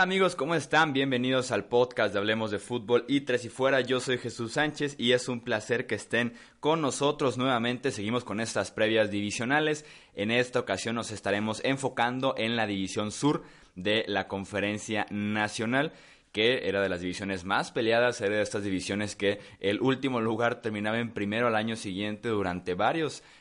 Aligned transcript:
Amigos? 0.00 0.36
¿Cómo 0.36 0.54
están? 0.54 0.94
Bienvenidos 0.94 1.52
al 1.52 1.66
podcast 1.66 2.12
de 2.12 2.18
Hablemos 2.18 2.50
de 2.50 2.58
Fútbol 2.58 3.04
y 3.08 3.22
Tres 3.22 3.44
y 3.44 3.50
Fuera. 3.50 3.82
Yo 3.82 4.00
soy 4.00 4.16
Jesús 4.16 4.52
Sánchez 4.52 4.94
y 4.98 5.12
es 5.12 5.28
un 5.28 5.40
placer 5.40 5.86
que 5.86 5.96
estén 5.96 6.32
con 6.60 6.80
nosotros 6.80 7.36
nuevamente. 7.36 7.90
Seguimos 7.90 8.24
con 8.24 8.40
estas 8.40 8.70
previas 8.70 9.10
divisionales. 9.10 9.84
En 10.14 10.30
esta 10.30 10.60
ocasión 10.60 10.94
nos 10.94 11.10
estaremos 11.10 11.60
enfocando 11.62 12.34
en 12.38 12.56
la 12.56 12.66
división 12.66 13.12
sur 13.12 13.44
de 13.74 14.04
la 14.08 14.28
Conferencia 14.28 15.06
Nacional 15.10 15.92
que 16.32 16.66
era 16.66 16.80
de 16.80 16.88
las 16.88 17.02
divisiones 17.02 17.44
más 17.44 17.72
peleadas, 17.72 18.22
era 18.22 18.36
de 18.36 18.42
estas 18.42 18.64
divisiones 18.64 19.14
que 19.14 19.40
el 19.60 19.82
último 19.82 20.22
lugar 20.22 20.62
terminaba 20.62 20.98
en 20.98 21.12
primero 21.12 21.46
al 21.46 21.56
año 21.56 21.76
siguiente 21.76 22.30
durante 22.30 22.74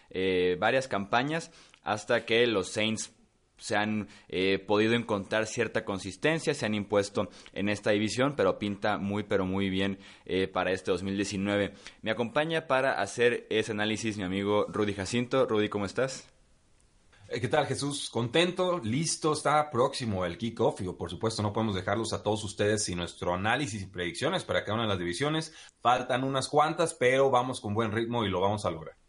eh, 0.09 0.57
varias 0.59 0.87
campañas, 0.89 1.51
hasta 1.83 2.25
que 2.25 2.45
los 2.47 2.67
Saints 2.67 3.13
se 3.62 3.77
han 3.77 4.09
eh, 4.27 4.59
podido 4.59 4.95
encontrar 4.95 5.45
cierta 5.45 5.85
consistencia, 5.85 6.54
se 6.54 6.65
han 6.65 6.73
impuesto 6.73 7.29
en 7.54 7.70
esta 7.70 7.91
división, 7.91 8.34
pero 8.35 8.57
pinta 8.57 8.98
muy, 8.98 9.23
pero 9.23 9.45
muy 9.45 9.70
bien 9.70 9.99
eh, 10.26 10.48
para 10.48 10.71
este 10.71 10.91
2019. 10.91 11.73
Me 12.01 12.12
acompaña 12.12 12.67
para 12.67 12.99
hacer 12.99 13.45
ese 13.49 13.71
análisis 13.71 14.17
mi 14.17 14.23
amigo 14.23 14.65
Rudy 14.67 14.93
Jacinto. 14.93 15.45
Rudy, 15.45 15.70
¿cómo 15.70 15.85
estás? 15.85 16.27
Eh, 17.29 17.39
¿Qué 17.39 17.48
tal 17.48 17.67
Jesús? 17.67 18.09
Contento, 18.09 18.79
listo, 18.79 19.34
está 19.34 19.70
próximo 19.70 20.26
el 20.26 20.39
kickoff 20.39 20.82
y 20.82 20.85
por 20.91 21.12
supuesto 21.12 21.43
no 21.43 21.54
podemos 21.54 21.76
dejarlos 21.76 22.13
a 22.13 22.23
todos 22.23 22.43
ustedes 22.43 22.84
sin 22.84 22.98
nuestro 22.98 23.35
análisis 23.35 23.84
y 23.84 23.85
predicciones 23.85 24.43
para 24.43 24.63
cada 24.63 24.73
una 24.73 24.84
de 24.84 24.89
las 24.89 24.99
divisiones. 24.99 25.54
Faltan 25.82 26.23
unas 26.23 26.49
cuantas, 26.49 26.95
pero 26.95 27.29
vamos 27.29 27.62
con 27.62 27.76
buen 27.76 27.91
ritmo 27.91 28.26
y 28.26 28.29
lo 28.29 28.41
vamos 28.41 28.65
a 28.65 28.71
lograr. 28.71 29.01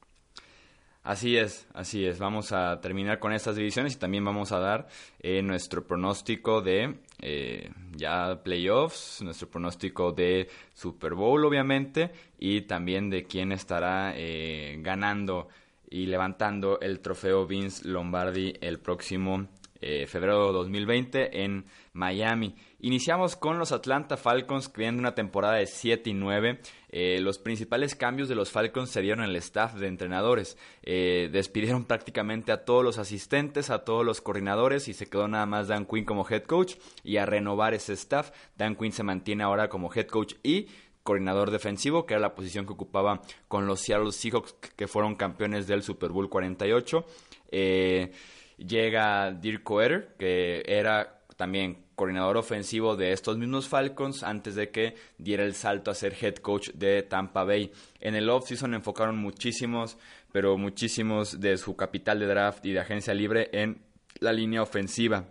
Así 1.02 1.36
es, 1.36 1.66
así 1.74 2.06
es. 2.06 2.20
Vamos 2.20 2.52
a 2.52 2.80
terminar 2.80 3.18
con 3.18 3.32
estas 3.32 3.56
divisiones 3.56 3.94
y 3.94 3.98
también 3.98 4.24
vamos 4.24 4.52
a 4.52 4.60
dar 4.60 4.86
eh, 5.18 5.42
nuestro 5.42 5.84
pronóstico 5.84 6.62
de 6.62 6.94
eh, 7.20 7.70
ya 7.96 8.40
playoffs, 8.44 9.20
nuestro 9.20 9.50
pronóstico 9.50 10.12
de 10.12 10.48
Super 10.72 11.14
Bowl 11.14 11.44
obviamente 11.44 12.12
y 12.38 12.62
también 12.62 13.10
de 13.10 13.24
quién 13.24 13.50
estará 13.50 14.12
eh, 14.14 14.76
ganando 14.78 15.48
y 15.90 16.06
levantando 16.06 16.78
el 16.80 17.00
trofeo 17.00 17.48
Vince 17.48 17.88
Lombardi 17.88 18.54
el 18.60 18.78
próximo 18.78 19.48
febrero 20.06 20.46
de 20.46 20.52
2020 20.52 21.42
en 21.42 21.64
Miami. 21.94 22.54
Iniciamos 22.84 23.36
con 23.36 23.60
los 23.60 23.70
Atlanta 23.70 24.16
Falcons 24.16 24.72
vienen 24.72 24.98
una 24.98 25.14
temporada 25.14 25.54
de 25.54 25.68
7 25.68 26.10
y 26.10 26.14
9. 26.14 26.58
Eh, 26.88 27.20
los 27.20 27.38
principales 27.38 27.94
cambios 27.94 28.28
de 28.28 28.34
los 28.34 28.50
Falcons 28.50 28.90
se 28.90 29.00
dieron 29.00 29.22
en 29.22 29.30
el 29.30 29.36
staff 29.36 29.74
de 29.74 29.86
entrenadores. 29.86 30.58
Eh, 30.82 31.30
despidieron 31.30 31.84
prácticamente 31.84 32.50
a 32.50 32.64
todos 32.64 32.82
los 32.82 32.98
asistentes, 32.98 33.70
a 33.70 33.84
todos 33.84 34.04
los 34.04 34.20
coordinadores 34.20 34.88
y 34.88 34.94
se 34.94 35.06
quedó 35.06 35.28
nada 35.28 35.46
más 35.46 35.68
Dan 35.68 35.86
Quinn 35.86 36.04
como 36.04 36.28
head 36.28 36.42
coach 36.42 36.74
y 37.04 37.18
a 37.18 37.24
renovar 37.24 37.72
ese 37.72 37.92
staff. 37.92 38.32
Dan 38.56 38.74
Quinn 38.74 38.90
se 38.90 39.04
mantiene 39.04 39.44
ahora 39.44 39.68
como 39.68 39.88
head 39.94 40.08
coach 40.08 40.34
y 40.42 40.66
coordinador 41.04 41.52
defensivo, 41.52 42.04
que 42.04 42.14
era 42.14 42.20
la 42.20 42.34
posición 42.34 42.66
que 42.66 42.72
ocupaba 42.72 43.22
con 43.46 43.64
los 43.64 43.78
Seattle 43.78 44.10
Seahawks 44.10 44.54
que 44.74 44.88
fueron 44.88 45.14
campeones 45.14 45.68
del 45.68 45.84
Super 45.84 46.10
Bowl 46.10 46.28
48. 46.28 47.06
Eh, 47.52 48.10
llega 48.56 49.30
Dirk 49.30 49.62
Coeter, 49.62 50.16
que 50.18 50.64
era 50.66 51.21
también 51.42 51.86
coordinador 51.96 52.36
ofensivo 52.36 52.94
de 52.94 53.10
estos 53.10 53.36
mismos 53.36 53.66
Falcons 53.66 54.22
antes 54.22 54.54
de 54.54 54.70
que 54.70 54.94
diera 55.18 55.42
el 55.42 55.54
salto 55.54 55.90
a 55.90 55.94
ser 55.96 56.14
head 56.20 56.36
coach 56.36 56.70
de 56.70 57.02
Tampa 57.02 57.42
Bay. 57.42 57.72
En 57.98 58.14
el 58.14 58.30
offseason 58.30 58.74
enfocaron 58.74 59.18
muchísimos, 59.18 59.98
pero 60.30 60.56
muchísimos 60.56 61.40
de 61.40 61.56
su 61.56 61.74
capital 61.74 62.20
de 62.20 62.26
draft 62.26 62.64
y 62.64 62.70
de 62.70 62.78
agencia 62.78 63.12
libre 63.12 63.50
en 63.52 63.82
la 64.20 64.32
línea 64.32 64.62
ofensiva. 64.62 65.24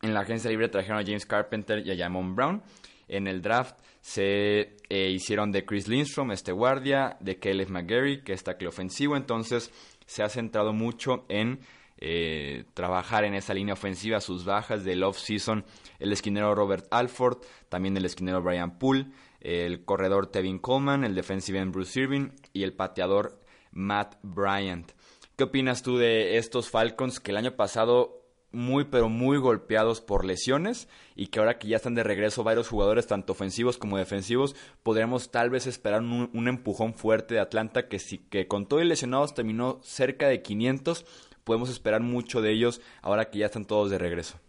En 0.00 0.14
la 0.14 0.20
agencia 0.20 0.48
libre 0.48 0.70
trajeron 0.70 0.98
a 0.98 1.04
James 1.04 1.26
Carpenter 1.26 1.86
y 1.86 1.90
a 1.90 1.96
Jamon 2.02 2.34
Brown. 2.34 2.62
En 3.06 3.26
el 3.26 3.42
draft 3.42 3.76
se 4.00 4.76
eh, 4.88 5.10
hicieron 5.10 5.52
de 5.52 5.66
Chris 5.66 5.88
Lindstrom, 5.88 6.30
este 6.30 6.52
guardia, 6.52 7.18
de 7.20 7.38
Caleb 7.38 7.68
McGarry, 7.68 8.22
que 8.22 8.32
es 8.32 8.42
tackle 8.44 8.68
ofensivo. 8.68 9.14
Entonces 9.14 9.70
se 10.06 10.22
ha 10.22 10.30
centrado 10.30 10.72
mucho 10.72 11.26
en 11.28 11.60
eh, 12.06 12.64
trabajar 12.74 13.24
en 13.24 13.34
esa 13.34 13.54
línea 13.54 13.72
ofensiva, 13.72 14.20
sus 14.20 14.44
bajas 14.44 14.84
del 14.84 15.02
off-season, 15.02 15.64
el 15.98 16.12
esquinero 16.12 16.54
Robert 16.54 16.86
Alford, 16.90 17.38
también 17.70 17.96
el 17.96 18.04
esquinero 18.04 18.42
Brian 18.42 18.78
Poole, 18.78 19.06
el 19.40 19.86
corredor 19.86 20.26
Tevin 20.26 20.58
Coleman, 20.58 21.04
el 21.04 21.14
defensive 21.14 21.58
end 21.58 21.72
Bruce 21.72 21.98
Irving 21.98 22.28
y 22.52 22.64
el 22.64 22.74
pateador 22.74 23.40
Matt 23.72 24.16
Bryant. 24.22 24.92
¿Qué 25.34 25.44
opinas 25.44 25.82
tú 25.82 25.96
de 25.96 26.36
estos 26.36 26.68
Falcons 26.68 27.20
que 27.20 27.30
el 27.30 27.38
año 27.38 27.56
pasado 27.56 28.20
muy 28.52 28.84
pero 28.84 29.08
muy 29.08 29.38
golpeados 29.38 30.02
por 30.02 30.26
lesiones 30.26 30.88
y 31.16 31.28
que 31.28 31.38
ahora 31.38 31.58
que 31.58 31.68
ya 31.68 31.76
están 31.76 31.94
de 31.94 32.02
regreso 32.04 32.44
varios 32.44 32.68
jugadores 32.68 33.06
tanto 33.06 33.32
ofensivos 33.32 33.78
como 33.78 33.96
defensivos 33.96 34.54
podríamos 34.82 35.30
tal 35.30 35.48
vez 35.48 35.66
esperar 35.66 36.02
un, 36.02 36.48
empujón 36.48 36.94
fuerte 36.94 37.34
de 37.34 37.40
Atlanta 37.40 37.88
que 37.88 37.98
sí 37.98 38.18
que 38.18 38.46
con 38.46 38.66
todo 38.66 38.80
y 38.80 38.84
lesionados 38.84 39.34
terminó 39.34 39.80
cerca 39.82 40.28
de 40.28 40.42
500 40.42 41.04
podemos 41.44 41.70
esperar 41.70 42.00
mucho 42.00 42.42
de 42.42 42.50
ellos 42.52 42.80
ahora 43.02 43.30
que 43.30 43.38
ya 43.38 43.46
están 43.46 43.66
todos 43.66 43.90
de 43.90 43.98
regreso. 43.98 44.40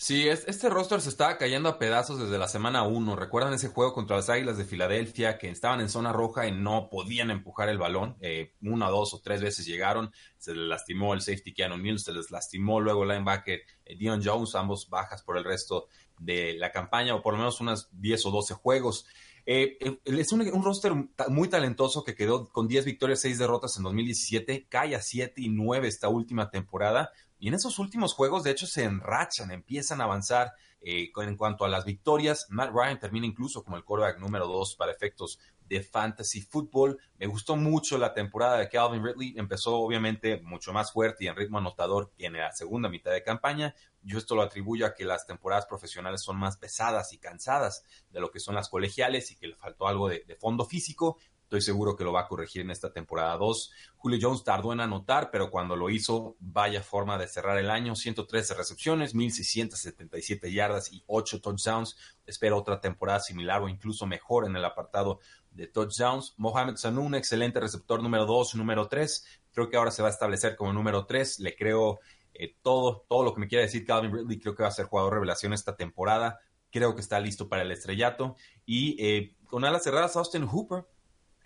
Sí, 0.00 0.28
este 0.28 0.68
roster 0.68 1.00
se 1.00 1.08
estaba 1.08 1.38
cayendo 1.38 1.68
a 1.68 1.76
pedazos 1.80 2.20
desde 2.20 2.38
la 2.38 2.46
semana 2.46 2.84
1. 2.84 3.16
¿Recuerdan 3.16 3.52
ese 3.54 3.66
juego 3.66 3.92
contra 3.92 4.14
las 4.14 4.30
Águilas 4.30 4.56
de 4.56 4.64
Filadelfia 4.64 5.38
que 5.38 5.50
estaban 5.50 5.80
en 5.80 5.88
zona 5.88 6.12
roja 6.12 6.46
y 6.46 6.52
no 6.52 6.88
podían 6.88 7.32
empujar 7.32 7.68
el 7.68 7.78
balón? 7.78 8.16
Eh, 8.20 8.54
una, 8.62 8.90
dos 8.90 9.12
o 9.14 9.20
tres 9.20 9.42
veces 9.42 9.66
llegaron. 9.66 10.12
Se 10.36 10.54
les 10.54 10.68
lastimó 10.68 11.14
el 11.14 11.20
safety 11.20 11.52
Keanu 11.52 11.78
Mills, 11.78 12.04
se 12.04 12.12
les 12.12 12.30
lastimó 12.30 12.78
luego 12.78 13.02
el 13.02 13.08
linebacker 13.08 13.60
eh, 13.84 13.96
Dion 13.96 14.22
Jones, 14.24 14.54
ambos 14.54 14.88
bajas 14.88 15.24
por 15.24 15.36
el 15.36 15.42
resto 15.42 15.88
de 16.16 16.54
la 16.54 16.70
campaña 16.70 17.16
o 17.16 17.20
por 17.20 17.32
lo 17.34 17.38
menos 17.38 17.60
unas 17.60 17.88
10 17.90 18.26
o 18.26 18.30
12 18.30 18.54
juegos. 18.54 19.04
Eh, 19.50 19.78
eh, 19.80 19.98
es 20.04 20.30
un, 20.32 20.62
roster 20.62 20.92
muy 21.28 21.48
talentoso 21.48 22.04
que 22.04 22.14
quedó 22.14 22.50
con 22.50 22.68
10 22.68 22.84
victorias, 22.84 23.22
6 23.22 23.38
derrotas 23.38 23.78
en 23.78 23.82
2017, 23.84 24.66
cae 24.68 24.94
a 24.94 25.00
7 25.00 25.40
y 25.40 25.48
9 25.48 25.88
esta 25.88 26.10
última 26.10 26.50
temporada. 26.50 27.12
Y 27.38 27.48
en 27.48 27.54
esos 27.54 27.78
últimos 27.78 28.12
juegos, 28.12 28.42
de 28.42 28.50
hecho, 28.50 28.66
se 28.66 28.84
enrachan, 28.84 29.50
empiezan 29.50 30.02
a 30.02 30.04
avanzar 30.04 30.52
eh, 30.82 31.10
en 31.16 31.36
cuanto 31.38 31.64
a 31.64 31.68
las 31.70 31.86
victorias. 31.86 32.44
Matt 32.50 32.72
Ryan 32.74 33.00
termina 33.00 33.26
incluso 33.26 33.64
como 33.64 33.78
el 33.78 33.84
quarterback 33.84 34.20
número 34.20 34.46
2 34.46 34.76
para 34.76 34.92
efectos 34.92 35.38
de 35.68 35.82
fantasy 35.82 36.40
football. 36.40 36.98
Me 37.18 37.26
gustó 37.26 37.56
mucho 37.56 37.98
la 37.98 38.14
temporada 38.14 38.58
de 38.58 38.68
Calvin 38.68 39.04
Ridley. 39.04 39.34
Empezó 39.36 39.76
obviamente 39.76 40.40
mucho 40.42 40.72
más 40.72 40.92
fuerte 40.92 41.24
y 41.24 41.28
en 41.28 41.36
ritmo 41.36 41.58
anotador 41.58 42.12
que 42.16 42.26
en 42.26 42.34
la 42.34 42.52
segunda 42.52 42.88
mitad 42.88 43.12
de 43.12 43.22
campaña. 43.22 43.74
Yo 44.02 44.18
esto 44.18 44.34
lo 44.34 44.42
atribuyo 44.42 44.86
a 44.86 44.94
que 44.94 45.04
las 45.04 45.26
temporadas 45.26 45.66
profesionales 45.66 46.22
son 46.22 46.36
más 46.36 46.56
pesadas 46.56 47.12
y 47.12 47.18
cansadas 47.18 47.84
de 48.10 48.20
lo 48.20 48.30
que 48.30 48.40
son 48.40 48.54
las 48.54 48.68
colegiales 48.68 49.30
y 49.30 49.36
que 49.36 49.48
le 49.48 49.56
faltó 49.56 49.86
algo 49.86 50.08
de, 50.08 50.24
de 50.26 50.36
fondo 50.36 50.64
físico. 50.64 51.18
Estoy 51.48 51.62
seguro 51.62 51.96
que 51.96 52.04
lo 52.04 52.12
va 52.12 52.20
a 52.20 52.28
corregir 52.28 52.60
en 52.60 52.70
esta 52.70 52.92
temporada 52.92 53.34
2. 53.38 53.72
Julio 53.96 54.18
Jones 54.20 54.44
tardó 54.44 54.74
en 54.74 54.80
anotar, 54.80 55.30
pero 55.30 55.50
cuando 55.50 55.76
lo 55.76 55.88
hizo, 55.88 56.36
vaya 56.40 56.82
forma 56.82 57.16
de 57.16 57.26
cerrar 57.26 57.56
el 57.56 57.70
año. 57.70 57.96
113 57.96 58.52
recepciones, 58.52 59.14
1677 59.14 60.52
yardas 60.52 60.92
y 60.92 61.02
8 61.06 61.40
touchdowns. 61.40 61.96
Espero 62.26 62.58
otra 62.58 62.82
temporada 62.82 63.20
similar 63.20 63.62
o 63.62 63.70
incluso 63.70 64.04
mejor 64.04 64.44
en 64.44 64.56
el 64.56 64.64
apartado 64.66 65.20
de 65.50 65.66
touchdowns. 65.68 66.34
Mohamed 66.36 66.76
Sanu, 66.76 67.00
un 67.00 67.14
excelente 67.14 67.60
receptor 67.60 68.02
número 68.02 68.26
2, 68.26 68.56
número 68.56 68.86
3. 68.86 69.40
Creo 69.54 69.70
que 69.70 69.78
ahora 69.78 69.90
se 69.90 70.02
va 70.02 70.08
a 70.08 70.10
establecer 70.10 70.54
como 70.54 70.74
número 70.74 71.06
3. 71.06 71.40
Le 71.40 71.56
creo 71.56 72.00
eh, 72.34 72.56
todo, 72.60 73.06
todo 73.08 73.22
lo 73.22 73.32
que 73.32 73.40
me 73.40 73.48
quiere 73.48 73.64
decir 73.64 73.86
Calvin 73.86 74.12
Ridley. 74.12 74.38
Creo 74.38 74.54
que 74.54 74.64
va 74.64 74.68
a 74.68 74.72
ser 74.72 74.84
jugador 74.84 75.14
revelación 75.14 75.54
esta 75.54 75.76
temporada. 75.76 76.40
Creo 76.70 76.94
que 76.94 77.00
está 77.00 77.18
listo 77.20 77.48
para 77.48 77.62
el 77.62 77.72
estrellato. 77.72 78.36
Y 78.66 79.02
eh, 79.02 79.34
con 79.46 79.64
alas 79.64 79.84
cerradas, 79.84 80.14
Austin 80.14 80.46
Hooper 80.46 80.84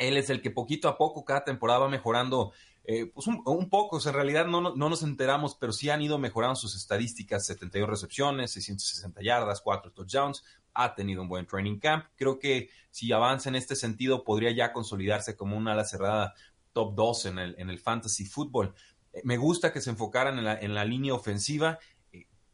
él 0.03 0.17
es 0.17 0.31
el 0.31 0.43
que 0.43 0.51
poquito 0.51 0.89
a 0.89 0.99
poco 0.99 1.25
cada 1.25 1.45
temporada 1.45 1.81
va 1.81 1.89
mejorando 1.89 2.53
eh, 2.85 3.07
pues 3.07 3.29
un, 3.29 3.69
poco, 3.71 4.01
en 4.05 4.13
realidad 4.13 4.47
no, 4.47 4.61
no, 4.61 4.75
nos 4.75 5.03
enteramos, 5.05 5.55
pero 5.55 5.73
sí 5.73 5.89
han 5.89 6.03
ido 6.03 6.19
mejorando 6.19 6.57
sus 6.57 6.75
estadísticas, 6.75 7.47
72 7.47 7.89
recepciones, 7.89 8.51
660 8.53 9.23
yardas, 9.23 9.61
4 9.61 9.93
touchdowns, 9.93 10.43
ha 10.75 10.95
tenido 10.95 11.23
un 11.23 11.29
buen 11.29 11.47
training 11.47 11.79
camp. 11.79 12.07
Creo 12.17 12.41
que 12.41 12.71
si 12.91 13.13
avanza 13.13 13.49
en 13.49 13.55
este 13.55 13.77
sentido 13.77 14.25
podría 14.25 14.51
ya 14.51 14.73
consolidarse 14.73 15.37
como 15.37 15.57
una 15.57 15.73
ala 15.73 15.85
cerrada 15.85 16.35
top 16.73 16.95
2 16.97 17.27
en 17.27 17.39
el, 17.39 17.55
en 17.59 17.71
el 17.71 17.79
fantasy 17.79 18.25
fútbol. 18.25 18.75
Me 19.23 19.37
gusta 19.37 19.73
que 19.73 19.81
se 19.81 19.91
enfocaran 19.91 20.39
en 20.39 20.45
la, 20.45 20.59
en 20.59 20.75
la 20.75 20.85
línea 20.85 21.15
ofensiva 21.15 21.79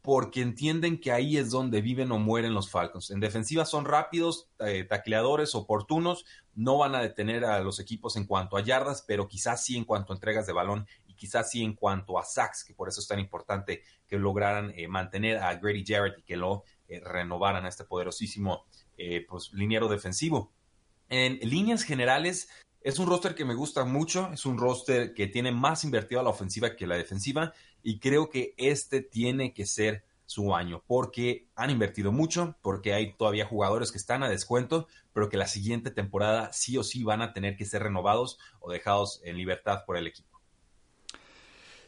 porque 0.01 0.41
entienden 0.41 0.99
que 0.99 1.11
ahí 1.11 1.37
es 1.37 1.49
donde 1.51 1.81
viven 1.81 2.11
o 2.11 2.19
mueren 2.19 2.53
los 2.53 2.69
Falcons. 2.69 3.11
En 3.11 3.19
defensiva 3.19 3.65
son 3.65 3.85
rápidos, 3.85 4.49
eh, 4.59 4.83
tacleadores, 4.83 5.55
oportunos, 5.55 6.25
no 6.59 6.77
van 6.77 6.95
a 6.95 7.01
detener 7.01 7.45
a 7.45 7.59
los 7.61 7.79
equipos 7.79 8.17
en 8.17 8.25
cuanto 8.25 8.57
a 8.57 8.61
yardas, 8.61 9.03
pero 9.07 9.27
quizás 9.27 9.63
sí 9.63 9.77
en 9.77 9.85
cuanto 9.85 10.11
a 10.11 10.15
entregas 10.15 10.45
de 10.45 10.53
balón 10.53 10.87
y 11.07 11.13
quizás 11.13 11.49
sí 11.49 11.63
en 11.63 11.73
cuanto 11.73 12.19
a 12.19 12.25
sacks, 12.25 12.63
que 12.63 12.73
por 12.73 12.89
eso 12.89 12.99
es 12.99 13.07
tan 13.07 13.19
importante 13.19 13.83
que 14.07 14.17
lograran 14.17 14.73
eh, 14.75 14.87
mantener 14.87 15.37
a 15.37 15.55
Grady 15.55 15.85
Jarrett 15.85 16.19
y 16.19 16.23
que 16.23 16.37
lo 16.37 16.63
eh, 16.87 16.99
renovaran 16.99 17.65
a 17.65 17.69
este 17.69 17.85
poderosísimo 17.85 18.65
pues, 19.29 19.53
liniero 19.53 19.87
defensivo. 19.87 20.51
En 21.07 21.39
líneas 21.39 21.83
generales, 21.83 22.49
es 22.81 22.99
un 22.99 23.07
roster 23.07 23.35
que 23.35 23.45
me 23.45 23.55
gusta 23.55 23.85
mucho, 23.85 24.29
es 24.33 24.45
un 24.45 24.57
roster 24.57 25.13
que 25.13 25.27
tiene 25.27 25.51
más 25.51 25.83
invertido 25.83 26.19
a 26.19 26.23
la 26.23 26.29
ofensiva 26.29 26.75
que 26.75 26.85
a 26.85 26.87
la 26.87 26.97
defensiva 26.97 27.53
y 27.81 27.99
creo 27.99 28.29
que 28.29 28.53
este 28.57 29.01
tiene 29.01 29.53
que 29.53 29.65
ser 29.65 30.03
su 30.29 30.53
año 30.53 30.83
porque 30.85 31.47
han 31.55 31.71
invertido 31.71 32.11
mucho, 32.11 32.55
porque 32.61 32.93
hay 32.93 33.13
todavía 33.13 33.47
jugadores 33.47 33.91
que 33.91 33.97
están 33.97 34.21
a 34.21 34.29
descuento, 34.29 34.87
pero 35.11 35.27
que 35.27 35.37
la 35.37 35.47
siguiente 35.47 35.89
temporada 35.89 36.53
sí 36.53 36.77
o 36.77 36.83
sí 36.83 37.03
van 37.03 37.23
a 37.23 37.33
tener 37.33 37.55
que 37.55 37.65
ser 37.65 37.81
renovados 37.81 38.37
o 38.59 38.71
dejados 38.71 39.21
en 39.23 39.37
libertad 39.37 39.85
por 39.87 39.97
el 39.97 40.05
equipo. 40.05 40.28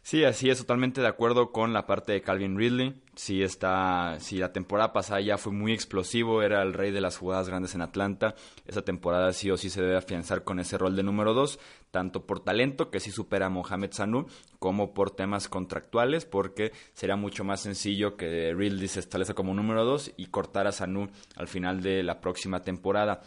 Sí, 0.04 0.24
así 0.26 0.50
es, 0.50 0.58
totalmente 0.58 1.00
de 1.00 1.08
acuerdo 1.08 1.52
con 1.52 1.74
la 1.74 1.86
parte 1.86 2.12
de 2.12 2.22
Calvin 2.22 2.58
Ridley. 2.58 3.00
Sí 3.16 3.44
está, 3.44 4.18
si 4.20 4.38
la 4.38 4.52
temporada 4.52 4.94
pasada 4.94 5.22
ya 5.22 5.38
fue 5.38 5.54
muy 5.54 5.74
explosivo, 5.74 6.42
era 6.42 6.64
el 6.64 6.74
rey 6.74 6.92
de 6.92 7.02
las 7.02 7.18
jugadas 7.18 7.48
grandes 7.48 7.76
en 7.76 7.82
Atlanta. 7.82 8.34
Esa 8.66 8.82
temporada 8.82 9.32
sí 9.32 9.52
o 9.52 9.58
sí 9.58 9.70
se 9.70 9.82
debe 9.82 9.98
afianzar 9.98 10.44
con 10.44 10.60
ese 10.60 10.78
rol 10.80 10.96
de 10.96 11.04
número 11.04 11.36
dos, 11.36 11.60
tanto 11.92 12.26
por 12.26 12.40
talento, 12.40 12.90
que 12.90 13.00
sí 13.00 13.12
supera 13.12 13.46
a 13.46 13.50
Mohamed 13.50 13.92
Sanu, 13.92 14.26
como 14.58 14.94
por 14.94 15.12
temas 15.12 15.48
contractuales, 15.48 16.26
porque 16.26 16.72
será 16.94 17.16
mucho 17.16 17.44
más 17.44 17.62
sencillo 17.62 18.18
que 18.18 18.54
Ridley 18.56 18.88
se 18.88 19.02
establezca 19.02 19.36
como 19.36 19.54
número 19.54 19.86
dos 19.86 20.12
y 20.18 20.26
cortar 20.26 20.66
a 20.66 20.72
Sanu 20.72 21.10
al 21.36 21.48
final 21.48 21.82
de 21.82 22.02
la 22.02 22.20
próxima 22.22 22.64
temporada. 22.64 23.22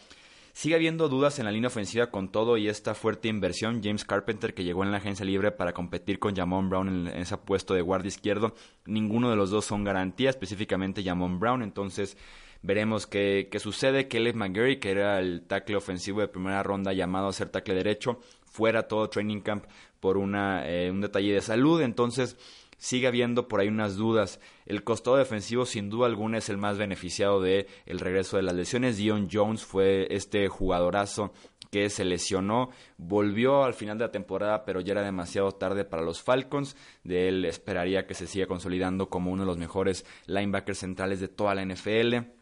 Sigue 0.54 0.76
habiendo 0.76 1.08
dudas 1.08 1.40
en 1.40 1.46
la 1.46 1.50
línea 1.50 1.66
ofensiva 1.66 2.12
con 2.12 2.30
todo 2.30 2.56
y 2.56 2.68
esta 2.68 2.94
fuerte 2.94 3.26
inversión. 3.26 3.80
James 3.82 4.04
Carpenter, 4.04 4.54
que 4.54 4.62
llegó 4.62 4.84
en 4.84 4.92
la 4.92 4.98
agencia 4.98 5.26
libre 5.26 5.50
para 5.50 5.72
competir 5.72 6.20
con 6.20 6.36
Jamon 6.36 6.70
Brown 6.70 7.08
en, 7.08 7.08
ese 7.08 7.36
puesto 7.36 7.74
de 7.74 7.82
guardia 7.82 8.06
izquierdo, 8.06 8.54
ninguno 8.86 9.30
de 9.30 9.36
los 9.36 9.50
dos 9.50 9.64
son 9.64 9.82
garantía, 9.82 10.30
específicamente 10.30 11.02
Jamon 11.02 11.40
Brown. 11.40 11.64
Entonces, 11.64 12.16
veremos 12.62 13.08
qué, 13.08 13.48
qué 13.50 13.58
sucede. 13.58 14.06
Caleb 14.06 14.36
McGarry, 14.36 14.78
que 14.78 14.92
era 14.92 15.18
el 15.18 15.42
tackle 15.44 15.74
ofensivo 15.74 16.20
de 16.20 16.28
primera 16.28 16.62
ronda 16.62 16.92
llamado 16.92 17.26
a 17.26 17.32
ser 17.32 17.48
tackle 17.48 17.74
derecho, 17.74 18.20
fuera 18.44 18.86
todo 18.86 19.10
training 19.10 19.40
camp 19.40 19.64
por 19.98 20.16
una, 20.16 20.70
eh, 20.70 20.88
un 20.88 21.00
detalle 21.00 21.34
de 21.34 21.40
salud. 21.40 21.82
Entonces, 21.82 22.36
sigue 22.76 23.06
habiendo 23.06 23.48
por 23.48 23.60
ahí 23.60 23.68
unas 23.68 23.96
dudas. 23.96 24.40
El 24.66 24.84
costado 24.84 25.16
defensivo 25.16 25.66
sin 25.66 25.90
duda 25.90 26.06
alguna 26.06 26.38
es 26.38 26.48
el 26.48 26.56
más 26.56 26.78
beneficiado 26.78 27.40
de 27.40 27.66
el 27.86 28.00
regreso 28.00 28.36
de 28.36 28.42
las 28.42 28.54
lesiones. 28.54 28.96
Dion 28.96 29.28
Jones 29.30 29.64
fue 29.64 30.06
este 30.10 30.48
jugadorazo 30.48 31.32
que 31.70 31.90
se 31.90 32.04
lesionó, 32.04 32.70
volvió 32.98 33.64
al 33.64 33.74
final 33.74 33.98
de 33.98 34.04
la 34.04 34.12
temporada, 34.12 34.64
pero 34.64 34.80
ya 34.80 34.92
era 34.92 35.02
demasiado 35.02 35.50
tarde 35.52 35.84
para 35.84 36.04
los 36.04 36.22
Falcons. 36.22 36.76
De 37.02 37.26
él 37.26 37.44
esperaría 37.44 38.06
que 38.06 38.14
se 38.14 38.28
siga 38.28 38.46
consolidando 38.46 39.08
como 39.08 39.32
uno 39.32 39.42
de 39.42 39.48
los 39.48 39.58
mejores 39.58 40.06
linebackers 40.26 40.78
centrales 40.78 41.18
de 41.18 41.26
toda 41.26 41.54
la 41.56 41.64
NFL. 41.64 42.34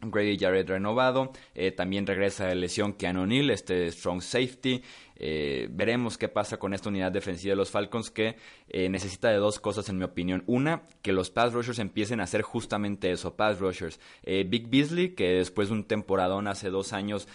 Grady 0.00 0.38
Jarrett 0.38 0.68
renovado, 0.68 1.32
eh, 1.54 1.72
también 1.72 2.06
regresa 2.06 2.46
de 2.46 2.54
lesión 2.54 2.92
Keanu 2.92 3.26
Neal, 3.26 3.50
este 3.50 3.90
strong 3.90 4.22
safety, 4.22 4.82
eh, 5.18 5.68
veremos 5.70 6.18
qué 6.18 6.28
pasa 6.28 6.58
con 6.58 6.74
esta 6.74 6.88
unidad 6.88 7.12
defensiva 7.12 7.52
de 7.52 7.56
los 7.56 7.70
Falcons 7.70 8.10
que 8.10 8.36
eh, 8.68 8.88
necesita 8.88 9.28
de 9.30 9.36
dos 9.36 9.60
cosas 9.60 9.88
en 9.88 9.98
mi 9.98 10.04
opinión. 10.04 10.44
Una, 10.46 10.82
que 11.02 11.12
los 11.12 11.30
pass 11.30 11.52
rushers 11.52 11.78
empiecen 11.78 12.20
a 12.20 12.24
hacer 12.24 12.42
justamente 12.42 13.10
eso, 13.10 13.34
pass 13.34 13.58
rushers. 13.58 14.00
Eh, 14.22 14.44
Big 14.48 14.68
Beasley, 14.68 15.10
que 15.10 15.34
después 15.34 15.68
de 15.68 15.74
un 15.74 15.84
temporadón 15.84 16.46
hace 16.46 16.70
dos 16.70 16.92
años 16.92 17.28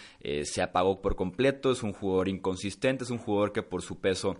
se 0.44 0.62
apagó 0.62 1.02
por 1.02 1.16
completo, 1.16 1.70
es 1.70 1.82
un 1.82 1.92
jugador 1.92 2.28
inconsistente, 2.28 3.04
es 3.04 3.10
un 3.10 3.18
jugador 3.18 3.52
que 3.52 3.62
por 3.62 3.82
su 3.82 4.00
peso 4.00 4.36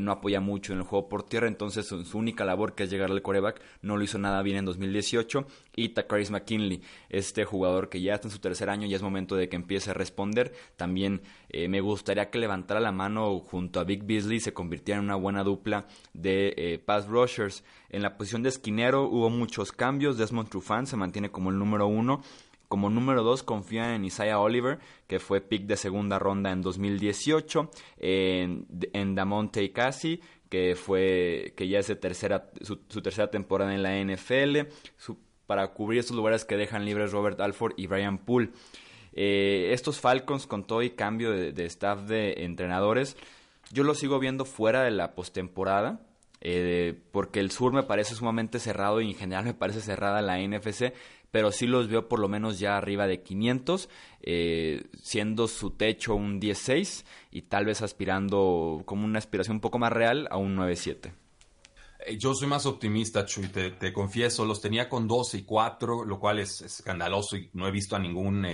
no 0.00 0.10
apoya 0.10 0.40
mucho 0.40 0.72
en 0.72 0.80
el 0.80 0.84
juego 0.84 1.08
por 1.08 1.22
tierra, 1.22 1.46
entonces 1.46 1.86
su, 1.86 2.04
su 2.04 2.18
única 2.18 2.44
labor 2.44 2.74
que 2.74 2.82
es 2.82 2.90
llegar 2.90 3.10
al 3.10 3.22
coreback 3.22 3.60
no 3.82 3.96
lo 3.96 4.02
hizo 4.02 4.18
nada 4.18 4.42
bien 4.42 4.56
en 4.56 4.64
2018. 4.64 5.46
Y 5.76 5.90
Takaris 5.90 6.30
McKinley, 6.30 6.82
este 7.08 7.44
jugador 7.44 7.88
que 7.88 8.00
ya 8.00 8.14
está 8.14 8.28
en 8.28 8.32
su 8.32 8.38
tercer 8.40 8.68
año 8.68 8.86
y 8.86 8.94
es 8.94 9.02
momento 9.02 9.36
de 9.36 9.48
que 9.48 9.56
empiece 9.56 9.90
a 9.90 9.94
responder. 9.94 10.52
También 10.76 11.22
me 11.68 11.80
gustaría 11.80 12.30
que 12.30 12.38
levantara 12.38 12.80
la 12.80 12.92
mano 12.92 13.40
junto 13.40 13.80
a 13.80 13.84
Big 13.84 14.04
Beasley 14.04 14.40
se 14.40 14.52
convirtiera 14.52 14.98
en 14.98 15.06
una 15.06 15.16
buena 15.16 15.42
dupla 15.42 15.86
de 16.12 16.54
eh, 16.56 16.78
pass 16.78 17.06
rushers. 17.06 17.64
En 17.88 18.02
la 18.02 18.16
posición 18.16 18.42
de 18.42 18.50
esquinero 18.50 19.08
hubo 19.08 19.30
muchos 19.30 19.72
cambios. 19.72 20.16
Desmond 20.16 20.48
Trufant 20.48 20.86
se 20.86 20.96
mantiene 20.96 21.30
como 21.30 21.50
el 21.50 21.58
número 21.58 21.86
uno. 21.86 22.22
Como 22.68 22.88
número 22.88 23.24
dos 23.24 23.42
confía 23.42 23.96
en 23.96 24.04
Isaiah 24.04 24.38
Oliver, 24.38 24.78
que 25.08 25.18
fue 25.18 25.40
pick 25.40 25.66
de 25.66 25.76
segunda 25.76 26.20
ronda 26.20 26.52
en 26.52 26.62
2018. 26.62 27.68
En, 27.98 28.66
en 28.92 29.16
Damonte 29.16 29.72
Cassie, 29.72 30.20
que 30.48 30.76
fue 30.76 31.52
que 31.56 31.66
ya 31.66 31.80
es 31.80 31.86
tercera, 32.00 32.50
su, 32.60 32.76
tercera 32.76 33.28
temporada 33.28 33.74
en 33.74 33.82
la 33.82 33.98
NFL. 33.98 34.68
para 35.46 35.72
cubrir 35.72 35.98
estos 35.98 36.16
lugares 36.16 36.44
que 36.44 36.56
dejan 36.56 36.84
libres 36.84 37.10
Robert 37.10 37.40
Alford 37.40 37.72
y 37.76 37.88
Brian 37.88 38.18
Poole. 38.18 38.50
Eh, 39.12 39.70
estos 39.72 40.00
Falcons 40.00 40.46
con 40.46 40.64
todo 40.66 40.82
y 40.82 40.90
cambio 40.90 41.32
de, 41.32 41.66
staff 41.66 42.02
de 42.02 42.44
entrenadores, 42.44 43.16
yo 43.72 43.84
los 43.84 43.98
sigo 43.98 44.18
viendo 44.18 44.44
fuera 44.44 44.82
de 44.82 44.90
la 44.90 45.14
postemporada. 45.14 46.00
Eh, 46.42 46.98
porque 47.12 47.38
el 47.38 47.50
sur 47.50 47.74
me 47.74 47.82
parece 47.82 48.14
sumamente 48.14 48.60
cerrado 48.60 49.02
y 49.02 49.10
en 49.10 49.14
general 49.14 49.44
me 49.44 49.52
parece 49.52 49.82
cerrada 49.82 50.22
la 50.22 50.38
NFC, 50.38 50.94
pero 51.30 51.52
sí 51.52 51.66
los 51.66 51.88
veo 51.88 52.08
por 52.08 52.18
lo 52.18 52.28
menos 52.28 52.58
ya 52.58 52.76
arriba 52.76 53.06
de 53.06 53.22
500, 53.22 53.88
eh, 54.22 54.84
siendo 55.02 55.48
su 55.48 55.70
techo 55.70 56.14
un 56.14 56.40
16 56.40 57.04
y 57.30 57.42
tal 57.42 57.66
vez 57.66 57.82
aspirando 57.82 58.82
como 58.86 59.04
una 59.04 59.18
aspiración 59.18 59.56
un 59.56 59.60
poco 59.60 59.78
más 59.78 59.92
real 59.92 60.28
a 60.30 60.38
un 60.38 60.56
9-7. 60.56 61.12
Yo 62.18 62.34
soy 62.34 62.48
más 62.48 62.64
optimista, 62.64 63.26
Chuy, 63.26 63.48
te, 63.48 63.92
confieso, 63.92 64.46
los 64.46 64.60
tenía 64.60 64.88
con 64.88 65.06
12 65.06 65.38
y 65.38 65.42
4, 65.42 66.04
lo 66.04 66.18
cual 66.18 66.38
es, 66.38 66.62
escandaloso 66.62 67.36
y 67.36 67.50
no 67.52 67.68
he 67.68 67.70
visto 67.70 67.94
a 67.94 67.98
ningún 67.98 68.46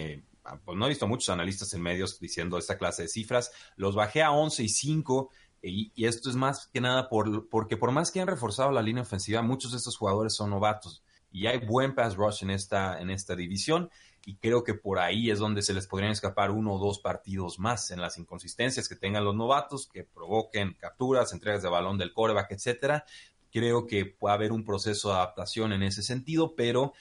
pues 0.64 0.76
no 0.78 0.86
he 0.86 0.88
visto 0.88 1.06
muchos 1.06 1.28
analistas 1.30 1.72
en 1.74 1.82
medios 1.82 2.18
diciendo 2.20 2.58
esta 2.58 2.78
clase 2.78 3.02
de 3.02 3.08
cifras. 3.08 3.52
Los 3.76 3.94
bajé 3.94 4.22
a 4.22 4.32
11 4.32 4.62
y 4.62 4.68
5 4.68 5.30
y, 5.62 6.06
esto 6.06 6.30
es 6.30 6.36
más 6.36 6.68
que 6.68 6.80
nada 6.80 7.08
por, 7.08 7.48
porque 7.48 7.76
por 7.76 7.92
más 7.92 8.10
que 8.10 8.20
han 8.20 8.28
reforzado 8.28 8.70
la 8.70 8.82
línea 8.82 9.02
ofensiva, 9.02 9.42
muchos 9.42 9.72
de 9.72 9.78
estos 9.78 9.96
jugadores 9.96 10.34
son 10.34 10.50
novatos 10.50 11.02
y 11.32 11.46
hay 11.46 11.58
buen 11.58 11.94
pass 11.94 12.16
rush 12.16 12.42
en 12.42 12.50
esta, 12.50 13.00
en 13.00 13.10
esta 13.10 13.34
división 13.34 13.90
y 14.24 14.36
creo 14.36 14.64
que 14.64 14.74
por 14.74 14.98
ahí 14.98 15.30
es 15.30 15.38
donde 15.38 15.62
se 15.62 15.72
les 15.72 15.86
podrían 15.86 16.10
escapar 16.10 16.50
uno 16.50 16.74
o 16.74 16.78
dos 16.78 16.98
partidos 16.98 17.58
más 17.58 17.90
en 17.92 18.00
las 18.00 18.18
inconsistencias 18.18 18.88
que 18.88 18.96
tengan 18.96 19.24
los 19.24 19.36
novatos, 19.36 19.86
que 19.86 20.02
provoquen 20.02 20.74
capturas, 20.74 21.32
entregas 21.32 21.62
de 21.62 21.68
balón 21.68 21.96
del 21.96 22.12
coreback, 22.12 22.50
etcétera. 22.50 23.04
Creo 23.52 23.86
que 23.86 24.04
puede 24.04 24.34
haber 24.34 24.50
un 24.50 24.64
proceso 24.64 25.10
de 25.10 25.14
adaptación 25.14 25.72
en 25.72 25.84
ese 25.84 26.02
sentido, 26.02 26.56
pero 26.56 26.92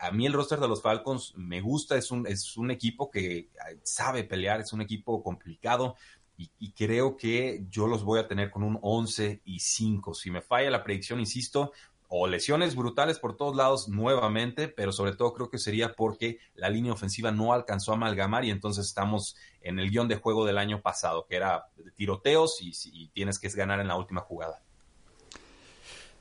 a 0.00 0.10
mí 0.10 0.26
el 0.26 0.32
roster 0.32 0.58
de 0.58 0.68
los 0.68 0.82
Falcons 0.82 1.34
me 1.36 1.60
gusta, 1.60 1.96
es 1.96 2.10
un, 2.10 2.26
es 2.26 2.56
un 2.56 2.70
equipo 2.70 3.10
que 3.10 3.36
eh, 3.38 3.50
sabe 3.82 4.24
pelear, 4.24 4.60
es 4.60 4.72
un 4.72 4.80
equipo 4.80 5.22
complicado 5.22 5.96
y, 6.38 6.72
creo 6.72 7.16
que 7.16 7.64
yo 7.70 7.86
los 7.86 8.04
voy 8.04 8.20
a 8.20 8.28
tener 8.28 8.50
con 8.50 8.62
un 8.62 8.78
11 8.82 9.40
y 9.44 9.58
5. 9.58 10.12
Si 10.12 10.30
me 10.30 10.42
falla 10.42 10.70
la 10.70 10.84
predicción, 10.84 11.18
insisto, 11.18 11.72
o 12.08 12.26
lesiones 12.26 12.76
brutales 12.76 13.18
por 13.18 13.36
todos 13.36 13.56
lados 13.56 13.88
nuevamente, 13.88 14.68
pero 14.68 14.92
sobre 14.92 15.16
todo 15.16 15.32
creo 15.32 15.48
que 15.48 15.58
sería 15.58 15.94
porque 15.94 16.38
la 16.54 16.68
línea 16.68 16.92
ofensiva 16.92 17.32
no 17.32 17.54
alcanzó 17.54 17.92
a 17.92 17.94
amalgamar 17.94 18.44
y 18.44 18.50
entonces 18.50 18.86
estamos 18.86 19.34
en 19.62 19.78
el 19.78 19.90
guion 19.90 20.08
de 20.08 20.16
juego 20.16 20.44
del 20.44 20.58
año 20.58 20.82
pasado, 20.82 21.26
que 21.26 21.36
era 21.36 21.68
tiroteos 21.96 22.58
y 22.60 23.08
tienes 23.08 23.38
que 23.38 23.48
ganar 23.48 23.80
en 23.80 23.88
la 23.88 23.96
última 23.96 24.20
jugada. 24.20 24.65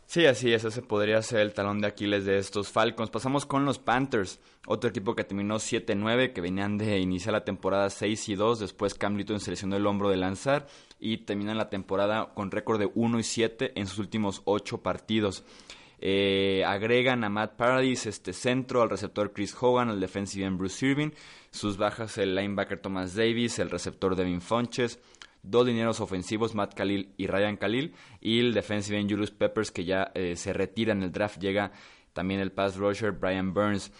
Sí, 0.07 0.27
así 0.27 0.53
es, 0.53 0.63
ese 0.63 0.83
podría 0.83 1.21
ser 1.23 1.39
el 1.39 1.53
talón 1.53 1.81
de 1.81 1.87
Aquiles 1.87 2.25
de 2.25 2.37
estos 2.37 2.69
Falcons. 2.69 3.09
Pasamos 3.09 3.45
con 3.47 3.65
los 3.65 3.79
Panthers, 3.79 4.39
otro 4.67 4.91
equipo 4.91 5.15
que 5.15 5.23
terminó 5.23 5.55
7-9, 5.55 6.31
que 6.31 6.41
venían 6.41 6.77
de 6.77 6.99
iniciar 6.99 7.33
la 7.33 7.43
temporada 7.43 7.89
6 7.89 8.29
y 8.29 8.35
2, 8.35 8.59
después 8.59 8.93
Cam 8.93 9.15
Newton 9.15 9.39
seleccionó 9.39 9.75
el 9.75 9.87
hombro 9.87 10.09
de 10.09 10.17
lanzar 10.17 10.67
y 10.99 11.17
terminan 11.17 11.57
la 11.57 11.69
temporada 11.69 12.33
con 12.35 12.51
récord 12.51 12.79
de 12.79 12.89
1 12.93 13.19
y 13.19 13.23
7 13.23 13.73
en 13.75 13.87
sus 13.87 13.97
últimos 13.97 14.43
8 14.45 14.83
partidos. 14.83 15.43
Eh, 15.99 16.63
agregan 16.65 17.23
a 17.23 17.29
Matt 17.29 17.55
Paradis 17.55 18.05
este 18.05 18.31
centro, 18.31 18.83
al 18.83 18.91
receptor 18.91 19.33
Chris 19.33 19.55
Hogan, 19.59 19.89
al 19.89 19.99
defensive 19.99 20.45
end 20.45 20.59
Bruce 20.59 20.85
Irving, 20.85 21.11
sus 21.49 21.77
bajas 21.77 22.17
el 22.19 22.35
linebacker 22.35 22.79
Thomas 22.79 23.15
Davis, 23.15 23.57
el 23.57 23.71
receptor 23.71 24.15
Devin 24.15 24.41
Fonches, 24.41 24.99
dos 25.49 25.65
dineros 25.65 25.99
ofensivos, 25.99 26.55
Matt 26.55 26.73
Khalil 26.73 27.13
y 27.17 27.27
Ryan 27.27 27.57
Khalil, 27.57 27.93
y 28.21 28.39
el 28.39 28.53
defensive 28.53 28.99
end 28.99 29.09
Julius 29.09 29.31
Peppers, 29.31 29.71
que 29.71 29.85
ya 29.85 30.11
eh, 30.13 30.35
se 30.35 30.53
retira 30.53 30.93
en 30.93 31.03
el 31.03 31.11
draft, 31.11 31.39
llega 31.39 31.71
también 32.13 32.39
el 32.39 32.51
pass 32.51 32.77
rusher 32.77 33.11
Brian 33.11 33.53
Burns. 33.53 33.91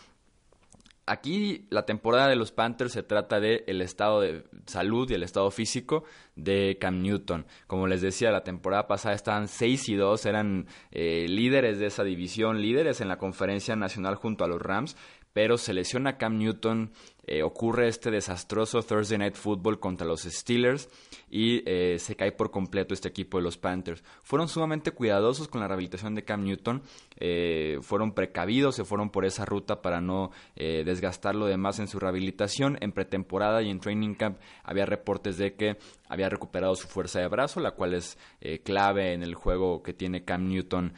Aquí 1.08 1.68
la 1.70 1.86
temporada 1.86 2.28
de 2.30 2.36
los 2.36 2.52
Panthers 2.52 2.94
se 2.94 3.04
trata 3.04 3.40
de 3.40 3.64
el 3.68 3.82
estado 3.82 4.22
de 4.22 4.44
salud 4.66 5.08
y 5.08 5.14
el 5.14 5.22
estado 5.22 5.52
físico 5.52 6.04
de 6.36 6.78
Cam 6.82 7.04
Newton. 7.04 7.46
Como 7.68 7.86
les 7.86 8.02
decía, 8.02 8.32
la 8.32 8.44
temporada 8.44 8.88
pasada 8.88 9.14
estaban 9.14 9.48
6 9.48 9.90
y 9.90 9.96
2, 9.96 10.26
eran 10.26 10.66
eh, 10.90 11.28
líderes 11.30 11.78
de 11.78 11.86
esa 11.86 12.04
división, 12.04 12.60
líderes 12.60 13.02
en 13.02 13.08
la 13.08 13.20
conferencia 13.20 13.76
nacional 13.76 14.16
junto 14.16 14.44
a 14.44 14.48
los 14.48 14.60
Rams, 14.60 14.98
pero 15.32 15.58
se 15.58 15.74
lesiona 15.74 16.18
Cam 16.18 16.40
Newton 16.40 16.92
eh, 17.28 17.42
ocurre 17.42 17.88
este 17.88 18.12
desastroso 18.12 18.84
Thursday 18.84 19.18
Night 19.18 19.34
Football 19.36 19.80
contra 19.80 20.06
los 20.06 20.22
Steelers 20.22 20.90
y 21.28 21.64
eh, 21.66 21.98
se 21.98 22.16
cae 22.16 22.32
por 22.32 22.52
completo 22.52 22.94
este 22.94 23.10
equipo 23.10 23.38
de 23.38 23.44
los 23.44 23.58
Panthers. 23.58 24.04
Fueron 24.22 24.48
sumamente 24.48 24.92
cuidadosos 24.92 25.48
con 25.48 25.60
la 25.60 25.68
rehabilitación 25.68 26.14
de 26.14 26.24
Cam 26.24 26.44
Newton, 26.44 26.84
eh, 27.18 27.80
fueron 27.82 28.14
precavidos, 28.14 28.76
se 28.76 28.86
fueron 28.86 29.10
por 29.10 29.26
esa 29.26 29.44
ruta 29.44 29.82
para 29.82 30.02
no 30.02 30.32
desgastarlo 30.56 31.48
de 31.48 31.58
más 31.58 31.80
en 31.80 31.88
su 31.88 32.00
rehabilitación. 32.00 32.78
En 32.82 32.92
pretemporada 32.92 33.62
y 33.62 33.70
en 33.70 33.80
training 33.80 34.14
camp 34.16 34.40
había 34.64 34.86
reportes 34.86 35.38
de 35.38 35.56
que 35.56 35.78
había 36.08 36.30
recuperado 36.30 36.76
su 36.76 36.88
fuerza 36.88 37.20
de 37.20 37.28
brazo, 37.28 37.60
la 37.60 37.72
cual 37.72 37.94
es 37.94 38.18
clave 38.64 39.14
en 39.14 39.24
el 39.24 39.36
juego 39.36 39.82
que 39.82 39.94
tiene 39.94 40.24
Cam 40.24 40.48
Newton 40.48 40.94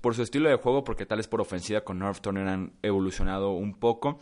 por 0.00 0.14
su 0.14 0.22
estilo 0.22 0.48
de 0.48 0.56
juego, 0.56 0.84
porque 0.84 1.06
tal 1.06 1.20
es 1.20 1.28
por 1.28 1.40
ofensiva 1.40 1.82
con 1.82 1.98
North 1.98 2.20
Turner 2.20 2.48
han 2.48 2.72
evolucionado 2.82 3.50
un 3.50 3.74
poco. 3.74 4.18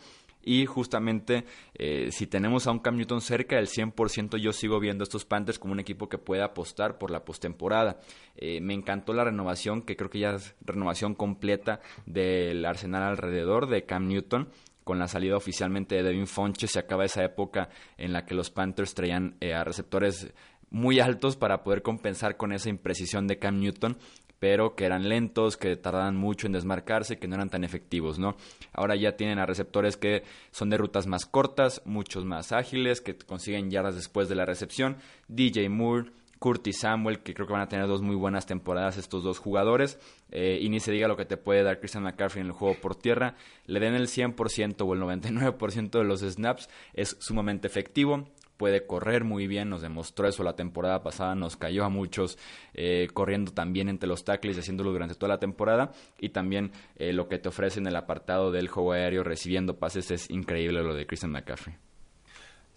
Y 0.47 0.65
justamente 0.65 1.43
eh, 1.73 2.07
si 2.11 2.25
tenemos 2.25 2.67
a 2.67 2.71
un 2.71 2.79
Cam 2.79 2.95
Newton 2.95 3.19
cerca 3.19 3.57
del 3.57 3.67
100%, 3.67 4.37
yo 4.37 4.53
sigo 4.53 4.79
viendo 4.79 5.03
estos 5.03 5.25
Panthers 5.25 5.59
como 5.59 5.73
un 5.73 5.81
equipo 5.81 6.07
que 6.07 6.17
puede 6.17 6.41
apostar 6.41 6.97
por 6.97 7.11
la 7.11 7.25
postemporada. 7.25 7.99
Eh, 8.37 8.61
me 8.61 8.73
encantó 8.73 9.11
la 9.11 9.25
renovación, 9.25 9.81
que 9.81 9.97
creo 9.97 10.09
que 10.09 10.19
ya 10.19 10.35
es 10.35 10.55
renovación 10.61 11.15
completa 11.15 11.81
del 12.05 12.65
arsenal 12.65 13.03
alrededor 13.03 13.67
de 13.67 13.83
Cam 13.83 14.07
Newton 14.07 14.47
con 14.85 14.99
la 14.99 15.09
salida 15.09 15.35
oficialmente 15.35 15.95
de 15.95 16.03
Devin 16.03 16.27
Fonche, 16.27 16.65
se 16.65 16.79
acaba 16.79 17.03
esa 17.03 17.25
época 17.25 17.67
en 17.97 18.13
la 18.13 18.23
que 18.23 18.33
los 18.33 18.49
Panthers 18.49 18.93
traían 18.93 19.35
eh, 19.41 19.53
a 19.53 19.65
receptores 19.65 20.33
muy 20.69 21.01
altos 21.01 21.35
para 21.35 21.61
poder 21.61 21.81
compensar 21.81 22.37
con 22.37 22.53
esa 22.53 22.69
imprecisión 22.69 23.27
de 23.27 23.37
Cam 23.37 23.59
Newton 23.59 23.97
pero 24.39 24.75
que 24.75 24.85
eran 24.85 25.09
lentos, 25.09 25.57
que 25.57 25.75
tardaban 25.75 26.15
mucho 26.15 26.47
en 26.47 26.53
desmarcarse, 26.53 27.17
que 27.17 27.27
no 27.27 27.35
eran 27.35 27.49
tan 27.49 27.63
efectivos, 27.63 28.19
¿no? 28.19 28.35
Ahora 28.73 28.95
ya 28.95 29.15
tienen 29.15 29.39
a 29.39 29.45
receptores 29.45 29.97
que 29.97 30.23
son 30.51 30.69
de 30.69 30.77
rutas 30.77 31.07
más 31.07 31.25
cortas, 31.25 31.81
muchos 31.85 32.25
más 32.25 32.51
ágiles, 32.51 33.01
que 33.01 33.17
consiguen 33.17 33.71
yardas 33.71 33.95
después 33.95 34.29
de 34.29 34.35
la 34.35 34.45
recepción. 34.45 34.97
DJ 35.27 35.69
Moore, 35.69 36.11
Curtis 36.39 36.79
Samuel, 36.81 37.19
que 37.19 37.33
creo 37.33 37.47
que 37.47 37.53
van 37.53 37.63
a 37.63 37.67
tener 37.67 37.87
dos 37.87 38.01
muy 38.01 38.15
buenas 38.15 38.45
temporadas 38.45 38.97
estos 38.97 39.23
dos 39.23 39.39
jugadores. 39.39 39.99
Eh, 40.31 40.59
y 40.61 40.69
ni 40.69 40.79
se 40.79 40.91
diga 40.91 41.07
lo 41.07 41.17
que 41.17 41.25
te 41.25 41.37
puede 41.37 41.63
dar 41.63 41.79
Christian 41.79 42.03
McCaffrey 42.03 42.41
en 42.41 42.47
el 42.47 42.53
juego 42.53 42.75
por 42.79 42.95
tierra. 42.95 43.35
Le 43.65 43.79
den 43.79 43.95
el 43.95 44.07
100% 44.07 44.81
o 44.81 44.93
el 44.93 45.01
99% 45.01 45.89
de 45.97 46.03
los 46.03 46.21
snaps, 46.21 46.69
es 46.93 47.17
sumamente 47.19 47.67
efectivo 47.67 48.27
puede 48.57 48.85
correr 48.85 49.23
muy 49.23 49.47
bien, 49.47 49.69
nos 49.69 49.81
demostró 49.81 50.27
eso 50.27 50.43
la 50.43 50.55
temporada 50.55 51.03
pasada, 51.03 51.35
nos 51.35 51.55
cayó 51.55 51.85
a 51.85 51.89
muchos 51.89 52.37
eh, 52.73 53.07
corriendo 53.13 53.53
también 53.53 53.89
entre 53.89 54.09
los 54.09 54.23
tackles 54.23 54.57
haciéndolo 54.57 54.91
durante 54.91 55.15
toda 55.15 55.29
la 55.29 55.39
temporada 55.39 55.91
y 56.19 56.29
también 56.29 56.71
eh, 56.95 57.13
lo 57.13 57.27
que 57.27 57.39
te 57.39 57.49
ofrece 57.49 57.79
en 57.79 57.87
el 57.87 57.95
apartado 57.95 58.51
del 58.51 58.67
juego 58.67 58.93
aéreo 58.93 59.23
recibiendo 59.23 59.77
pases 59.77 60.11
es 60.11 60.29
increíble 60.29 60.81
lo 60.83 60.93
de 60.93 61.05
Christian 61.05 61.31
McCaffrey. 61.31 61.75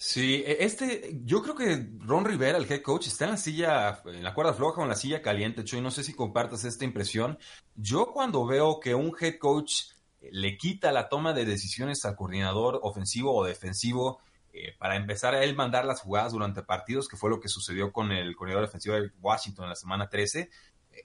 Sí, 0.02 0.42
e, 0.46 0.64
este, 0.64 1.20
yo 1.24 1.42
creo 1.42 1.54
que 1.54 1.86
Ron 1.98 2.24
Rivera, 2.24 2.56
el 2.56 2.70
head 2.70 2.80
coach, 2.80 3.08
está 3.08 3.26
en 3.26 3.32
la 3.32 3.36
silla, 3.36 4.02
en 4.06 4.24
la 4.24 4.32
cuerda 4.32 4.54
floja 4.54 4.80
o 4.80 4.84
en 4.84 4.88
la 4.88 4.96
silla 4.96 5.20
caliente, 5.20 5.62
Choy, 5.62 5.82
no 5.82 5.90
sé 5.90 6.02
si 6.02 6.14
compartas 6.14 6.64
esta 6.64 6.86
impresión. 6.86 7.38
Yo 7.76 8.06
cuando 8.12 8.46
veo 8.46 8.80
que 8.80 8.94
un 8.94 9.14
head 9.20 9.36
coach 9.38 9.90
le 10.32 10.56
quita 10.56 10.90
la 10.92 11.10
toma 11.10 11.34
de 11.34 11.44
decisiones 11.44 12.04
al 12.06 12.16
coordinador 12.16 12.80
ofensivo 12.82 13.34
o 13.34 13.44
defensivo, 13.44 14.20
eh, 14.52 14.74
para 14.78 14.96
empezar 14.96 15.34
a 15.34 15.44
él 15.44 15.54
mandar 15.54 15.84
las 15.84 16.00
jugadas 16.00 16.32
durante 16.32 16.62
partidos, 16.62 17.08
que 17.08 17.16
fue 17.16 17.30
lo 17.30 17.40
que 17.40 17.48
sucedió 17.48 17.92
con 17.92 18.12
el 18.12 18.34
corredor 18.36 18.62
defensivo 18.62 18.94
de 18.94 19.10
Washington 19.20 19.64
en 19.64 19.70
la 19.70 19.76
semana 19.76 20.08
13, 20.08 20.50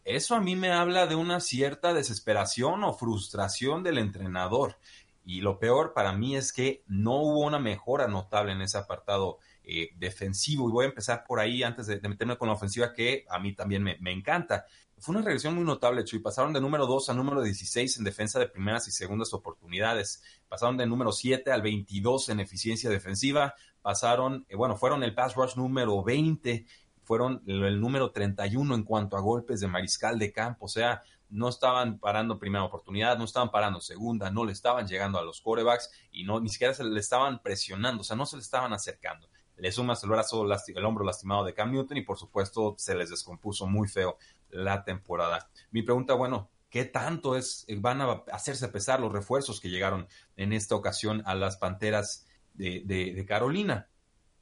eso 0.04 0.36
a 0.36 0.42
mí 0.42 0.56
me 0.56 0.72
habla 0.72 1.08
de 1.08 1.16
una 1.16 1.40
cierta 1.40 1.94
desesperación 1.94 2.84
o 2.84 2.94
frustración 2.94 3.84
del 3.84 3.98
entrenador. 3.98 4.78
Y 5.24 5.42
lo 5.42 5.58
peor 5.58 5.94
para 5.94 6.14
mí 6.14 6.36
es 6.36 6.54
que 6.54 6.84
no 6.88 7.16
hubo 7.16 7.46
una 7.46 7.58
mejora 7.58 8.08
notable 8.08 8.52
en 8.52 8.62
ese 8.62 8.78
apartado 8.78 9.40
eh, 9.64 9.90
defensivo. 9.98 10.70
Y 10.70 10.72
voy 10.72 10.86
a 10.86 10.90
empezar 10.90 11.24
por 11.28 11.40
ahí 11.40 11.64
antes 11.64 11.88
de, 11.88 12.00
meterme 12.08 12.38
con 12.38 12.48
la 12.48 12.54
ofensiva 12.54 12.94
que 12.94 13.26
a 13.30 13.40
mí 13.40 13.54
también 13.56 13.82
me, 13.82 13.98
me 14.00 14.12
encanta. 14.12 14.66
Fue 15.00 15.16
una 15.16 15.26
regresión 15.26 15.56
muy 15.56 15.64
notable, 15.64 16.04
Chuy. 16.04 16.20
Pasaron 16.20 16.54
de 16.54 16.62
número 16.62 16.86
2 16.86 17.10
a 17.10 17.14
número 17.14 17.42
16 17.42 17.98
en 17.98 18.04
defensa 18.04 18.40
de 18.40 18.48
primeras 18.48 18.88
y 18.88 18.92
segundas 18.92 19.34
oportunidades. 19.34 20.24
Pasaron 20.48 20.78
de 20.78 20.86
número 20.86 21.12
7 21.12 21.52
al 21.52 21.62
22 21.62 22.30
en 22.30 22.40
eficiencia 22.40 22.90
defensiva. 22.90 23.56
Pasaron, 23.82 24.46
eh, 24.50 24.56
bueno, 24.56 24.76
fueron 24.76 25.04
el 25.04 25.14
pass 25.14 25.36
rush 25.36 25.56
número 25.56 26.04
20. 26.04 26.66
Fueron 27.04 27.44
el, 27.46 27.80
número 27.80 28.12
31 28.12 28.74
en 28.76 28.84
cuanto 28.84 29.18
a 29.18 29.22
golpes 29.22 29.60
de 29.60 29.68
mariscal 29.68 30.18
de 30.18 30.32
campo. 30.32 30.66
O 30.66 30.70
sea, 30.70 31.02
no 31.30 31.50
estaban 31.50 32.00
parando 32.00 32.40
primera 32.40 32.64
oportunidad, 32.64 33.18
no 33.18 33.26
estaban 33.26 33.52
parando 33.52 33.82
segunda, 33.82 34.32
no 34.32 34.46
le 34.46 34.52
estaban 34.52 34.88
llegando 34.88 35.20
a 35.20 35.24
los 35.24 35.42
corebacks 35.42 35.92
y 36.12 36.24
no, 36.24 36.40
ni 36.40 36.50
siquiera 36.50 36.74
se 36.74 36.84
le 36.84 37.00
estaban 37.00 37.42
presionando, 37.42 38.02
o 38.02 38.04
sea, 38.04 38.16
no 38.16 38.26
se 38.26 38.38
le 38.38 38.44
estaban 38.44 38.74
acercando 38.74 39.28
le 39.58 39.72
sumas 39.72 40.04
el 40.04 40.10
brazo, 40.10 40.46
el 40.46 40.86
hombro 40.86 41.06
lastimado 41.06 41.44
de 41.46 41.54
Cam 41.54 41.72
Newton 41.72 41.98
y 41.98 42.02
por 42.02 42.18
supuesto 42.18 42.76
se 42.78 42.96
les 42.96 43.10
descompuso 43.10 43.68
muy 43.68 43.88
feo 43.88 44.18
la 44.50 44.84
temporada. 44.84 45.50
Mi 45.72 45.82
pregunta, 45.82 46.14
bueno, 46.14 46.50
¿qué 46.76 46.84
tanto 46.84 47.38
es, 47.38 47.66
van 47.78 48.02
a 48.02 48.24
hacerse 48.34 48.68
pesar 48.68 49.00
los 49.00 49.14
refuerzos 49.14 49.62
que 49.62 49.70
llegaron 49.70 50.10
en 50.36 50.52
esta 50.52 50.76
ocasión 50.76 51.24
a 51.26 51.34
las 51.34 51.56
Panteras 51.56 52.28
de, 52.54 53.26
Carolina? 53.26 53.88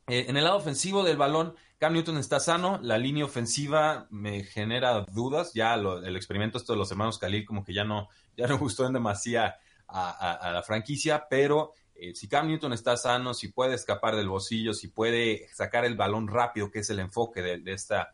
Eh, 0.08 0.26
en 0.30 0.36
el 0.36 0.46
lado 0.46 0.58
ofensivo 0.58 1.04
del 1.04 1.16
balón, 1.16 1.54
Cam 1.78 1.94
Newton 1.94 2.18
está 2.18 2.40
sano, 2.40 2.80
la 2.82 2.98
línea 2.98 3.24
ofensiva 3.24 4.08
me 4.10 4.44
genera 4.46 5.02
dudas, 5.12 5.54
ya 5.54 5.76
el 5.76 6.16
experimento 6.16 6.58
esto 6.58 6.74
de 6.74 6.80
los 6.80 6.90
hermanos 6.90 7.20
Khalil 7.20 7.46
como 7.46 7.64
que 7.64 7.72
ya 7.72 7.84
no, 7.84 8.10
ya 8.36 8.48
no 8.48 8.58
gustó 8.58 8.88
en 8.88 8.94
demasía 8.94 9.56
a, 9.88 10.50
la 10.52 10.64
franquicia, 10.64 11.28
pero 11.30 11.74
eh, 11.94 12.16
si 12.16 12.28
Cam 12.28 12.48
Newton 12.48 12.74
está 12.74 12.98
sano, 12.98 13.36
si 13.36 13.50
puede 13.50 13.76
escapar 13.76 14.16
del 14.16 14.28
bolsillo, 14.28 14.74
si 14.74 14.88
puede 14.88 15.50
sacar 15.54 15.86
el 15.86 15.96
balón 15.96 16.28
rápido, 16.28 16.72
que 16.72 16.80
es 16.80 16.90
el 16.90 16.98
enfoque 16.98 17.44
de, 17.44 17.62
esta 17.72 18.12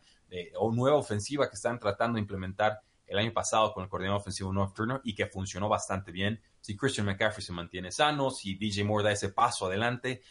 nueva 0.72 0.98
ofensiva 0.98 1.48
que 1.48 1.56
están 1.56 1.78
tratando 1.80 2.16
de 2.16 2.20
implementar 2.20 2.82
el 3.10 3.18
año 3.18 3.32
pasado 3.32 3.74
con 3.74 3.82
el 3.82 3.90
coordinador 3.90 4.20
ofensivo 4.20 4.52
North 4.52 4.72
Turner 4.72 5.00
y 5.02 5.16
que 5.16 5.26
funcionó 5.26 5.68
bastante 5.68 6.12
bien. 6.12 6.40
Si 6.60 6.76
Christian 6.76 7.06
McCaffrey 7.06 7.44
se 7.44 7.52
mantiene 7.52 7.90
sano, 7.90 8.30
si 8.30 8.54
DJ 8.54 8.84
Moore 8.84 9.02
da 9.02 9.10
ese 9.10 9.30
paso 9.30 9.66
adelante, 9.66 10.22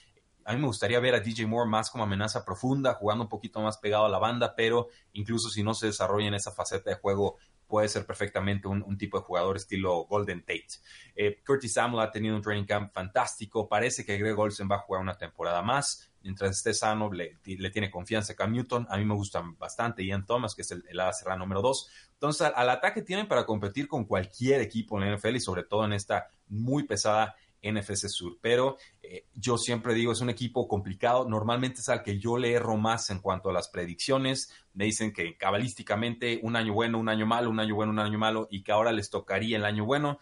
a 0.45 0.53
mí 0.53 0.59
me 0.59 0.67
gustaría 0.67 0.99
ver 1.01 1.13
a 1.13 1.19
DJ 1.19 1.45
Moore 1.45 1.69
más 1.69 1.91
como 1.91 2.05
amenaza 2.05 2.45
profunda, 2.45 2.93
jugando 2.93 3.25
un 3.25 3.29
poquito 3.29 3.61
más 3.61 3.77
pegado 3.77 4.05
a 4.05 4.09
la 4.09 4.17
banda, 4.17 4.55
pero 4.55 4.87
incluso 5.11 5.49
si 5.49 5.61
no 5.61 5.73
se 5.73 5.87
desarrolla 5.87 6.27
en 6.27 6.35
esa 6.35 6.51
faceta 6.51 6.89
de 6.89 6.95
juego 6.95 7.37
puede 7.67 7.87
ser 7.87 8.05
perfectamente 8.05 8.67
un, 8.67 8.97
tipo 8.97 9.19
de 9.19 9.23
jugador 9.25 9.57
estilo 9.57 10.05
Golden 10.05 10.41
Tate. 10.41 10.79
Eh, 11.15 11.39
Curtis 11.45 11.73
Samuel 11.73 12.03
ha 12.03 12.11
tenido 12.11 12.35
un 12.35 12.41
training 12.41 12.65
camp 12.65 12.91
fantástico. 12.91 13.69
Parece 13.69 14.03
que 14.03 14.17
Greg 14.17 14.37
Olsen 14.37 14.67
va 14.69 14.77
a 14.77 14.79
jugar 14.79 15.03
una 15.03 15.17
temporada 15.17 15.61
más. 15.61 16.08
Mientras 16.23 16.57
esté 16.57 16.73
sano, 16.73 17.11
le, 17.11 17.37
tiene 17.43 17.89
confianza 17.89 18.33
a 18.33 18.35
Cam 18.35 18.51
Newton. 18.51 18.87
A 18.89 18.97
mí 18.97 19.05
me 19.05 19.13
gustan 19.13 19.57
bastante 19.57 20.05
Ian 20.05 20.25
Thomas, 20.25 20.55
que 20.55 20.63
es 20.63 20.71
el, 20.71 20.83
el 20.89 20.99
ala 20.99 21.35
número 21.37 21.61
2. 21.61 21.89
Entonces, 22.13 22.51
al, 22.53 22.69
ataque 22.69 23.01
tienen 23.01 23.27
para 23.27 23.45
competir 23.45 23.87
con 23.87 24.05
cualquier 24.05 24.61
equipo 24.61 24.97
en 24.97 25.09
la 25.09 25.15
NFL 25.15 25.35
y 25.37 25.39
sobre 25.39 25.63
todo 25.63 25.85
en 25.85 25.93
esta 25.93 26.27
muy 26.47 26.83
pesada 26.83 27.35
NFC 27.61 28.07
Sur. 28.07 28.37
Pero 28.41 28.77
eh, 29.01 29.25
yo 29.33 29.57
siempre 29.57 29.93
digo, 29.93 30.11
es 30.11 30.21
un 30.21 30.29
equipo 30.29 30.67
complicado. 30.67 31.27
Normalmente 31.27 31.81
es 31.81 31.89
al 31.89 32.03
que 32.03 32.19
yo 32.19 32.37
le 32.37 32.51
erro 32.51 32.77
más 32.77 33.09
en 33.09 33.19
cuanto 33.19 33.49
a 33.49 33.53
las 33.53 33.69
predicciones. 33.69 34.51
Me 34.73 34.85
dicen 34.85 35.13
que 35.13 35.37
cabalísticamente 35.37 36.39
un 36.43 36.55
año 36.55 36.73
bueno, 36.73 36.99
un 36.99 37.09
año 37.09 37.25
malo, 37.25 37.49
un 37.49 37.59
año 37.59 37.75
bueno, 37.75 37.91
un 37.91 37.99
año 37.99 38.17
malo 38.17 38.47
y 38.51 38.63
que 38.63 38.71
ahora 38.71 38.91
les 38.91 39.09
tocaría 39.09 39.57
el 39.57 39.65
año 39.65 39.85
bueno. 39.85 40.19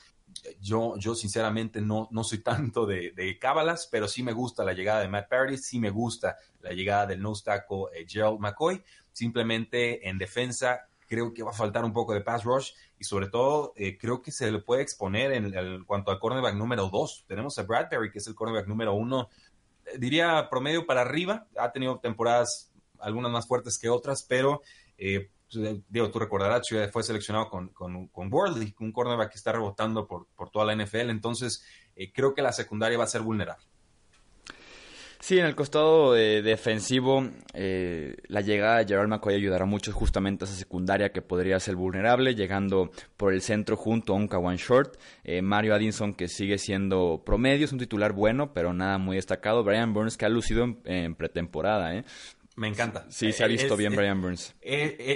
Yo, 0.62 0.98
yo 0.98 1.16
sinceramente 1.16 1.82
no, 1.82 2.08
no 2.12 2.24
soy 2.24 2.40
tanto 2.40 2.86
de, 2.86 3.38
cábalas, 3.40 3.88
pero 3.92 4.08
sí 4.08 4.24
me 4.24 4.34
gusta 4.34 4.64
la 4.64 4.74
llegada 4.74 5.02
de 5.02 5.08
Matt 5.08 5.30
Paradis, 5.30 5.66
sí 5.66 5.80
me 5.80 5.90
gusta 5.90 6.38
la 6.62 6.72
llegada 6.72 7.08
del 7.08 7.22
nose 7.22 7.44
tackle 7.44 7.86
eh, 7.94 8.06
Gerald 8.08 8.40
McCoy. 8.40 8.84
Simplemente 9.12 10.08
en 10.08 10.18
defensa 10.18 10.88
creo 11.08 11.34
que 11.34 11.44
va 11.44 11.52
a 11.52 11.54
faltar 11.54 11.86
un 11.86 11.94
poco 11.94 12.14
de 12.14 12.22
pass 12.22 12.44
rush 12.44 12.72
y 13.00 13.04
sobre 13.04 13.28
todo 13.30 13.74
eh, 13.76 13.98
creo 13.98 14.22
que 14.22 14.32
se 14.32 14.52
le 14.52 14.60
puede 14.60 14.82
exponer 14.82 15.32
en, 15.32 15.84
cuanto 15.86 16.12
al 16.12 16.20
cornerback 16.20 16.56
número 16.56 16.90
2. 16.90 17.26
Tenemos 17.28 17.58
a 17.58 17.64
Bradbury, 17.64 18.12
que 18.12 18.20
es 18.20 18.28
el 18.28 18.36
cornerback 18.36 18.68
número 18.68 18.94
1, 18.94 19.30
eh, 19.86 19.98
diría 19.98 20.48
promedio 20.50 20.86
para 20.86 21.02
arriba, 21.02 21.48
ha 21.58 21.72
tenido 21.72 22.00
temporadas 22.00 22.72
algunas 23.00 23.32
más 23.32 23.48
fuertes 23.48 23.78
que 23.78 23.90
otras, 23.90 24.24
pero 24.24 24.62
eh, 24.98 25.30
digo, 25.90 26.12
tú 26.12 26.20
recordarás, 26.20 26.64
fue 26.92 27.04
seleccionado 27.04 27.50
con, 27.50 27.70
con, 27.70 28.08
con 28.08 28.32
un 28.34 28.92
cornerback 28.92 29.32
que 29.32 29.38
está 29.38 29.52
rebotando 29.52 30.08
por, 30.08 30.28
por 30.36 30.50
toda 30.50 30.66
la 30.66 30.76
NFL, 30.76 31.10
entonces 31.10 31.64
creo 32.14 32.34
que 32.34 32.42
la 32.42 32.52
secundaria 32.52 32.98
va 32.98 33.06
a 33.06 33.08
ser 33.08 33.22
vulnerable. 33.22 33.66
Sí, 35.20 35.40
en 35.40 35.46
el 35.46 35.56
costado 35.56 36.16
eh, 36.16 36.44
defensivo, 36.44 37.28
eh, 37.54 38.16
la 38.28 38.42
llegada 38.42 38.78
de 38.78 38.86
Gerald 38.86 39.10
McCoy 39.10 39.34
ayudará 39.34 39.66
mucho 39.66 39.92
justamente 39.92 40.46
a 40.46 40.48
esa 40.48 40.56
secundaria 40.56 41.12
que 41.12 41.24
podría 41.24 41.60
ser 41.60 41.76
vulnerable, 41.76 42.36
llegando 42.36 42.92
por 43.18 43.34
el 43.34 43.42
centro 43.42 43.76
junto 43.76 44.14
a 44.14 44.16
un 44.16 44.28
Kawan 44.28 44.58
Short. 44.58 44.96
Eh, 45.24 45.42
Mario 45.42 45.74
Addison, 45.74 46.14
que 46.14 46.28
sigue 46.28 46.60
siendo 46.60 47.24
promedio, 47.26 47.66
es 47.66 47.74
un 47.74 47.80
titular 47.80 48.14
bueno, 48.14 48.54
pero 48.54 48.74
nada 48.74 49.00
muy 49.00 49.16
destacado. 49.16 49.64
Brian 49.64 49.92
Burns, 49.92 50.18
que 50.18 50.26
ha 50.26 50.30
lucido 50.30 50.66
en, 50.86 51.16
pretemporada. 51.16 51.96
¿eh? 51.96 52.06
Me 52.58 52.68
encanta. 52.68 53.06
Sí, 53.10 53.32
se 53.32 53.44
ha 53.44 53.48
visto 53.48 53.78
bien 53.78 53.96
Brian 53.96 54.20
Burns. 54.20 54.56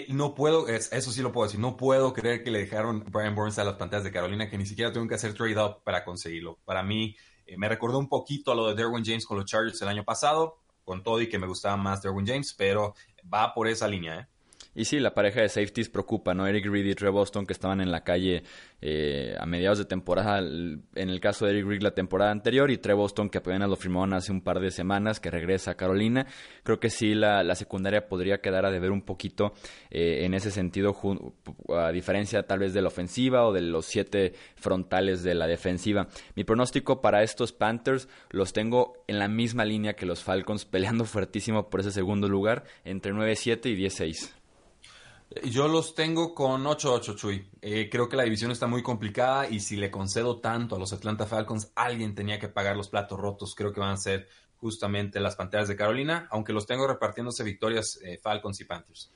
no 0.10 0.36
puedo, 0.36 0.68
eso 0.68 1.12
sí 1.12 1.24
lo 1.24 1.32
puedo 1.32 1.48
decir, 1.48 1.60
no 1.60 1.76
puedo 1.76 2.14
creer 2.14 2.44
que 2.44 2.52
le 2.52 2.60
dejaron 2.60 3.04
Brian 3.10 3.34
Burns 3.34 3.58
a 3.58 3.64
las 3.64 3.74
pantallas 3.76 4.04
de 4.04 4.12
Carolina, 4.12 4.48
que 4.48 4.60
ni 4.60 4.68
siquiera 4.68 4.92
tuvieron 4.92 5.10
que 5.10 5.16
hacer 5.16 5.34
trade 5.34 5.60
up 5.60 5.84
para 5.84 6.06
conseguirlo. 6.06 6.60
Para 6.66 6.84
mí, 6.84 7.16
eh, 7.48 7.58
me 7.58 7.68
recordó 7.68 7.98
un 7.98 8.08
poquito 8.08 8.52
a 8.52 8.56
lo 8.56 8.68
de 8.68 8.76
Derwin 8.76 9.04
James 9.04 9.26
con 9.26 9.38
los 9.38 9.48
Chargers 9.48 9.82
el 9.82 9.88
año 9.88 10.04
pasado, 10.04 10.62
con 10.84 11.02
todo 11.02 11.20
y 11.20 11.30
que 11.30 11.40
me 11.40 11.48
gustaba 11.48 11.76
más 11.78 12.04
Derwin 12.04 12.28
James, 12.28 12.54
pero 12.56 12.94
va 13.34 13.56
por 13.56 13.68
esa 13.68 13.88
línea, 13.88 14.20
¿eh? 14.20 14.28
Y 14.74 14.86
sí, 14.86 15.00
la 15.00 15.14
pareja 15.14 15.42
de 15.42 15.50
safeties 15.50 15.90
preocupa, 15.90 16.34
¿no? 16.34 16.48
Eric 16.48 16.66
Reed 16.66 16.86
y 16.86 16.96
Trey 16.96 17.12
Boston 17.12 17.46
que 17.46 17.52
estaban 17.52 17.82
en 17.82 17.92
la 17.92 18.06
calle 18.06 18.44
eh, 18.82 19.36
a 19.38 19.46
mediados 19.46 19.80
de 19.80 19.86
temporada, 19.86 20.40
en 20.40 20.82
el 20.96 21.20
caso 21.20 21.46
de 21.46 21.52
Eric 21.52 21.68
Reed 21.68 21.82
la 21.82 21.92
temporada 21.92 22.32
anterior 22.32 22.72
y 22.72 22.78
Trey 22.78 22.96
Boston 22.96 23.30
que 23.30 23.40
apenas 23.40 23.70
lo 23.70 23.76
firmaron 23.76 24.14
hace 24.14 24.32
un 24.32 24.42
par 24.42 24.62
de 24.62 24.72
semanas, 24.72 25.20
que 25.20 25.30
regresa 25.30 25.72
a 25.72 25.76
Carolina. 25.76 26.26
Creo 26.64 26.80
que 26.80 26.90
sí, 26.90 27.14
la, 27.14 27.54
secundaria 27.56 28.08
podría 28.08 28.40
quedar 28.40 28.66
a 28.66 28.72
deber 28.72 28.92
un 28.92 29.02
poquito 29.02 29.54
eh, 29.90 30.22
en 30.24 30.34
ese 30.34 30.52
sentido, 30.52 30.96
a 31.76 31.92
diferencia 31.92 32.44
tal 32.44 32.60
vez 32.60 32.74
de 32.74 32.82
la 32.82 32.88
ofensiva 32.88 33.46
o 33.46 33.52
de 33.52 33.62
los 33.62 33.86
siete 33.86 34.34
frontales 34.56 35.22
de 35.22 35.36
la 35.36 35.48
defensiva. 35.48 36.08
Mi 36.36 36.46
pronóstico 36.46 37.02
para 37.02 37.24
estos 37.24 37.52
Panthers 37.52 38.08
los 38.30 38.54
tengo 38.54 38.94
en 39.08 39.20
la 39.20 39.28
misma 39.28 39.66
línea 39.66 39.94
que 39.94 40.06
los 40.06 40.24
Falcons, 40.24 40.64
peleando 40.72 41.04
fuertísimo 41.04 41.70
por 41.70 41.82
ese 41.82 41.92
segundo 41.92 42.30
lugar, 42.30 42.64
entre 42.86 43.12
9-7 43.12 43.66
y 43.66 43.76
10-6. 43.76 44.41
Yo 45.44 45.70
los 45.70 45.96
tengo 45.96 46.34
con 46.36 46.66
8-8, 46.66 47.16
Chuy. 47.16 47.50
Eh, 47.62 47.90
creo 47.90 48.10
que 48.10 48.18
la 48.18 48.24
división 48.24 48.52
está 48.52 48.68
muy 48.68 48.84
complicada 48.84 49.50
y 49.50 49.62
si 49.62 49.78
le 49.78 49.90
concedo 49.90 50.42
tanto 50.42 50.76
a 50.76 50.80
los 50.80 50.92
Atlanta 50.92 51.26
Falcons, 51.26 51.72
alguien 51.76 52.16
tenía 52.16 52.38
que 52.38 52.50
pagar 52.50 52.76
los 52.76 52.90
platos 52.90 53.18
rotos. 53.18 53.56
Creo 53.56 53.72
que 53.72 53.80
van 53.80 53.92
a 53.92 53.98
ser 53.98 54.28
justamente 54.58 55.22
las 55.22 55.38
Panteras 55.38 55.70
de 55.70 55.78
Carolina, 55.78 56.28
aunque 56.32 56.52
los 56.52 56.66
tengo 56.66 56.86
repartiéndose 56.86 57.44
victorias 57.44 57.98
eh, 58.04 58.20
Falcons 58.22 58.60
y 58.60 58.66
Panthers. 58.66 59.10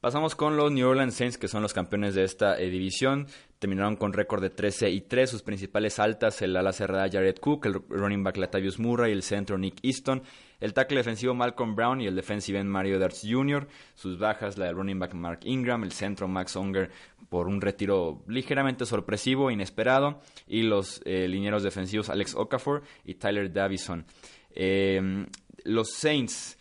Pasamos 0.00 0.36
con 0.36 0.56
los 0.56 0.70
New 0.70 0.88
Orleans 0.88 1.14
Saints, 1.14 1.38
que 1.38 1.48
son 1.48 1.60
los 1.60 1.74
campeones 1.74 2.14
de 2.14 2.22
esta 2.22 2.56
eh, 2.56 2.70
división. 2.70 3.26
Terminaron 3.58 3.96
con 3.96 4.12
récord 4.12 4.40
de 4.40 4.50
13 4.50 4.90
y 4.90 5.00
3. 5.00 5.28
Sus 5.28 5.42
principales 5.42 5.98
altas, 5.98 6.40
el 6.40 6.56
ala 6.56 6.72
cerrada 6.72 7.08
Jared 7.10 7.38
Cook, 7.40 7.66
el 7.66 7.82
running 7.88 8.22
back 8.22 8.36
Latavius 8.36 8.78
Murray, 8.78 9.10
el 9.10 9.24
centro 9.24 9.58
Nick 9.58 9.80
Easton, 9.82 10.22
el 10.60 10.74
tackle 10.74 10.98
defensivo 10.98 11.34
Malcolm 11.34 11.74
Brown 11.74 12.00
y 12.00 12.06
el 12.06 12.16
defensive 12.16 12.58
end 12.58 12.68
Mario 12.68 12.98
Darts 12.98 13.26
Jr. 13.28 13.66
Sus 13.94 14.18
bajas, 14.18 14.58
la 14.58 14.66
del 14.66 14.76
running 14.76 14.98
back 14.98 15.14
Mark 15.14 15.40
Ingram, 15.44 15.84
el 15.84 15.92
centro 15.92 16.28
Max 16.28 16.56
Unger 16.56 16.90
por 17.28 17.48
un 17.48 17.60
retiro 17.60 18.22
ligeramente 18.26 18.86
sorpresivo, 18.86 19.50
inesperado, 19.50 20.20
y 20.46 20.62
los 20.62 21.00
eh, 21.04 21.28
linieros 21.28 21.62
defensivos 21.62 22.08
Alex 22.08 22.34
Okafor 22.34 22.82
y 23.04 23.14
Tyler 23.14 23.52
Davison. 23.52 24.04
Eh, 24.50 25.26
los 25.64 25.92
Saints 25.92 26.58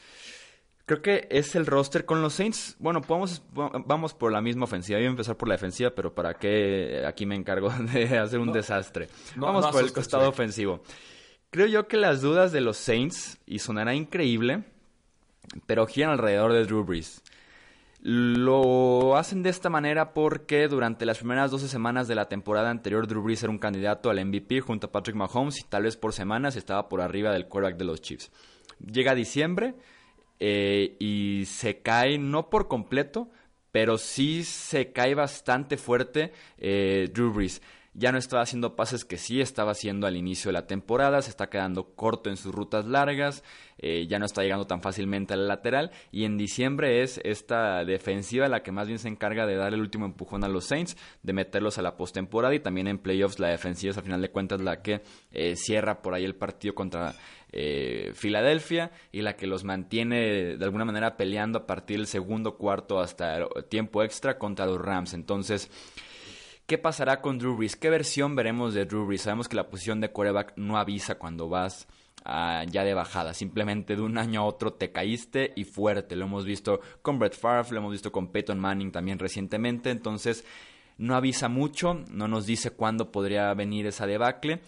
Creo 0.88 1.02
que 1.02 1.28
es 1.30 1.54
el 1.56 1.66
roster 1.66 2.06
con 2.06 2.22
los 2.22 2.36
Saints. 2.36 2.78
Bueno, 2.80 3.02
podemos, 3.02 3.44
vamos 3.52 4.14
por 4.14 4.32
la 4.32 4.40
misma 4.40 4.64
ofensiva. 4.64 4.98
Yo 4.98 5.02
voy 5.02 5.08
a 5.08 5.12
empezar 5.12 5.36
por 5.36 5.50
la 5.50 5.56
defensiva, 5.56 5.90
pero 5.94 6.16
para 6.16 6.36
qué 6.36 7.04
aquí 7.06 7.26
me 7.26 7.36
encargo 7.36 7.70
de 7.94 8.18
hacer 8.18 8.40
un 8.40 8.54
desastre. 8.54 9.10
vamos 9.36 9.68
por 9.68 9.84
el 9.84 9.92
costado 9.92 10.30
ofensivo. 10.30 10.82
Creo 11.50 11.68
yo 11.68 11.88
que 11.88 11.98
las 11.98 12.22
dudas 12.22 12.52
de 12.52 12.62
los 12.62 12.78
Saints, 12.78 13.38
y 13.46 13.60
sonará 13.60 13.96
increíble, 13.96 14.64
pero 15.66 15.88
giran 15.88 16.12
alrededor 16.12 16.52
de 16.52 16.66
Drew 16.66 16.84
Brees. 16.84 17.24
Lo 18.02 19.18
hacen 19.18 19.44
de 19.44 19.50
esta 19.50 19.70
manera 19.70 20.14
porque 20.14 20.68
durante 20.68 21.06
las 21.06 21.18
primeras 21.18 21.50
12 21.52 21.68
semanas 21.68 22.08
de 22.08 22.16
la 22.16 22.30
temporada 22.30 22.70
anterior 22.70 23.08
Drew 23.08 23.24
Brees 23.24 23.44
era 23.44 23.52
un 23.52 23.58
candidato 23.58 24.10
al 24.10 24.24
MVP 24.24 24.62
junto 24.62 24.88
a 24.88 24.92
Patrick 24.92 25.16
Mahomes 25.16 25.60
y 25.60 25.64
tal 25.64 25.84
vez 25.84 25.98
por 25.98 26.14
semanas 26.14 26.56
estaba 26.56 26.88
por 26.90 27.02
arriba 27.02 27.32
del 27.32 27.48
quarterback 27.48 27.80
de 27.80 27.86
los 27.86 28.02
Chiefs. 28.02 28.32
Llega 28.80 29.16
diciembre 29.16 29.74
eh, 30.40 30.96
y 31.00 31.46
se 31.46 31.80
cae, 31.80 32.20
no 32.20 32.50
por 32.50 32.68
completo, 32.68 33.32
pero 33.72 33.98
sí 33.98 34.44
se 34.44 34.92
cae 34.92 35.16
bastante 35.16 35.78
fuerte 35.78 36.32
eh, 36.58 37.10
Drew 37.12 37.34
Brees 37.34 37.62
ya 37.98 38.12
no 38.12 38.20
estaba 38.20 38.44
haciendo 38.44 38.76
pases 38.76 39.06
que 39.06 39.18
sí 39.18 39.42
estaba 39.42 39.72
haciendo 39.72 40.06
al 40.06 40.16
inicio 40.16 40.50
de 40.50 40.54
la 40.54 40.68
temporada, 40.68 41.20
se 41.24 41.32
está 41.32 41.50
quedando 41.50 41.96
corto 41.96 42.30
en 42.30 42.38
sus 42.38 42.54
rutas 42.54 42.86
largas, 42.86 43.44
eh, 43.80 44.06
ya 44.08 44.20
no 44.20 44.26
está 44.28 44.44
llegando 44.44 44.68
tan 44.68 44.84
fácilmente 44.84 45.34
al 45.34 45.48
lateral 45.48 45.90
y 46.12 46.26
en 46.26 46.38
diciembre 46.38 47.02
es 47.02 47.20
esta 47.24 47.84
defensiva 47.86 48.48
la 48.48 48.62
que 48.62 48.72
más 48.72 48.88
bien 48.88 49.00
se 49.00 49.08
encarga 49.08 49.48
de 49.48 49.56
dar 49.56 49.74
el 49.74 49.82
último 49.82 50.06
empujón 50.06 50.44
a 50.44 50.48
los 50.48 50.66
Saints, 50.66 50.96
de 51.24 51.34
meterlos 51.34 51.80
a 51.80 51.82
la 51.82 51.98
postemporada 51.98 52.54
y 52.54 52.60
también 52.60 52.88
en 52.88 53.00
playoffs 53.00 53.40
la 53.40 53.48
defensiva 53.48 53.90
es 53.90 53.98
al 53.98 54.04
final 54.04 54.22
de 54.22 54.30
cuentas 54.30 54.62
la 54.62 54.84
que 54.84 55.02
eh, 55.32 55.56
cierra 55.56 56.04
por 56.04 56.14
ahí 56.14 56.24
el 56.24 56.36
partido 56.36 56.76
contra 56.76 57.16
eh, 57.52 58.12
Filadelfia 58.14 58.92
y 59.12 59.22
la 59.22 59.36
que 59.36 59.48
los 59.48 59.64
mantiene 59.64 60.58
de 60.58 60.64
alguna 60.64 60.86
manera 60.86 61.18
peleando 61.18 61.60
a 61.60 61.66
partir 61.66 61.98
del 61.98 62.06
segundo 62.06 62.58
cuarto 62.58 63.00
hasta 63.00 63.38
el 63.38 63.48
tiempo 63.70 64.04
extra 64.04 64.38
contra 64.38 64.68
los 64.68 64.80
Rams. 64.80 65.16
Entonces, 65.16 65.72
¿Qué 66.68 66.78
pasará 66.78 67.22
con 67.22 67.40
Drew 67.40 67.56
Brees? 67.56 67.78
¿Qué 67.78 67.90
versión 67.90 68.36
veremos 68.36 68.74
de 68.74 68.84
Drew 68.84 69.06
Brees? 69.06 69.22
Sabemos 69.22 69.48
que 69.48 69.56
la 69.56 69.70
posición 69.70 70.02
de 70.02 70.12
quarterback 70.12 70.52
no 70.58 70.78
avisa 70.78 71.16
cuando 71.16 71.48
vas 71.48 71.88
ah, 72.26 72.66
ya 72.70 72.84
de 72.84 72.94
bajada. 72.94 73.34
Simplemente 73.34 73.96
de 73.96 74.02
un 74.02 74.18
año 74.18 74.42
a 74.42 74.44
otro 74.44 74.74
te 74.74 74.92
caíste 74.92 75.54
y 75.56 75.64
fuerte. 75.64 76.18
Lo 76.18 76.26
hemos 76.26 76.44
visto 76.44 76.82
con 77.02 77.20
Brett 77.20 77.38
Favre, 77.38 77.72
lo 77.72 77.78
hemos 77.78 77.94
visto 77.94 78.12
con 78.12 78.34
Peyton 78.34 78.60
Manning 78.60 78.92
también 78.92 79.18
recientemente. 79.18 79.92
Entonces, 79.92 80.44
no 80.98 81.16
avisa 81.16 81.48
mucho, 81.48 82.04
no 82.12 82.28
nos 82.28 82.46
dice 82.46 82.72
cuándo 82.72 83.14
podría 83.14 83.54
venir 83.54 83.88
esa 83.88 84.06
debacle. 84.06 84.60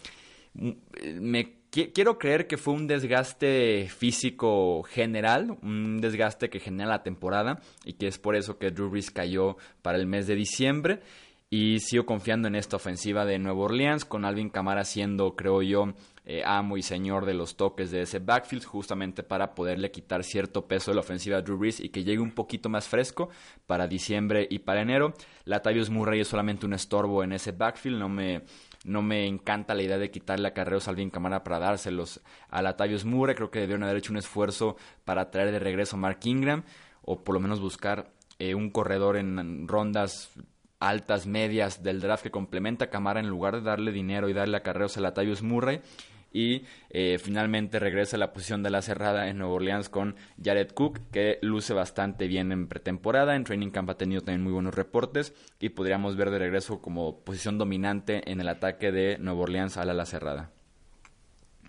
Mm, 0.53 0.71
me 1.19 1.59
quiero 1.69 2.17
creer 2.17 2.47
que 2.47 2.57
fue 2.57 2.75
un 2.75 2.87
desgaste 2.87 3.89
físico 3.89 4.83
general, 4.83 5.57
un 5.61 5.99
desgaste 5.99 6.49
que 6.49 6.61
genera 6.61 6.89
la 6.89 7.03
temporada 7.03 7.59
y 7.83 7.93
que 7.93 8.07
es 8.07 8.17
por 8.17 8.37
eso 8.37 8.57
que 8.57 8.71
Drew 8.71 8.89
Brees 8.89 9.11
cayó 9.11 9.57
para 9.81 9.97
el 9.97 10.07
mes 10.07 10.27
de 10.27 10.35
diciembre. 10.35 11.01
Y 11.51 11.79
sigo 11.79 12.05
confiando 12.05 12.47
en 12.47 12.53
esta 12.53 12.75
ofensiva 12.75 13.25
de 13.25 13.39
Nueva 13.39 13.61
Orleans, 13.61 14.05
con 14.05 14.23
Alvin 14.23 14.51
Kamara 14.51 14.83
siendo, 14.83 15.35
creo 15.35 15.63
yo, 15.63 15.95
eh, 16.23 16.43
amo 16.45 16.77
y 16.77 16.83
señor 16.83 17.25
de 17.25 17.33
los 17.33 17.57
toques 17.57 17.89
de 17.89 18.03
ese 18.03 18.19
backfield, 18.19 18.63
justamente 18.65 19.23
para 19.23 19.55
poderle 19.55 19.89
quitar 19.89 20.23
cierto 20.23 20.67
peso 20.67 20.91
de 20.91 20.95
la 20.95 21.01
ofensiva 21.01 21.37
a 21.37 21.41
Drew 21.41 21.57
Brees 21.57 21.79
y 21.79 21.89
que 21.89 22.03
llegue 22.03 22.21
un 22.21 22.33
poquito 22.33 22.69
más 22.69 22.87
fresco 22.87 23.29
para 23.65 23.87
diciembre 23.87 24.47
y 24.47 24.59
para 24.59 24.83
enero. 24.83 25.15
Latavius 25.45 25.89
Murray 25.89 26.19
es 26.19 26.27
solamente 26.27 26.67
un 26.67 26.73
estorbo 26.73 27.23
en 27.23 27.31
ese 27.31 27.51
backfield, 27.51 27.97
no 27.97 28.09
me, 28.09 28.43
no 28.85 29.01
me 29.01 29.25
encanta 29.25 29.73
la 29.73 29.81
idea 29.81 29.97
de 29.97 30.11
quitarle 30.11 30.49
acarreos 30.49 30.87
a 30.87 30.91
Alvin 30.91 31.09
Kamara 31.09 31.43
para 31.43 31.57
dárselos 31.57 32.21
a 32.49 32.61
Latavius 32.61 33.05
Murray. 33.05 33.33
Creo 33.33 33.49
que 33.49 33.59
debieron 33.59 33.81
haber 33.81 33.97
hecho 33.97 34.13
un 34.13 34.19
esfuerzo 34.19 34.77
para 35.03 35.31
traer 35.31 35.51
de 35.51 35.57
regreso 35.57 35.95
a 35.95 35.99
Mark 35.99 36.19
Ingram 36.25 36.61
o 37.01 37.23
por 37.23 37.33
lo 37.33 37.41
menos 37.41 37.59
buscar 37.59 38.11
eh, 38.37 38.53
un 38.53 38.69
corredor 38.69 39.17
en 39.17 39.67
rondas 39.67 40.31
altas, 40.79 41.27
medias 41.27 41.83
del 41.83 42.01
draft 42.01 42.23
que 42.23 42.31
complementa 42.31 42.85
a 42.85 42.89
Camara 42.89 43.19
en 43.19 43.27
lugar 43.27 43.55
de 43.55 43.61
darle 43.61 43.91
dinero 43.91 44.29
y 44.29 44.33
darle 44.33 44.57
acarreos 44.57 44.97
a 44.97 45.01
Latavius 45.01 45.41
Murray. 45.41 45.81
Y 46.31 46.65
eh, 46.91 47.17
finalmente 47.19 47.79
regresa 47.79 48.15
a 48.15 48.19
la 48.19 48.33
posición 48.33 48.61
de 48.61 48.69
la 48.69 48.83
cerrada 48.83 49.29
en 49.29 49.39
Nueva 49.39 49.53
Orleans 49.55 49.89
con 49.89 50.15
Jared 50.43 50.71
Cook, 50.71 50.99
que 51.11 51.39
luce 51.41 51.73
bastante 51.73 52.27
bien 52.27 52.51
en 52.51 52.67
pretemporada. 52.67 53.35
En 53.35 53.43
Training 53.43 53.71
Camp 53.71 53.89
ha 53.89 53.97
tenido 53.97 54.21
también 54.21 54.43
muy 54.43 54.53
buenos 54.53 54.75
reportes 54.75 55.33
y 55.59 55.69
podríamos 55.69 56.15
ver 56.15 56.29
de 56.29 56.37
regreso 56.37 56.81
como 56.81 57.21
posición 57.21 57.57
dominante 57.57 58.31
en 58.31 58.41
el 58.41 58.47
ataque 58.47 58.91
de 58.91 59.17
Nueva 59.17 59.41
Orleans 59.41 59.77
a 59.77 59.85
la 59.85 60.05
cerrada. 60.05 60.51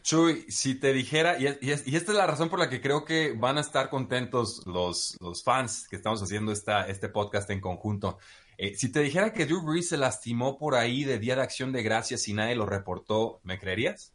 Chuy, 0.03 0.47
si 0.49 0.75
te 0.75 0.93
dijera, 0.93 1.39
y, 1.39 1.47
esta 1.47 1.93
es 1.93 2.09
la 2.09 2.27
razón 2.27 2.49
por 2.49 2.59
la 2.59 2.71
que 2.71 2.81
creo 2.81 3.05
que 3.05 3.35
van 3.37 3.59
a 3.59 3.61
estar 3.61 3.91
contentos 3.91 4.67
los, 4.67 5.17
los 5.21 5.43
fans 5.43 5.87
que 5.89 5.97
estamos 5.97 6.23
haciendo 6.23 6.53
esta, 6.53 6.87
este 6.87 7.09
podcast 7.09 7.51
en 7.51 7.61
conjunto. 7.61 8.19
Eh, 8.63 8.75
si 8.77 8.93
te 8.93 9.01
dijera 9.01 9.33
que 9.33 9.47
Drew 9.47 9.63
Brees 9.63 9.89
se 9.89 9.97
lastimó 9.97 10.59
por 10.59 10.75
ahí 10.75 11.05
de 11.05 11.19
Día 11.19 11.35
de 11.35 11.41
Acción 11.41 11.73
de 11.73 11.83
Gracias 11.83 12.29
y 12.29 12.35
nadie 12.35 12.55
lo 12.55 12.67
reportó, 12.67 13.41
¿me 13.43 13.59
creerías? 13.59 14.13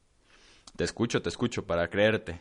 Te 0.76 0.84
escucho, 0.84 1.20
te 1.24 1.30
escucho 1.30 1.66
para 1.66 1.90
creerte. 1.90 2.40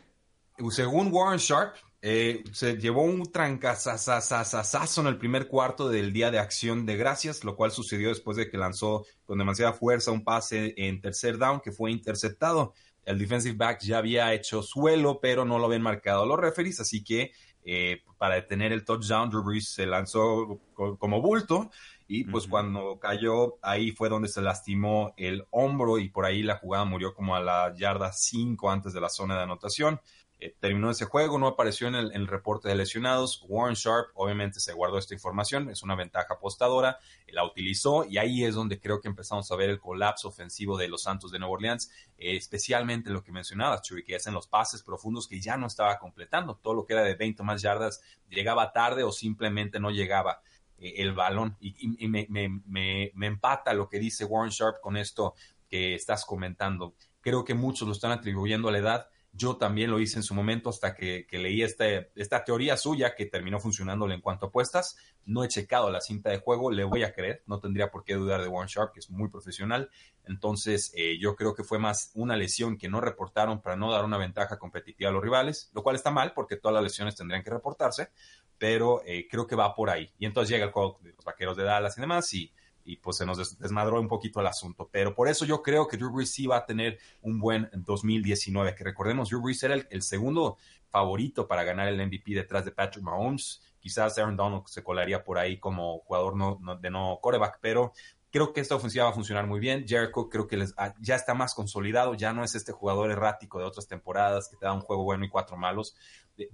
Según 0.68 1.10
Warren 1.10 1.38
Sharp, 1.38 1.76
eh, 2.02 2.44
se 2.52 2.76
llevó 2.76 3.04
un 3.04 3.32
trancazazazazazo 3.32 5.00
en 5.00 5.06
el 5.06 5.16
primer 5.16 5.48
cuarto 5.48 5.88
del 5.88 6.12
Día 6.12 6.30
de 6.30 6.38
Acción 6.38 6.84
de 6.84 6.98
Gracias, 6.98 7.42
lo 7.42 7.56
cual 7.56 7.70
sucedió 7.70 8.10
después 8.10 8.36
de 8.36 8.50
que 8.50 8.58
lanzó 8.58 9.06
con 9.24 9.38
demasiada 9.38 9.72
fuerza 9.72 10.10
un 10.10 10.24
pase 10.24 10.74
en 10.76 11.00
tercer 11.00 11.38
down 11.38 11.62
que 11.62 11.72
fue 11.72 11.90
interceptado. 11.90 12.74
El 13.04 13.18
defensive 13.18 13.56
back 13.56 13.80
ya 13.82 13.98
había 13.98 14.32
hecho 14.32 14.62
suelo, 14.62 15.20
pero 15.20 15.44
no 15.44 15.58
lo 15.58 15.66
habían 15.66 15.82
marcado 15.82 16.26
los 16.26 16.38
referees, 16.38 16.80
así 16.80 17.04
que 17.04 17.32
eh, 17.64 18.02
para 18.18 18.34
detener 18.34 18.72
el 18.72 18.84
touchdown, 18.84 19.30
Drew 19.30 19.42
Brees 19.42 19.70
se 19.70 19.86
lanzó 19.86 20.60
como 20.74 21.22
bulto 21.22 21.70
y 22.06 22.24
pues 22.24 22.46
cuando 22.46 22.98
cayó, 22.98 23.58
ahí 23.62 23.92
fue 23.92 24.10
donde 24.10 24.28
se 24.28 24.42
lastimó 24.42 25.14
el 25.16 25.46
hombro 25.50 25.98
y 25.98 26.10
por 26.10 26.26
ahí 26.26 26.42
la 26.42 26.56
jugada 26.58 26.84
murió 26.84 27.14
como 27.14 27.34
a 27.34 27.40
la 27.40 27.72
yarda 27.74 28.12
5 28.12 28.70
antes 28.70 28.92
de 28.92 29.00
la 29.00 29.08
zona 29.08 29.36
de 29.36 29.42
anotación. 29.44 30.00
Eh, 30.44 30.54
terminó 30.60 30.90
ese 30.90 31.06
juego, 31.06 31.38
no 31.38 31.46
apareció 31.46 31.88
en 31.88 31.94
el, 31.94 32.26
reporte 32.26 32.68
de 32.68 32.74
lesionados. 32.74 33.42
Warren 33.48 33.76
Sharp 33.76 34.08
obviamente 34.12 34.60
se 34.60 34.74
guardó 34.74 34.98
esta 34.98 35.14
información, 35.14 35.70
es 35.70 35.82
una 35.82 35.94
ventaja 35.94 36.34
apostadora, 36.34 36.98
la 37.28 37.46
utilizó 37.46 38.04
y 38.04 38.18
ahí 38.18 38.44
es 38.44 38.54
donde 38.54 38.78
creo 38.78 39.00
que 39.00 39.08
empezamos 39.08 39.50
a 39.50 39.56
ver 39.56 39.70
el 39.70 39.80
colapso 39.80 40.28
ofensivo 40.28 40.76
de 40.76 40.88
los 40.88 41.04
Santos 41.04 41.30
de 41.30 41.38
Nueva 41.38 41.54
Orleans, 41.54 41.90
eh, 42.18 42.36
especialmente 42.36 43.08
lo 43.08 43.24
que 43.24 43.32
mencionabas, 43.32 43.80
Chuy, 43.80 44.04
que 44.04 44.16
hacen 44.16 44.34
los 44.34 44.46
pases 44.46 44.82
profundos 44.82 45.26
que 45.26 45.40
ya 45.40 45.56
no 45.56 45.66
estaba 45.66 45.98
completando. 45.98 46.56
Todo 46.56 46.74
lo 46.74 46.84
que 46.84 46.92
era 46.92 47.02
de 47.02 47.14
20 47.14 47.42
más 47.42 47.62
yardas 47.62 48.02
llegaba 48.28 48.70
tarde 48.70 49.02
o 49.02 49.12
simplemente 49.12 49.80
no 49.80 49.90
llegaba 49.90 50.42
eh, 50.76 50.92
el 50.98 51.14
balón. 51.14 51.56
Y, 51.58 52.06
me, 52.06 52.28
me 52.28 53.26
empata 53.26 53.72
lo 53.72 53.88
que 53.88 53.98
dice 53.98 54.26
Warren 54.26 54.50
Sharp 54.50 54.82
con 54.82 54.98
esto 54.98 55.36
que 55.70 55.94
estás 55.94 56.26
comentando. 56.26 56.96
Creo 57.22 57.46
que 57.46 57.54
muchos 57.54 57.88
lo 57.88 57.94
están 57.94 58.12
atribuyendo 58.12 58.68
a 58.68 58.72
la 58.72 58.78
edad 58.78 59.08
yo 59.36 59.56
también 59.56 59.90
lo 59.90 59.98
hice 59.98 60.18
en 60.18 60.22
su 60.22 60.32
momento 60.32 60.70
hasta 60.70 60.94
que, 60.94 61.26
leí 61.32 61.62
este, 61.62 62.10
esta 62.14 62.44
teoría 62.44 62.76
suya 62.76 63.16
que 63.16 63.26
terminó 63.26 63.58
funcionándole 63.58 64.14
en 64.14 64.20
cuanto 64.20 64.46
a 64.46 64.48
apuestas. 64.48 64.96
No 65.26 65.42
he 65.42 65.48
checado 65.48 65.90
la 65.90 66.00
cinta 66.00 66.30
de 66.30 66.38
juego, 66.38 66.70
le 66.70 66.84
voy 66.84 67.02
a 67.02 67.12
creer, 67.12 67.42
no 67.46 67.58
tendría 67.58 67.90
por 67.90 68.04
qué 68.04 68.14
dudar 68.14 68.42
de 68.42 68.48
Warren 68.48 68.68
Sharp, 68.68 68.92
que 68.92 69.00
es 69.00 69.10
muy 69.10 69.28
profesional. 69.28 69.90
Entonces, 70.24 70.92
eh, 70.94 71.18
yo 71.18 71.34
creo 71.34 71.52
que 71.54 71.64
fue 71.64 71.80
más 71.80 72.12
una 72.14 72.36
lesión 72.36 72.78
que 72.78 72.88
no 72.88 73.00
reportaron 73.00 73.60
para 73.60 73.76
no 73.76 73.90
dar 73.90 74.04
una 74.04 74.18
ventaja 74.18 74.56
competitiva 74.56 75.10
a 75.10 75.12
los 75.12 75.22
rivales, 75.22 75.70
lo 75.74 75.82
cual 75.82 75.96
está 75.96 76.12
mal 76.12 76.32
porque 76.32 76.56
todas 76.56 76.74
las 76.74 76.84
lesiones 76.84 77.16
tendrían 77.16 77.42
que 77.42 77.50
reportarse, 77.50 78.10
pero 78.56 79.02
eh, 79.04 79.26
creo 79.28 79.48
que 79.48 79.56
va 79.56 79.74
por 79.74 79.90
ahí. 79.90 80.12
Y 80.18 80.26
entonces 80.26 80.50
llega 80.50 80.66
el 80.66 80.70
juego 80.70 81.00
de 81.02 81.12
los 81.12 81.24
vaqueros 81.24 81.56
de 81.56 81.64
Dallas 81.64 81.98
y 81.98 82.00
demás, 82.00 82.32
y 82.34 82.52
y 82.84 82.96
pues 82.96 83.16
se 83.16 83.26
nos 83.26 83.58
desmadró 83.58 84.00
un 84.00 84.08
poquito 84.08 84.40
el 84.40 84.46
asunto. 84.46 84.88
Pero 84.92 85.14
por 85.14 85.28
eso 85.28 85.44
yo 85.44 85.62
creo 85.62 85.88
que 85.88 85.96
Drew 85.96 86.12
Brees 86.12 86.30
sí 86.30 86.46
va 86.46 86.58
a 86.58 86.66
tener 86.66 86.98
un 87.22 87.38
buen 87.38 87.70
2019. 87.72 88.74
Que 88.74 88.84
recordemos, 88.84 89.30
Drew 89.30 89.40
Brees 89.40 89.62
era 89.62 89.74
el, 89.74 90.02
segundo 90.02 90.58
favorito 90.90 91.48
para 91.48 91.64
ganar 91.64 91.88
el 91.88 92.04
MVP 92.06 92.34
detrás 92.34 92.64
de 92.64 92.72
Patrick 92.72 93.04
Mahomes. 93.04 93.62
Quizás 93.80 94.18
Aaron 94.18 94.36
Donald 94.36 94.64
se 94.66 94.82
colaría 94.82 95.24
por 95.24 95.38
ahí 95.38 95.58
como 95.58 95.98
jugador 96.00 96.36
no, 96.36 96.78
de 96.80 96.90
no 96.90 97.18
coreback, 97.20 97.58
pero 97.60 97.92
creo 98.34 98.52
que 98.52 98.60
esta 98.60 98.74
ofensiva 98.74 99.04
va 99.04 99.10
a 99.10 99.14
funcionar 99.14 99.46
muy 99.46 99.60
bien. 99.60 99.86
Jericho 99.86 100.28
creo 100.28 100.48
que 100.48 100.56
les, 100.56 100.74
ah, 100.76 100.92
ya 101.00 101.14
está 101.14 101.34
más 101.34 101.54
consolidado, 101.54 102.14
ya 102.14 102.32
no 102.32 102.42
es 102.42 102.56
este 102.56 102.72
jugador 102.72 103.10
errático 103.12 103.60
de 103.60 103.64
otras 103.64 103.86
temporadas 103.86 104.48
que 104.48 104.56
te 104.56 104.66
da 104.66 104.72
un 104.72 104.80
juego 104.80 105.04
bueno 105.04 105.24
y 105.24 105.28
cuatro 105.28 105.56
malos. 105.56 105.96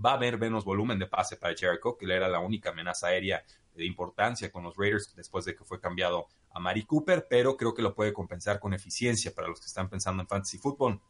Va 0.04 0.10
a 0.10 0.14
haber 0.14 0.38
menos 0.38 0.64
volumen 0.64 0.98
de 0.98 1.06
pase 1.06 1.38
para 1.38 1.54
Jericho, 1.56 1.96
que 1.96 2.04
era 2.04 2.28
la 2.28 2.38
única 2.38 2.68
amenaza 2.68 3.06
aérea 3.06 3.42
de 3.80 3.86
importancia 3.86 4.52
con 4.52 4.62
los 4.62 4.76
Raiders 4.76 5.14
después 5.16 5.46
de 5.46 5.56
que 5.56 5.64
fue 5.64 5.80
cambiado 5.80 6.28
a 6.52 6.60
Mari 6.60 6.84
Cooper, 6.84 7.26
pero 7.28 7.56
creo 7.56 7.74
que 7.74 7.82
lo 7.82 7.94
puede 7.94 8.12
compensar 8.12 8.60
con 8.60 8.74
eficiencia 8.74 9.34
para 9.34 9.48
los 9.48 9.58
que 9.58 9.66
están 9.66 9.88
pensando 9.88 10.22
en 10.22 10.28
fantasy 10.28 10.58
football. 10.58 11.00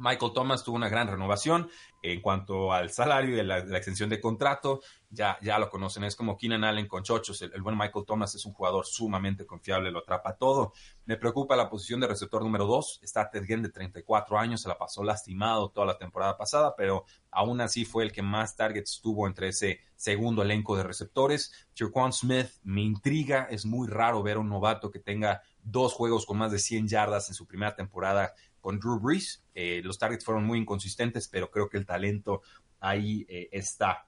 Michael 0.00 0.32
Thomas 0.32 0.64
tuvo 0.64 0.76
una 0.76 0.88
gran 0.88 1.08
renovación 1.08 1.68
en 2.02 2.22
cuanto 2.22 2.72
al 2.72 2.90
salario 2.90 3.36
y 3.36 3.44
la, 3.44 3.58
extensión 3.58 4.08
de 4.08 4.20
contrato. 4.20 4.80
Ya, 5.10 5.38
ya 5.42 5.58
lo 5.58 5.68
conocen, 5.68 6.04
es 6.04 6.16
como 6.16 6.38
Keenan 6.38 6.64
Allen 6.64 6.86
con 6.86 7.02
chochos. 7.02 7.42
El, 7.42 7.60
buen 7.60 7.76
Michael 7.76 8.06
Thomas 8.06 8.34
es 8.34 8.46
un 8.46 8.54
jugador 8.54 8.86
sumamente 8.86 9.44
confiable, 9.44 9.90
lo 9.90 9.98
atrapa 9.98 10.36
todo. 10.36 10.72
Me 11.04 11.16
preocupa 11.16 11.54
la 11.56 11.68
posición 11.68 12.00
de 12.00 12.06
receptor 12.06 12.42
número 12.42 12.66
2. 12.66 13.00
Está 13.02 13.28
Ted 13.28 13.44
Ginn 13.44 13.62
de 13.62 13.68
34 13.68 14.38
años, 14.38 14.62
se 14.62 14.68
la 14.68 14.78
pasó 14.78 15.04
lastimado 15.04 15.70
toda 15.70 15.86
la 15.86 15.98
temporada 15.98 16.38
pasada, 16.38 16.74
pero 16.76 17.04
aún 17.30 17.60
así 17.60 17.84
fue 17.84 18.04
el 18.04 18.12
que 18.12 18.22
más 18.22 18.56
targets 18.56 19.00
tuvo 19.02 19.26
entre 19.26 19.48
ese 19.48 19.80
segundo 19.96 20.42
elenco 20.42 20.76
de 20.76 20.84
receptores. 20.84 21.52
Jerquan 21.74 22.12
Smith 22.12 22.48
me 22.62 22.80
intriga, 22.80 23.48
es 23.50 23.66
muy 23.66 23.86
raro 23.86 24.22
ver 24.22 24.38
a 24.38 24.40
un 24.40 24.48
novato 24.48 24.90
que 24.90 25.00
tenga 25.00 25.42
dos 25.62 25.92
juegos 25.92 26.26
con 26.26 26.38
más 26.38 26.52
de 26.52 26.58
100 26.58 26.88
yardas 26.88 27.28
en 27.28 27.34
su 27.34 27.46
primera 27.46 27.74
temporada 27.74 28.34
con 28.60 28.78
Drew 28.78 28.98
Brees. 28.98 29.42
Eh, 29.54 29.80
los 29.84 29.98
targets 29.98 30.24
fueron 30.24 30.44
muy 30.44 30.58
inconsistentes, 30.58 31.28
pero 31.28 31.50
creo 31.50 31.68
que 31.68 31.78
el 31.78 31.86
talento 31.86 32.42
ahí 32.80 33.26
eh, 33.28 33.48
está. 33.52 34.06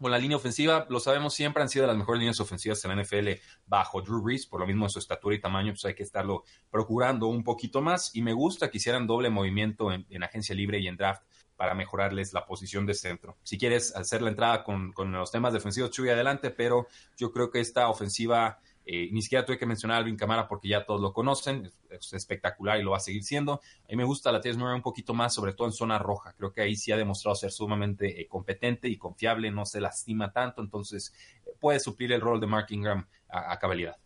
Con 0.00 0.10
la 0.10 0.18
línea 0.18 0.36
ofensiva, 0.36 0.86
lo 0.90 1.00
sabemos 1.00 1.34
siempre, 1.34 1.62
han 1.62 1.68
sido 1.68 1.86
las 1.86 1.96
mejores 1.96 2.18
líneas 2.18 2.40
ofensivas 2.40 2.84
en 2.84 2.94
la 2.94 3.02
NFL 3.02 3.40
bajo 3.66 4.02
Drew 4.02 4.20
Brees, 4.20 4.44
por 4.44 4.60
lo 4.60 4.66
mismo 4.66 4.86
de 4.86 4.90
su 4.90 4.98
estatura 4.98 5.34
y 5.36 5.40
tamaño, 5.40 5.72
pues 5.72 5.84
hay 5.84 5.94
que 5.94 6.02
estarlo 6.02 6.44
procurando 6.70 7.28
un 7.28 7.44
poquito 7.44 7.80
más. 7.80 8.14
Y 8.14 8.20
me 8.20 8.32
gusta 8.32 8.70
que 8.70 8.78
hicieran 8.78 9.06
doble 9.06 9.30
movimiento 9.30 9.92
en, 9.92 10.22
agencia 10.22 10.54
libre 10.54 10.78
y 10.80 10.88
en 10.88 10.96
draft 10.96 11.22
para 11.56 11.74
mejorarles 11.74 12.32
la 12.32 12.44
posición 12.44 12.84
de 12.84 12.94
centro. 12.94 13.38
Si 13.44 13.56
quieres 13.56 13.94
hacer 13.94 14.20
la 14.20 14.30
entrada 14.30 14.64
con, 14.64 14.92
con 14.92 15.12
los 15.12 15.30
temas 15.30 15.52
defensivos, 15.52 15.90
Chuy, 15.92 16.08
adelante, 16.08 16.50
pero 16.50 16.88
yo 17.16 17.32
creo 17.32 17.50
que 17.50 17.60
esta 17.60 17.88
ofensiva 17.88 18.58
eh, 18.86 19.08
ni 19.12 19.22
siquiera 19.22 19.44
tuve 19.44 19.58
que 19.58 19.66
mencionar 19.66 19.96
a 19.96 19.98
Alvin 20.00 20.16
Camara 20.16 20.46
porque 20.46 20.68
ya 20.68 20.84
todos 20.84 21.00
lo 21.00 21.12
conocen, 21.12 21.72
es, 21.88 22.12
espectacular 22.12 22.78
y 22.78 22.82
lo 22.82 22.90
va 22.90 22.98
a 22.98 23.00
seguir 23.00 23.22
siendo. 23.22 23.54
A 23.54 23.88
mí 23.88 23.96
me 23.96 24.04
gusta 24.04 24.30
la 24.30 24.40
Tess 24.40 24.56
un 24.56 24.82
poquito 24.82 25.14
más, 25.14 25.34
sobre 25.34 25.54
todo 25.54 25.66
en 25.66 25.72
zona 25.72 25.98
roja. 25.98 26.34
Creo 26.36 26.52
que 26.52 26.60
ahí 26.60 26.76
sí 26.76 26.92
ha 26.92 26.96
demostrado 26.96 27.34
ser 27.34 27.50
sumamente 27.50 28.20
eh, 28.20 28.26
competente 28.28 28.88
y 28.88 28.98
confiable, 28.98 29.50
no 29.50 29.64
se 29.64 29.80
lastima 29.80 30.32
tanto, 30.32 30.60
entonces 30.60 31.14
eh, 31.46 31.50
puede 31.58 31.80
suplir 31.80 32.12
el 32.12 32.20
rol 32.20 32.40
de 32.40 32.46
Mark 32.46 32.66
Ingram 32.70 33.06
a, 33.28 33.58
cabalidad. 33.58 33.96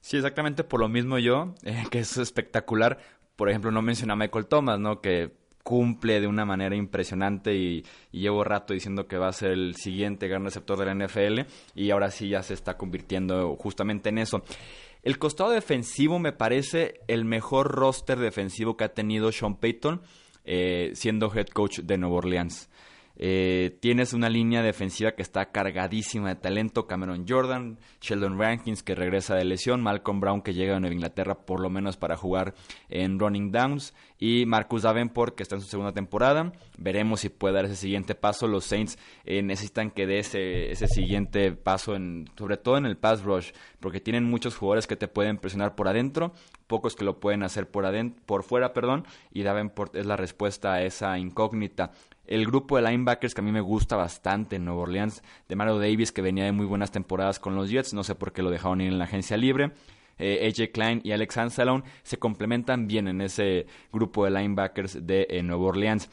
Sí, 0.00 0.16
exactamente 0.16 0.64
por 0.64 0.80
lo 0.80 0.88
mismo 0.88 1.18
yo, 1.18 1.54
que 1.90 1.98
es 1.98 2.16
espectacular. 2.16 2.98
Por 3.36 3.50
ejemplo, 3.50 3.70
no 3.70 3.82
menciona 3.82 4.14
a 4.14 4.16
Michael 4.16 4.46
Thomas, 4.46 4.78
¿no? 4.78 5.00
Que 5.00 5.39
cumple 5.62 6.20
de 6.20 6.26
una 6.26 6.44
manera 6.44 6.74
impresionante 6.74 7.54
y, 7.54 7.84
llevo 8.12 8.44
rato 8.44 8.74
diciendo 8.74 9.06
que 9.06 9.18
va 9.18 9.28
a 9.28 9.32
ser 9.32 9.52
el 9.52 9.76
siguiente 9.76 10.28
gran 10.28 10.44
receptor 10.44 10.78
de 10.78 10.86
la 10.86 10.94
NFL 10.94 11.40
y 11.74 11.90
ahora 11.90 12.10
sí 12.10 12.28
ya 12.28 12.42
se 12.42 12.54
está 12.54 12.76
convirtiendo 12.76 13.56
justamente 13.56 14.08
en 14.08 14.18
eso. 14.18 14.42
El 15.02 15.18
costado 15.18 15.50
defensivo 15.50 16.18
me 16.18 16.32
parece 16.32 17.00
el 17.08 17.24
mejor 17.24 17.68
roster 17.68 18.18
defensivo 18.18 18.76
que 18.76 18.84
ha 18.84 18.94
tenido 18.94 19.32
Sean 19.32 19.56
Payton 19.56 20.02
eh, 20.44 20.92
siendo 20.94 21.32
head 21.34 21.48
coach 21.48 21.80
de 21.80 21.98
Nueva 21.98 22.16
Orleans. 22.16 22.69
Eh, 23.22 23.76
tienes 23.80 24.14
una 24.14 24.30
línea 24.30 24.62
defensiva 24.62 25.12
que 25.12 25.20
está 25.20 25.50
cargadísima 25.50 26.30
de 26.30 26.36
talento. 26.36 26.86
Cameron 26.86 27.26
Jordan, 27.28 27.78
Sheldon 28.00 28.38
Rankins 28.38 28.82
que 28.82 28.94
regresa 28.94 29.34
de 29.34 29.44
lesión, 29.44 29.82
Malcolm 29.82 30.20
Brown 30.20 30.40
que 30.40 30.54
llega 30.54 30.74
a 30.74 30.80
Nueva 30.80 30.94
Inglaterra 30.94 31.34
por 31.34 31.60
lo 31.60 31.68
menos 31.68 31.98
para 31.98 32.16
jugar 32.16 32.54
en 32.88 33.18
running 33.18 33.52
downs 33.52 33.92
y 34.18 34.46
Marcus 34.46 34.82
Davenport 34.82 35.34
que 35.34 35.42
está 35.42 35.56
en 35.56 35.60
su 35.60 35.68
segunda 35.68 35.92
temporada. 35.92 36.52
Veremos 36.78 37.20
si 37.20 37.28
puede 37.28 37.56
dar 37.56 37.66
ese 37.66 37.76
siguiente 37.76 38.14
paso. 38.14 38.48
Los 38.48 38.64
Saints 38.64 38.98
eh, 39.26 39.42
necesitan 39.42 39.90
que 39.90 40.06
dé 40.06 40.20
ese, 40.20 40.86
siguiente 40.86 41.52
paso, 41.52 41.96
en, 41.96 42.24
sobre 42.38 42.56
todo 42.56 42.78
en 42.78 42.86
el 42.86 42.96
pass 42.96 43.22
rush, 43.22 43.50
porque 43.80 44.00
tienen 44.00 44.24
muchos 44.24 44.56
jugadores 44.56 44.86
que 44.86 44.96
te 44.96 45.08
pueden 45.08 45.36
presionar 45.36 45.74
por 45.74 45.88
adentro, 45.88 46.32
pocos 46.66 46.96
que 46.96 47.04
lo 47.04 47.20
pueden 47.20 47.42
hacer 47.42 47.70
por, 47.70 47.84
adentro, 47.84 48.22
por 48.24 48.44
fuera, 48.44 48.72
perdón, 48.72 49.04
y 49.30 49.42
Davenport 49.42 49.94
es 49.96 50.06
la 50.06 50.16
respuesta 50.16 50.72
a 50.72 50.82
esa 50.82 51.18
incógnita 51.18 51.90
el 52.30 52.46
grupo 52.46 52.76
de 52.76 52.82
linebackers 52.82 53.34
que 53.34 53.40
a 53.40 53.44
mí 53.44 53.52
me 53.52 53.60
gusta 53.60 53.96
bastante 53.96 54.56
en 54.56 54.64
Nueva 54.64 54.82
Orleans, 54.82 55.22
de 55.48 55.56
Mario 55.56 55.78
Davis, 55.78 56.12
que 56.12 56.22
venía 56.22 56.44
de 56.44 56.52
muy 56.52 56.64
buenas 56.64 56.92
temporadas 56.92 57.38
con 57.40 57.56
los 57.56 57.68
Jets, 57.68 57.92
no 57.92 58.04
sé 58.04 58.14
por 58.14 58.32
qué 58.32 58.40
lo 58.40 58.50
dejaron 58.50 58.80
ir 58.80 58.88
en 58.88 58.98
la 58.98 59.04
agencia 59.04 59.36
libre. 59.36 59.72
Eh, 60.16 60.46
AJ 60.48 60.70
Klein 60.72 61.00
y 61.02 61.12
Alex 61.12 61.38
Anzalone 61.38 61.84
se 62.02 62.18
complementan 62.18 62.86
bien 62.86 63.08
en 63.08 63.20
ese 63.20 63.66
grupo 63.92 64.24
de 64.24 64.30
linebackers 64.30 65.06
de 65.06 65.26
eh, 65.28 65.42
Nueva 65.42 65.64
Orleans. 65.64 66.08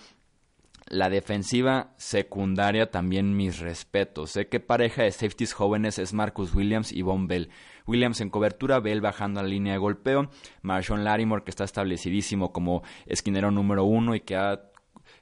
La 0.90 1.10
defensiva 1.10 1.94
secundaria 1.98 2.90
también 2.90 3.36
mis 3.36 3.60
respetos. 3.60 4.32
Sé 4.32 4.48
que 4.48 4.62
pareja 4.62 5.04
de 5.04 5.12
safeties 5.12 5.52
jóvenes 5.52 6.00
es 6.00 6.14
Marcus 6.14 6.56
Williams 6.56 6.94
y 6.94 7.02
Von 7.02 7.28
Bell. 7.28 7.50
Williams 7.86 8.22
en 8.22 8.30
cobertura, 8.30 8.80
Bell 8.80 9.02
bajando 9.02 9.42
la 9.42 9.50
línea 9.50 9.74
de 9.74 9.80
golpeo, 9.80 10.30
Marshawn 10.62 11.04
Larimore 11.04 11.44
que 11.44 11.52
está 11.52 11.66
establecidísimo 11.66 12.54
como 12.54 12.84
esquinero 13.06 13.52
número 13.52 13.84
uno 13.84 14.16
y 14.16 14.22
que 14.22 14.36
ha 14.38 14.67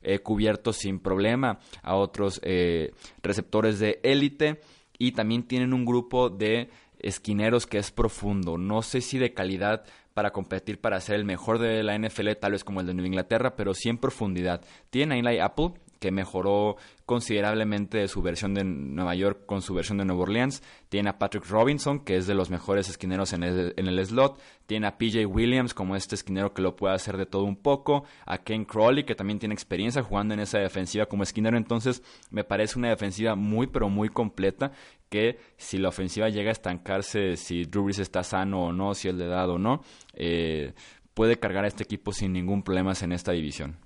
eh, 0.06 0.20
cubierto 0.20 0.72
sin 0.72 1.00
problema 1.00 1.60
a 1.82 1.96
otros 1.96 2.40
eh, 2.44 2.92
receptores 3.24 3.80
de 3.80 4.00
élite 4.04 4.62
y 5.00 5.14
también 5.14 5.44
tienen 5.44 5.74
un 5.74 5.84
grupo 5.84 6.30
de 6.30 6.70
esquineros 7.00 7.66
que 7.66 7.80
es 7.80 7.92
profundo. 7.92 8.58
No 8.58 8.84
sé 8.84 9.02
si 9.02 9.18
de 9.18 9.34
calidad 9.34 9.84
para 10.14 10.32
competir 10.32 10.80
para 10.80 11.02
ser 11.02 11.16
el 11.16 11.26
mejor 11.26 11.60
de 11.60 11.84
la 11.84 11.98
NFL, 11.98 12.34
tal 12.40 12.54
vez 12.54 12.64
como 12.64 12.82
el 12.82 12.88
de 12.88 12.94
Nueva 12.94 13.08
Inglaterra, 13.08 13.56
pero 13.56 13.74
sí 13.74 13.90
en 13.90 13.98
profundidad. 13.98 14.64
Tienen 14.90 15.26
ahí 15.28 15.40
Apple, 15.40 15.74
que 16.06 16.12
mejoró 16.12 16.78
considerablemente 17.08 17.98
de 17.98 18.08
su 18.08 18.22
versión 18.22 18.54
de 18.54 18.64
Nueva 18.64 19.16
York 19.16 19.48
con 19.48 19.64
su 19.64 19.74
versión 19.74 19.98
de 19.98 20.06
Nueva 20.06 20.22
Orleans. 20.22 20.62
Tiene 20.88 21.10
a 21.10 21.18
Patrick 21.18 21.50
Robinson, 21.50 22.02
que 22.02 22.16
es 22.16 22.28
de 22.28 22.36
los 22.36 22.52
mejores 22.52 22.90
esquineros 22.90 23.34
en 23.34 23.42
el, 23.42 24.06
slot. 24.06 24.40
Tiene 24.68 24.86
a 24.86 25.00
PJ 25.00 25.26
Williams 25.26 25.74
como 25.74 25.96
este 25.96 26.14
esquinero 26.14 26.54
que 26.54 26.62
lo 26.62 26.76
puede 26.76 26.94
hacer 26.94 27.18
de 27.18 27.26
todo 27.26 27.44
un 27.44 27.56
poco. 27.56 28.04
A 28.28 28.38
Ken 28.38 28.66
Crawley, 28.66 29.04
que 29.04 29.16
también 29.16 29.40
tiene 29.40 29.56
experiencia 29.56 30.04
jugando 30.04 30.36
en 30.36 30.42
esa 30.42 30.60
defensiva 30.60 31.08
como 31.08 31.24
esquinero. 31.24 31.58
Entonces, 31.58 32.04
me 32.30 32.44
parece 32.44 32.78
una 32.78 32.90
defensiva 32.90 33.34
muy, 33.34 33.66
pero 33.66 33.90
muy 33.90 34.10
completa. 34.10 34.74
Que 35.10 35.40
si 35.58 35.80
la 35.80 35.90
ofensiva 35.90 36.30
llega 36.30 36.50
a 36.50 36.52
estancarse, 36.52 37.36
si 37.36 37.64
Drew 37.64 37.86
Brees 37.86 37.98
está 37.98 38.22
sano 38.22 38.66
o 38.66 38.72
no, 38.72 38.94
si 38.94 39.08
es 39.10 39.18
de 39.18 39.26
edad 39.26 39.50
o 39.50 39.58
no, 39.58 39.82
eh, 40.14 40.74
puede 41.16 41.40
cargar 41.40 41.66
a 41.66 41.68
este 41.68 41.82
equipo 41.82 42.12
sin 42.12 42.32
ningún 42.32 42.62
problema 42.62 42.94
en 43.02 43.12
esta 43.12 43.32
división. 43.32 43.78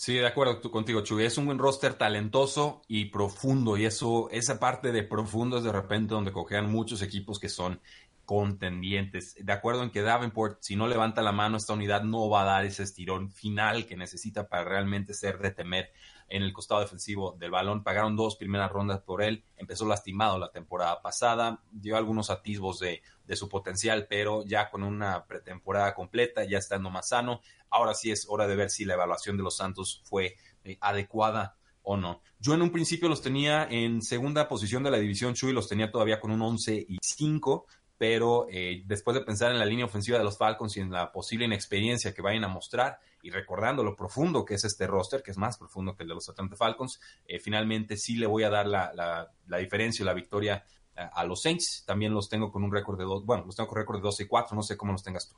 Sí, 0.00 0.14
de 0.14 0.28
acuerdo 0.28 0.60
contigo, 0.70 1.00
Chuy. 1.00 1.24
Es 1.24 1.38
un 1.38 1.46
buen 1.46 1.58
roster 1.58 1.94
talentoso 1.94 2.82
y 2.86 3.06
profundo. 3.06 3.76
Y 3.76 3.84
eso, 3.84 4.28
esa 4.30 4.60
parte 4.60 4.92
de 4.92 5.02
profundo 5.02 5.58
es 5.58 5.64
de 5.64 5.72
repente 5.72 6.14
donde 6.14 6.30
cojean 6.30 6.70
muchos 6.70 7.02
equipos 7.02 7.40
que 7.40 7.48
son 7.48 7.80
contendientes. 8.24 9.34
De 9.44 9.52
acuerdo 9.52 9.82
en 9.82 9.90
que 9.90 10.02
Davenport, 10.02 10.58
si 10.60 10.76
no 10.76 10.86
levanta 10.86 11.20
la 11.20 11.32
mano, 11.32 11.56
esta 11.56 11.72
unidad 11.72 12.04
no 12.04 12.30
va 12.30 12.42
a 12.42 12.44
dar 12.44 12.64
ese 12.64 12.84
estirón 12.84 13.32
final 13.32 13.86
que 13.86 13.96
necesita 13.96 14.48
para 14.48 14.62
realmente 14.62 15.14
ser 15.14 15.38
de 15.40 15.50
temer 15.50 15.90
en 16.28 16.42
el 16.42 16.52
costado 16.52 16.80
defensivo 16.80 17.36
del 17.38 17.50
balón. 17.50 17.82
Pagaron 17.82 18.16
dos 18.16 18.36
primeras 18.36 18.70
rondas 18.70 19.00
por 19.00 19.22
él. 19.22 19.44
Empezó 19.56 19.86
lastimado 19.86 20.38
la 20.38 20.50
temporada 20.50 21.00
pasada. 21.02 21.62
Dio 21.70 21.96
algunos 21.96 22.30
atisbos 22.30 22.78
de, 22.78 23.02
de 23.26 23.36
su 23.36 23.48
potencial, 23.48 24.06
pero 24.08 24.44
ya 24.44 24.70
con 24.70 24.82
una 24.82 25.26
pretemporada 25.26 25.94
completa, 25.94 26.44
ya 26.44 26.58
estando 26.58 26.90
más 26.90 27.08
sano. 27.08 27.40
Ahora 27.70 27.94
sí 27.94 28.10
es 28.10 28.26
hora 28.28 28.46
de 28.46 28.56
ver 28.56 28.70
si 28.70 28.84
la 28.84 28.94
evaluación 28.94 29.36
de 29.36 29.42
los 29.42 29.56
Santos 29.56 30.02
fue 30.04 30.36
eh, 30.64 30.78
adecuada 30.80 31.56
o 31.82 31.96
no. 31.96 32.22
Yo 32.38 32.54
en 32.54 32.62
un 32.62 32.70
principio 32.70 33.08
los 33.08 33.22
tenía 33.22 33.66
en 33.70 34.02
segunda 34.02 34.48
posición 34.48 34.82
de 34.82 34.90
la 34.90 34.98
división 34.98 35.34
Chuy, 35.34 35.52
los 35.52 35.68
tenía 35.68 35.90
todavía 35.90 36.20
con 36.20 36.30
un 36.30 36.42
11 36.42 36.86
y 36.88 36.98
5, 37.00 37.66
pero 37.98 38.46
eh, 38.48 38.82
después 38.86 39.16
de 39.16 39.24
pensar 39.24 39.50
en 39.50 39.58
la 39.58 39.66
línea 39.66 39.84
ofensiva 39.84 40.18
de 40.18 40.24
los 40.24 40.38
Falcons 40.38 40.76
y 40.76 40.80
en 40.80 40.92
la 40.92 41.10
posible 41.10 41.44
inexperiencia 41.44 42.14
que 42.14 42.22
vayan 42.22 42.44
a 42.44 42.48
mostrar 42.48 43.00
y 43.22 43.30
recordando 43.30 43.82
lo 43.82 43.96
profundo 43.96 44.44
que 44.44 44.54
es 44.54 44.64
este 44.64 44.86
roster, 44.86 45.22
que 45.22 45.32
es 45.32 45.36
más 45.36 45.58
profundo 45.58 45.96
que 45.96 46.04
el 46.04 46.08
de 46.08 46.14
los 46.14 46.28
Atlanta 46.28 46.56
Falcons, 46.56 47.00
eh, 47.26 47.40
finalmente 47.40 47.96
sí 47.96 48.14
le 48.14 48.26
voy 48.26 48.44
a 48.44 48.50
dar 48.50 48.68
la, 48.68 48.92
la, 48.94 49.58
diferencia 49.58 50.04
y 50.04 50.06
la 50.06 50.14
victoria 50.14 50.64
a, 50.94 51.24
los 51.24 51.42
Saints. 51.42 51.82
También 51.84 52.14
los 52.14 52.28
tengo 52.28 52.52
con 52.52 52.62
un 52.62 52.72
récord 52.72 52.96
de 52.96 53.04
dos, 53.04 53.26
bueno, 53.26 53.44
los 53.44 53.56
tengo 53.56 53.68
con 53.68 53.78
récord 53.78 53.96
de 53.96 54.02
12 54.02 54.22
y 54.22 54.26
4, 54.26 54.54
no 54.56 54.62
sé 54.62 54.76
cómo 54.76 54.92
los 54.92 55.02
tengas 55.02 55.28
tú. 55.28 55.34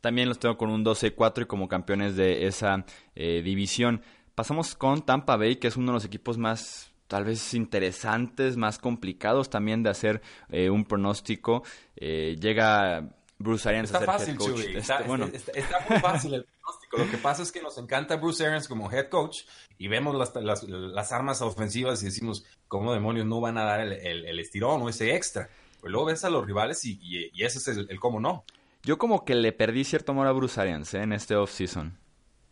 También 0.00 0.28
los 0.28 0.40
tengo 0.40 0.58
con 0.58 0.70
un 0.70 0.82
12 0.82 1.06
y 1.06 1.10
4 1.12 1.44
y 1.44 1.46
como 1.46 1.68
campeones 1.68 2.16
de 2.16 2.46
esa 2.46 2.84
eh, 3.14 3.40
división. 3.42 4.02
Pasamos 4.34 4.74
con 4.74 5.02
Tampa 5.02 5.36
Bay, 5.36 5.56
que 5.56 5.68
es 5.68 5.76
uno 5.76 5.92
de 5.92 5.94
los 5.94 6.04
equipos 6.04 6.38
más 6.38 6.91
tal 7.12 7.24
vez 7.24 7.52
interesantes, 7.52 8.56
más 8.56 8.78
complicados 8.78 9.50
también 9.50 9.82
de 9.82 9.90
hacer 9.90 10.22
eh, 10.48 10.70
un 10.70 10.86
pronóstico. 10.86 11.62
Eh, 11.94 12.38
llega 12.40 13.06
Bruce 13.36 13.68
Arians 13.68 13.94
a 13.94 13.98
ser 13.98 14.30
head 14.30 14.36
coach. 14.38 14.60
Este, 14.60 14.78
está, 14.78 15.02
bueno. 15.02 15.26
está, 15.30 15.80
muy 15.90 15.98
fácil 15.98 16.32
el 16.32 16.44
pronóstico. 16.44 16.96
Lo 16.96 17.10
que 17.10 17.18
pasa 17.18 17.42
es 17.42 17.52
que 17.52 17.60
nos 17.60 17.76
encanta 17.76 18.16
Bruce 18.16 18.46
Arians 18.46 18.66
como 18.66 18.90
head 18.90 19.10
coach 19.10 19.40
y 19.76 19.88
vemos 19.88 20.16
las, 20.16 21.12
armas 21.12 21.42
ofensivas 21.42 22.02
y 22.02 22.06
decimos, 22.06 22.46
¿cómo 22.66 22.94
demonios 22.94 23.26
no 23.26 23.42
van 23.42 23.58
a 23.58 23.64
dar 23.64 23.80
el, 23.80 24.38
estirón 24.40 24.80
o 24.80 24.88
ese 24.88 25.14
extra? 25.14 25.50
Pues 25.82 25.92
luego 25.92 26.06
ves 26.06 26.24
a 26.24 26.30
los 26.30 26.46
rivales 26.46 26.82
y, 26.86 27.30
ese 27.44 27.58
es 27.58 27.76
el, 27.76 28.00
cómo 28.00 28.20
no. 28.20 28.46
Yo 28.84 28.96
como 28.96 29.26
que 29.26 29.34
le 29.34 29.52
perdí 29.52 29.84
cierto 29.84 30.12
amor 30.12 30.28
a 30.28 30.32
Bruce 30.32 30.58
Arians 30.58 30.94
¿eh? 30.94 31.02
en 31.02 31.12
este 31.12 31.36
offseason. 31.36 31.98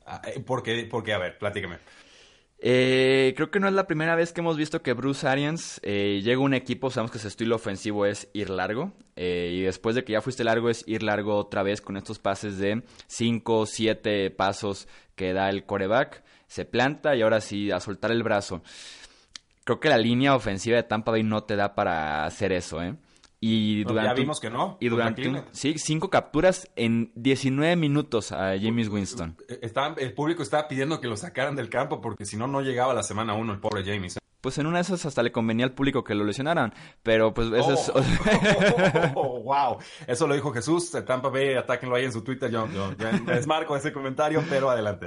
Ah, 0.05 0.21
¿Por 0.45 0.63
qué? 0.63 0.87
Porque, 0.91 1.15
a 1.15 1.19
ver, 1.19 1.39
platícame. 1.39 1.79
Eh, 2.63 3.33
creo 3.37 3.51
que 3.51 3.59
no 3.59 3.69
es 3.69 3.73
la 3.73 3.87
primera 3.87 4.15
vez 4.15 4.33
que 4.33 4.41
hemos 4.41 4.59
visto 4.59 4.83
que 4.83 4.93
Bruce 4.93 5.27
Arians 5.27 5.81
eh, 5.83 6.21
llega 6.23 6.37
a 6.37 6.45
un 6.45 6.53
equipo, 6.53 6.91
sabemos 6.91 7.11
que 7.11 7.19
su 7.19 7.29
estilo 7.29 7.57
ofensivo 7.57 8.05
es 8.05 8.29
ir 8.35 8.51
largo, 8.51 8.93
y 9.17 9.61
después 9.63 9.95
de 9.95 10.05
que 10.05 10.13
ya 10.13 10.23
fuiste 10.23 10.45
largo 10.45 10.71
es 10.71 10.83
ir 10.87 11.03
largo 11.03 11.37
otra 11.37 11.63
vez 11.63 11.83
con 11.83 11.97
estos 11.99 12.19
pases 12.19 12.59
de 12.59 12.83
5, 13.07 13.67
7 13.67 14.31
pasos 14.31 14.89
que 15.15 15.35
da 15.35 15.51
el 15.51 15.65
coreback, 15.65 16.23
se 16.47 16.65
planta 16.65 17.15
y 17.15 17.23
ahora 17.23 17.41
sí 17.41 17.71
a 17.71 17.81
soltar 17.81 18.11
el 18.11 18.23
brazo. 18.23 18.63
Creo 19.65 19.79
que 19.79 19.89
la 19.89 19.99
línea 19.99 20.35
ofensiva 20.35 20.77
de 20.77 20.83
Tampa 20.83 21.13
Bay 21.13 21.23
no 21.23 21.45
te 21.45 21.55
da 21.55 21.75
para 21.75 22.25
hacer 22.25 22.53
eso, 22.53 22.83
¿eh? 22.83 22.97
Y 23.43 23.85
durante, 23.85 24.11
ya 24.11 24.15
vimos 24.15 24.39
que 24.39 24.51
no. 24.51 24.77
Y 24.81 24.89
durante 24.91 25.45
sí, 25.53 25.75
cinco 25.79 26.11
capturas 26.11 26.71
en 26.77 27.11
19 27.15 27.75
minutos 27.75 28.33
a 28.33 28.59
James 28.61 28.89
Winston. 28.89 29.37
el 29.97 30.13
público 30.13 30.43
estaba 30.43 30.69
pidiendo 30.69 31.01
que 31.01 31.09
lo 31.09 31.17
sacaran 31.17 31.57
del 31.57 31.71
campo 31.71 32.03
porque 32.03 32.27
si 32.27 32.37
no, 32.37 32.47
no 32.47 32.61
llegaba 32.61 32.93
la 32.93 33.03
semana 33.03 33.33
uno 33.33 33.55
el 33.55 33.61
pobre 33.61 33.83
James. 33.83 34.20
Pues 34.41 34.59
en 34.59 34.67
una 34.67 34.79
de 34.79 34.83
esas 34.83 35.05
hasta 35.07 35.23
le 35.23 35.33
convenía 35.33 35.67
al 35.67 35.73
público 35.73 36.03
que 36.05 36.15
lo 36.15 36.25
lesionaran. 36.25 36.73
Pero 37.03 37.33
pues 37.35 37.51
eso 37.53 37.73
es. 37.73 37.93
oh, 39.15 39.41
wow. 39.45 39.79
Eso 40.07 40.27
lo 40.27 40.35
dijo 40.35 40.53
Jesús. 40.53 40.91
Tampa 41.07 41.29
Bay, 41.29 41.55
atáquenlo 41.55 41.97
ahí 41.97 42.05
en 42.05 42.13
su 42.13 42.23
Twitter. 42.23 42.51
Yo, 42.51 42.69
yo 42.69 42.93
ya 42.97 43.11
desmarco 43.11 43.77
ese 43.77 43.93
comentario, 43.93 44.43
pero 44.49 44.71
adelante. 44.71 45.07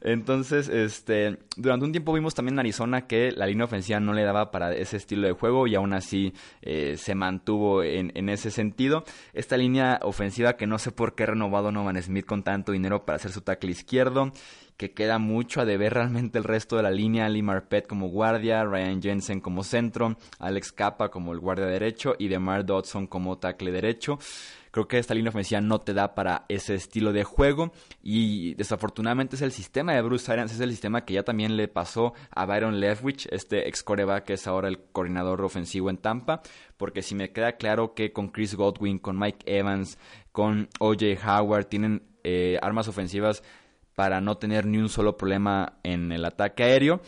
Entonces, 0.00 0.68
este, 0.68 1.38
durante 1.56 1.84
un 1.84 1.92
tiempo 1.92 2.12
vimos 2.12 2.34
también 2.34 2.54
en 2.54 2.60
Arizona 2.60 3.06
que 3.06 3.32
la 3.32 3.46
línea 3.46 3.64
ofensiva 3.64 4.00
no 4.00 4.12
le 4.12 4.24
daba 4.24 4.50
para 4.50 4.72
ese 4.74 4.96
estilo 4.96 5.26
de 5.26 5.32
juego 5.32 5.66
y 5.66 5.74
aún 5.74 5.92
así 5.92 6.34
eh, 6.62 6.96
se 6.96 7.14
mantuvo 7.14 7.82
en, 7.82 8.12
en 8.14 8.28
ese 8.28 8.50
sentido. 8.50 9.04
Esta 9.32 9.56
línea 9.56 10.00
ofensiva 10.02 10.54
que 10.54 10.66
no 10.66 10.78
sé 10.78 10.90
por 10.90 11.14
qué 11.14 11.24
ha 11.24 11.26
renovado 11.26 11.70
Novan 11.72 12.00
Smith 12.02 12.26
con 12.26 12.42
tanto 12.42 12.72
dinero 12.72 13.04
para 13.04 13.16
hacer 13.16 13.32
su 13.32 13.40
tackle 13.40 13.70
izquierdo 13.70 14.32
que 14.76 14.92
queda 14.92 15.18
mucho 15.18 15.60
a 15.60 15.64
deber 15.64 15.94
realmente 15.94 16.38
el 16.38 16.44
resto 16.44 16.76
de 16.76 16.82
la 16.82 16.90
línea, 16.90 17.28
Lee 17.28 17.42
Marpet 17.42 17.86
como 17.86 18.08
guardia, 18.08 18.64
Ryan 18.64 19.00
Jensen 19.00 19.40
como 19.40 19.62
centro, 19.62 20.16
Alex 20.38 20.72
Capa 20.72 21.10
como 21.10 21.32
el 21.32 21.40
guardia 21.40 21.66
derecho 21.66 22.14
y 22.18 22.28
DeMar 22.28 22.66
Dodson 22.66 23.06
como 23.06 23.38
tackle 23.38 23.70
derecho. 23.70 24.18
Creo 24.72 24.88
que 24.88 24.98
esta 24.98 25.14
línea 25.14 25.30
ofensiva 25.30 25.60
no 25.60 25.80
te 25.80 25.94
da 25.94 26.16
para 26.16 26.46
ese 26.48 26.74
estilo 26.74 27.12
de 27.12 27.22
juego 27.22 27.70
y 28.02 28.54
desafortunadamente 28.54 29.36
es 29.36 29.42
el 29.42 29.52
sistema 29.52 29.94
de 29.94 30.02
Bruce 30.02 30.32
Arians, 30.32 30.52
es 30.52 30.58
el 30.58 30.72
sistema 30.72 31.04
que 31.04 31.14
ya 31.14 31.22
también 31.22 31.56
le 31.56 31.68
pasó 31.68 32.12
a 32.30 32.44
Byron 32.44 32.80
Leftwich, 32.80 33.28
este 33.30 33.68
ex 33.68 33.84
coreback 33.84 34.24
que 34.24 34.32
es 34.32 34.48
ahora 34.48 34.66
el 34.66 34.80
coordinador 34.90 35.42
ofensivo 35.42 35.90
en 35.90 35.98
Tampa, 35.98 36.42
porque 36.76 37.02
si 37.02 37.14
me 37.14 37.30
queda 37.30 37.52
claro 37.52 37.94
que 37.94 38.12
con 38.12 38.30
Chris 38.30 38.56
Godwin, 38.56 38.98
con 38.98 39.16
Mike 39.16 39.44
Evans, 39.46 39.96
con 40.32 40.68
OJ 40.80 41.24
Howard 41.24 41.66
tienen 41.66 42.02
eh, 42.24 42.58
armas 42.60 42.88
ofensivas 42.88 43.44
para 43.94 44.20
no 44.20 44.36
tener 44.36 44.66
ni 44.66 44.78
un 44.78 44.88
solo 44.88 45.16
problema 45.16 45.74
en 45.82 46.12
el 46.12 46.24
ataque 46.24 46.64
aéreo 46.64 47.00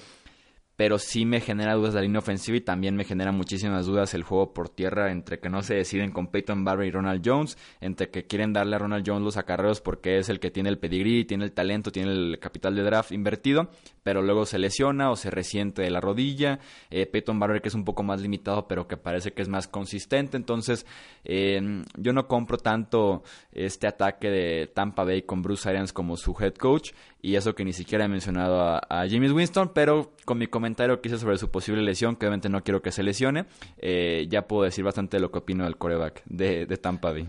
pero 0.76 0.98
sí 0.98 1.24
me 1.24 1.40
genera 1.40 1.74
dudas 1.74 1.94
la 1.94 2.02
línea 2.02 2.18
ofensiva 2.18 2.56
y 2.58 2.60
también 2.60 2.96
me 2.96 3.04
genera 3.04 3.32
muchísimas 3.32 3.86
dudas 3.86 4.12
el 4.14 4.22
juego 4.22 4.52
por 4.52 4.68
tierra 4.68 5.10
entre 5.10 5.38
que 5.38 5.48
no 5.48 5.62
se 5.62 5.74
deciden 5.74 6.12
con 6.12 6.28
Peyton 6.28 6.64
Barber 6.64 6.86
y 6.86 6.90
Ronald 6.90 7.22
Jones, 7.24 7.56
entre 7.80 8.10
que 8.10 8.26
quieren 8.26 8.52
darle 8.52 8.76
a 8.76 8.78
Ronald 8.78 9.04
Jones 9.06 9.22
los 9.22 9.36
acarreos 9.38 9.80
porque 9.80 10.18
es 10.18 10.28
el 10.28 10.38
que 10.38 10.50
tiene 10.50 10.68
el 10.68 10.78
pedigrí, 10.78 11.24
tiene 11.24 11.44
el 11.44 11.52
talento, 11.52 11.90
tiene 11.90 12.12
el 12.12 12.38
capital 12.38 12.76
de 12.76 12.82
draft 12.82 13.10
invertido, 13.12 13.70
pero 14.02 14.20
luego 14.20 14.44
se 14.44 14.58
lesiona 14.58 15.10
o 15.10 15.16
se 15.16 15.30
resiente 15.30 15.80
de 15.80 15.90
la 15.90 16.00
rodilla, 16.00 16.60
eh, 16.90 17.06
Peyton 17.06 17.38
Barber 17.38 17.62
que 17.62 17.68
es 17.68 17.74
un 17.74 17.84
poco 17.84 18.02
más 18.02 18.20
limitado 18.20 18.68
pero 18.68 18.86
que 18.86 18.98
parece 18.98 19.32
que 19.32 19.42
es 19.42 19.48
más 19.48 19.68
consistente, 19.68 20.36
entonces 20.36 20.86
eh, 21.24 21.82
yo 21.96 22.12
no 22.12 22.28
compro 22.28 22.58
tanto 22.58 23.22
este 23.52 23.86
ataque 23.86 24.28
de 24.28 24.66
Tampa 24.66 25.04
Bay 25.04 25.22
con 25.22 25.40
Bruce 25.40 25.68
Arians 25.68 25.92
como 25.92 26.16
su 26.16 26.36
head 26.38 26.54
coach 26.54 26.92
y 27.26 27.34
eso 27.34 27.56
que 27.56 27.64
ni 27.64 27.72
siquiera 27.72 28.04
he 28.04 28.08
mencionado 28.08 28.60
a, 28.62 29.08
James 29.10 29.32
Winston, 29.32 29.72
pero 29.74 30.12
con 30.24 30.38
mi 30.38 30.46
comentario 30.46 31.00
que 31.00 31.08
hice 31.08 31.18
sobre 31.18 31.38
su 31.38 31.50
posible 31.50 31.82
lesión, 31.82 32.14
que 32.14 32.24
obviamente 32.24 32.48
no 32.48 32.62
quiero 32.62 32.82
que 32.82 32.92
se 32.92 33.02
lesione, 33.02 33.46
eh, 33.78 34.28
ya 34.28 34.46
puedo 34.46 34.62
decir 34.62 34.84
bastante 34.84 35.16
de 35.16 35.22
lo 35.22 35.32
que 35.32 35.38
opino 35.38 35.64
del 35.64 35.76
coreback 35.76 36.22
de, 36.26 36.66
Tampa 36.76 37.10
Bay. 37.10 37.28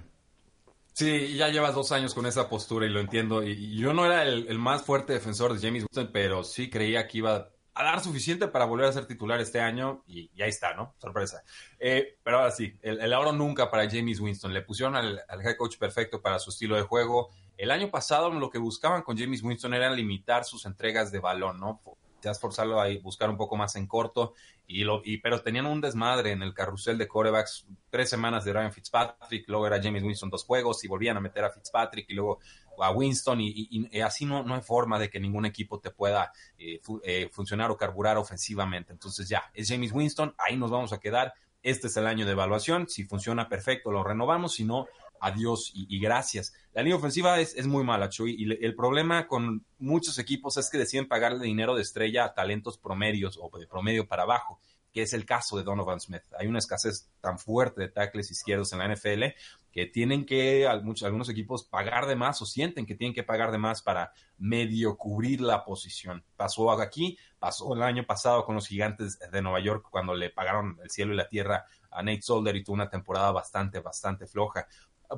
Sí, 0.93 1.33
ya 1.35 1.47
llevas 1.49 1.73
dos 1.73 1.91
años 1.91 2.13
con 2.13 2.27
esa 2.27 2.47
postura 2.47 2.85
y 2.85 2.89
lo 2.89 2.99
entiendo. 2.99 3.41
Y, 3.41 3.75
yo 3.75 3.91
no 3.91 4.05
era 4.05 4.21
el, 4.21 4.59
más 4.59 4.83
fuerte 4.83 5.13
defensor 5.13 5.55
de 5.55 5.67
James 5.67 5.81
Winston, 5.81 6.11
pero 6.13 6.43
sí 6.43 6.69
creía 6.69 7.07
que 7.07 7.17
iba 7.17 7.49
a 7.73 7.83
dar 7.83 7.99
suficiente 7.99 8.47
para 8.47 8.65
volver 8.65 8.85
a 8.85 8.93
ser 8.93 9.07
titular 9.07 9.41
este 9.41 9.61
año 9.61 10.03
y, 10.05 10.29
ahí 10.39 10.49
está, 10.49 10.75
¿no? 10.75 10.93
Sorpresa. 10.99 11.41
Eh, 11.79 12.19
pero 12.21 12.37
ahora 12.37 12.51
sí, 12.51 12.71
el, 12.83 13.01
el, 13.01 13.13
oro 13.13 13.31
nunca 13.31 13.71
para 13.71 13.89
James 13.89 14.19
Winston. 14.19 14.53
Le 14.53 14.61
pusieron 14.61 14.95
al, 14.95 15.23
head 15.43 15.57
coach 15.57 15.77
perfecto 15.79 16.21
para 16.21 16.37
su 16.37 16.51
estilo 16.51 16.75
de 16.75 16.83
juego. 16.83 17.31
El 17.57 17.71
año 17.71 17.89
pasado 17.89 18.29
lo 18.29 18.49
que 18.49 18.59
buscaban 18.59 19.01
con 19.01 19.17
James 19.17 19.41
Winston 19.41 19.73
era 19.73 19.89
limitar 19.89 20.45
sus 20.45 20.65
entregas 20.65 21.11
de 21.11 21.19
balón, 21.19 21.59
¿no? 21.59 21.81
Te 22.21 22.29
has 22.29 22.39
forzado 22.39 22.79
a 22.79 22.87
buscar 23.01 23.29
un 23.29 23.37
poco 23.37 23.57
más 23.57 23.75
en 23.75 23.87
corto, 23.87 24.33
y 24.67 24.83
lo, 24.83 25.01
y, 25.03 25.17
pero 25.17 25.41
tenían 25.41 25.65
un 25.65 25.81
desmadre 25.81 26.31
en 26.31 26.43
el 26.43 26.53
carrusel 26.53 26.97
de 26.97 27.07
corebacks, 27.07 27.67
tres 27.89 28.09
semanas 28.09 28.43
de 28.43 28.53
Ryan 28.53 28.71
Fitzpatrick, 28.71 29.47
luego 29.47 29.65
era 29.65 29.81
James 29.81 30.03
Winston 30.03 30.29
dos 30.29 30.43
juegos, 30.43 30.83
y 30.83 30.87
volvían 30.87 31.17
a 31.17 31.21
meter 31.21 31.43
a 31.45 31.49
Fitzpatrick, 31.49 32.09
y 32.09 32.13
luego 32.13 32.39
a 32.79 32.91
Winston, 32.91 33.39
y, 33.41 34.01
así 34.01 34.25
no, 34.25 34.43
no 34.43 34.55
hay 34.55 34.61
forma 34.61 34.99
de 34.99 35.09
que 35.09 35.19
ningún 35.19 35.45
equipo 35.45 35.79
te 35.79 35.91
pueda 35.91 36.31
eh, 36.57 36.79
eh, 37.03 37.29
funcionar 37.31 37.71
o 37.71 37.77
carburar 37.77 38.17
ofensivamente. 38.17 38.93
Entonces 38.93 39.29
ya, 39.29 39.49
es 39.53 39.69
James 39.69 39.91
Winston, 39.91 40.35
ahí 40.37 40.57
nos 40.57 40.69
vamos 40.69 40.93
a 40.93 40.99
quedar, 40.99 41.33
este 41.63 41.87
es 41.87 41.97
el 41.97 42.07
año 42.07 42.25
de 42.25 42.33
evaluación, 42.33 42.87
si 42.87 43.03
funciona 43.03 43.49
perfecto 43.49 43.91
lo 43.91 44.03
renovamos, 44.03 44.53
si 44.53 44.63
no, 44.63 44.87
adiós 45.19 45.71
y, 45.73 45.99
gracias. 45.99 46.53
La 46.73 46.81
línea 46.81 46.97
ofensiva 46.97 47.39
es, 47.39 47.65
muy 47.67 47.83
mala, 47.83 48.09
Chuy, 48.09 48.35
y 48.37 48.65
el 48.65 48.75
problema 48.75 49.27
con 49.27 49.65
muchos 49.79 50.19
equipos 50.19 50.57
es 50.57 50.69
que 50.69 50.77
deciden 50.77 51.07
pagarle 51.07 51.45
dinero 51.45 51.75
de 51.75 51.81
estrella 51.81 52.25
a 52.25 52.33
talentos 52.33 52.77
promedios 52.77 53.39
o 53.41 53.55
de 53.57 53.67
promedio 53.67 54.07
para 54.07 54.23
abajo, 54.23 54.59
que 54.91 55.03
es 55.03 55.13
el 55.13 55.25
caso 55.25 55.57
de 55.57 55.63
Donovan 55.63 55.99
Smith. 55.99 56.23
Hay 56.39 56.47
una 56.47 56.59
escasez 56.59 57.09
tan 57.21 57.37
fuerte 57.37 57.81
de 57.81 57.89
tackles 57.89 58.31
izquierdos 58.31 58.73
en 58.73 58.79
la 58.79 58.93
NFL 58.93 59.23
que 59.71 59.85
tienen 59.85 60.25
que 60.25 60.65
algunos 60.65 61.29
equipos 61.29 61.63
pagar 61.63 62.07
de 62.07 62.15
más 62.15 62.41
o 62.41 62.47
sienten 62.47 62.87
que 62.87 62.95
tienen 62.95 63.13
que 63.13 63.23
pagar 63.23 63.51
de 63.51 63.59
más 63.59 63.83
para 63.83 64.11
medio 64.39 64.97
cubrir 64.97 65.39
la 65.41 65.63
posición. 65.63 66.23
Pasó 66.35 66.71
aquí, 66.71 67.15
pasó 67.37 67.75
el 67.75 67.83
año 67.83 68.05
pasado 68.07 68.43
con 68.43 68.55
los 68.55 68.67
gigantes 68.67 69.19
de 69.19 69.41
Nueva 69.43 69.59
York 69.59 69.85
cuando 69.91 70.15
le 70.15 70.31
pagaron 70.31 70.79
el 70.81 70.89
cielo 70.89 71.13
y 71.13 71.17
la 71.17 71.29
tierra 71.29 71.67
a 71.91 72.01
Nate 72.01 72.23
Solder 72.23 72.55
y 72.55 72.63
tuvo 72.63 72.73
una 72.73 72.89
temporada 72.89 73.31
bastante, 73.31 73.79
bastante 73.79 74.25
floja. 74.25 74.67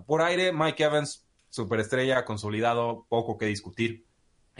Por 0.05 0.21
aire, 0.21 0.51
Mike 0.51 0.83
Evans, 0.83 1.25
superestrella, 1.49 2.25
consolidado, 2.25 3.05
poco 3.09 3.37
que 3.37 3.45
discutir. 3.45 4.05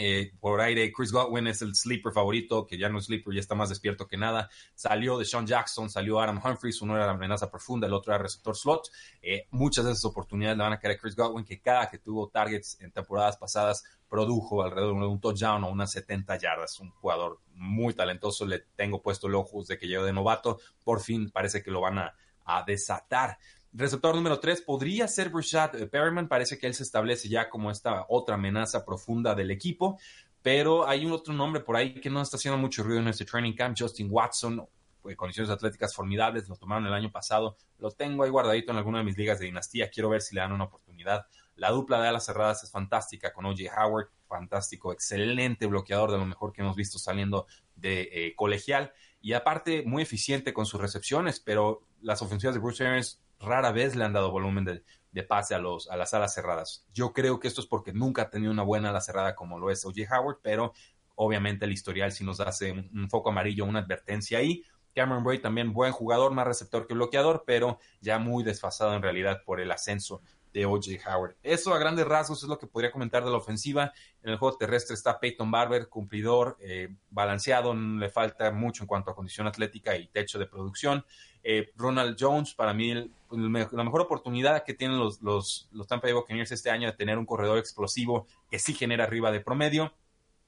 Eh, 0.02 0.32
por 0.40 0.62
aire, 0.62 0.94
Chris 0.94 1.12
Godwin 1.12 1.48
es 1.48 1.62
el 1.62 1.76
sleeper 1.76 2.14
favorito, 2.14 2.66
que 2.66 2.78
ya 2.78 2.88
no 2.88 3.00
es 3.00 3.06
sleeper, 3.08 3.34
ya 3.34 3.42
está 3.42 3.54
más 3.54 3.68
despierto 3.68 4.08
que 4.08 4.16
nada. 4.16 4.50
Salió 4.74 5.18
de 5.18 5.26
Sean 5.26 5.46
Jackson, 5.46 5.90
salió 5.90 6.22
Adam 6.22 6.40
Humphries, 6.42 6.82
uno 6.82 6.96
era 6.96 7.12
amenaza 7.12 7.52
profunda, 7.52 7.86
el 7.86 7.92
otro 7.92 8.14
era 8.14 8.24
receptor 8.24 8.56
slot. 8.56 8.88
Eh, 9.22 9.48
muchas 9.52 9.84
de 9.84 9.92
esas 9.92 10.06
oportunidades 10.06 10.58
le 10.58 10.64
van 10.64 10.72
a 10.72 10.80
caer 10.80 10.96
a 10.96 10.98
Chris 10.98 11.18
Godwin, 11.18 11.44
que 11.44 11.60
cada 11.60 11.90
que 11.90 11.98
tuvo 11.98 12.30
targets 12.30 12.80
en 12.80 12.94
temporadas 12.94 13.36
pasadas 13.36 13.84
produjo 14.08 14.64
alrededor 14.64 15.02
de 15.02 15.08
un 15.08 15.20
touchdown 15.20 15.66
o 15.66 15.70
unas 15.70 15.92
70 15.92 16.38
yardas. 16.38 16.80
Un 16.80 16.92
jugador 16.92 17.42
muy 17.56 17.94
talentoso, 17.94 18.46
le 18.46 18.60
tengo 18.78 19.02
puesto 19.02 19.28
el 19.28 19.36
ojo 19.36 19.66
de 19.66 19.78
que 19.78 19.88
llegó 19.88 20.06
de 20.06 20.14
novato. 20.14 20.60
Por 20.82 21.02
fin 21.02 21.30
parece 21.30 21.62
que 21.62 21.72
lo 21.72 21.82
van 21.82 21.98
a, 21.98 22.16
a 22.46 22.64
desatar. 22.64 23.38
Receptor 23.72 24.16
número 24.16 24.40
3 24.40 24.62
podría 24.62 25.08
ser 25.08 25.32
Rashad 25.32 25.72
Perryman. 25.90 26.28
Parece 26.28 26.58
que 26.58 26.68
él 26.68 26.74
se 26.74 26.84
establece 26.84 27.30
ya 27.30 27.50
como 27.50 27.70
esta 27.70 28.06
otra 28.10 28.36
amenaza 28.36 28.84
profunda 28.84 29.36
del 29.36 29.52
equipo. 29.52 30.00
Pero 30.42 30.88
hay 30.88 31.06
un 31.06 31.12
otro 31.12 31.34
nombre 31.34 31.62
por 31.62 31.76
ahí 31.76 31.94
que 31.94 32.10
no 32.10 32.22
está 32.22 32.38
haciendo 32.38 32.58
mucho 32.58 32.84
ruido 32.84 33.02
en 33.02 33.10
este 33.10 33.26
training 33.26 33.54
camp. 33.54 33.76
Justin 33.78 34.08
Watson, 34.10 34.66
pues, 35.02 35.16
condiciones 35.16 35.52
atléticas 35.52 35.94
formidables, 35.94 36.48
lo 36.48 36.56
tomaron 36.56 36.88
el 36.88 36.94
año 36.94 37.12
pasado. 37.12 37.58
Lo 37.78 37.92
tengo 37.92 38.24
ahí 38.24 38.30
guardadito 38.30 38.72
en 38.72 38.78
alguna 38.78 39.00
de 39.00 39.04
mis 39.04 39.18
ligas 39.18 39.40
de 39.40 39.46
dinastía. 39.46 39.90
Quiero 39.90 40.10
ver 40.10 40.22
si 40.22 40.34
le 40.34 40.42
dan 40.42 40.54
una 40.54 40.64
oportunidad. 40.64 41.26
La 41.56 41.72
dupla 41.72 42.02
de 42.02 42.08
alas 42.08 42.26
cerradas 42.26 42.64
es 42.64 42.72
fantástica 42.72 43.34
con 43.34 43.46
OJ 43.46 43.60
Howard, 43.78 44.08
fantástico, 44.28 44.94
excelente 44.94 45.68
bloqueador 45.68 46.12
de 46.12 46.18
lo 46.18 46.26
mejor 46.26 46.54
que 46.54 46.62
hemos 46.62 46.78
visto 46.78 46.98
saliendo 46.98 47.48
de 47.76 48.10
eh, 48.14 48.36
colegial. 48.36 48.94
Y 49.22 49.34
aparte, 49.34 49.84
muy 49.86 50.02
eficiente 50.02 50.54
con 50.54 50.66
sus 50.66 50.80
recepciones, 50.80 51.42
pero 51.42 51.82
las 52.02 52.22
ofensivas 52.22 52.56
de 52.56 52.62
Bruce 52.62 52.88
Arians 52.88 53.22
rara 53.40 53.72
vez 53.72 53.96
le 53.96 54.04
han 54.04 54.14
dado 54.14 54.32
volumen 54.32 54.66
de, 54.66 55.24
pase 55.24 55.56
a, 55.56 55.60
los, 55.60 55.90
a 55.90 55.98
las 55.98 56.14
alas 56.14 56.34
cerradas. 56.34 56.86
Yo 56.94 57.14
creo 57.14 57.40
que 57.40 57.48
esto 57.48 57.62
es 57.62 57.68
porque 57.68 57.94
nunca 57.94 58.24
ha 58.24 58.30
tenido 58.30 58.52
una 58.52 58.64
buena 58.64 58.90
ala 58.90 59.02
cerrada 59.02 59.36
como 59.36 59.60
lo 59.60 59.70
es 59.70 59.86
O.J. 59.86 60.04
Howard, 60.16 60.40
pero 60.42 60.74
obviamente 61.16 61.66
el 61.66 61.74
historial 61.74 62.12
sí 62.12 62.24
nos 62.24 62.40
hace 62.40 62.72
un, 62.72 63.10
foco 63.10 63.30
amarillo, 63.30 63.66
una 63.66 63.80
advertencia 63.80 64.38
ahí. 64.38 64.64
Cameron 64.96 65.24
Bray 65.24 65.40
también 65.40 65.74
buen 65.74 65.92
jugador, 65.92 66.32
más 66.32 66.48
receptor 66.48 66.88
que 66.88 66.94
bloqueador, 66.94 67.44
pero 67.46 67.80
ya 68.02 68.20
muy 68.20 68.44
desfasado 68.44 68.96
en 68.96 69.02
realidad 69.02 69.42
por 69.46 69.60
el 69.60 69.72
ascenso 69.72 70.22
de 70.54 70.66
O.J. 70.66 70.90
Howard. 71.06 71.36
Eso 71.44 71.74
a 71.74 71.78
grandes 71.78 72.08
rasgos 72.08 72.42
es 72.42 72.50
lo 72.50 72.58
que 72.58 72.68
podría 72.68 72.92
comentar 72.92 73.24
de 73.24 73.32
la 73.32 73.38
ofensiva. 73.38 73.94
En 74.24 74.32
el 74.32 74.38
juego 74.38 74.58
terrestre 74.58 74.96
está 74.96 75.20
Peyton 75.20 75.52
Barber, 75.52 75.90
cumplidor, 75.90 76.58
eh, 76.62 76.96
balanceado, 77.10 77.74
no 77.74 78.00
le 78.00 78.10
falta 78.10 78.52
mucho 78.52 78.84
en 78.84 78.88
cuanto 78.88 79.12
a 79.12 79.16
condición 79.16 79.46
atlética 79.46 79.96
y 79.96 80.08
techo 80.08 80.40
de 80.40 80.48
producción. 80.48 81.06
Eh, 81.44 81.72
Ronald 81.76 82.18
Jones, 82.20 82.54
para 82.54 82.74
mí, 82.74 83.12
la 83.32 83.84
mejor 83.84 84.02
oportunidad 84.02 84.64
que 84.64 84.74
tienen 84.74 84.98
los, 84.98 85.22
los, 85.22 85.70
los 85.72 85.88
Tampa 85.88 86.08
Bay 86.08 86.14
Buccaneers 86.14 86.52
este 86.52 86.70
año 86.70 86.88
de 86.88 86.94
tener 86.94 87.18
un 87.18 87.26
corredor 87.26 87.58
explosivo 87.58 88.28
que 88.50 88.60
sí 88.60 88.74
genera 88.74 89.04
arriba 89.04 89.32
de 89.32 89.42
promedio. 89.42 89.94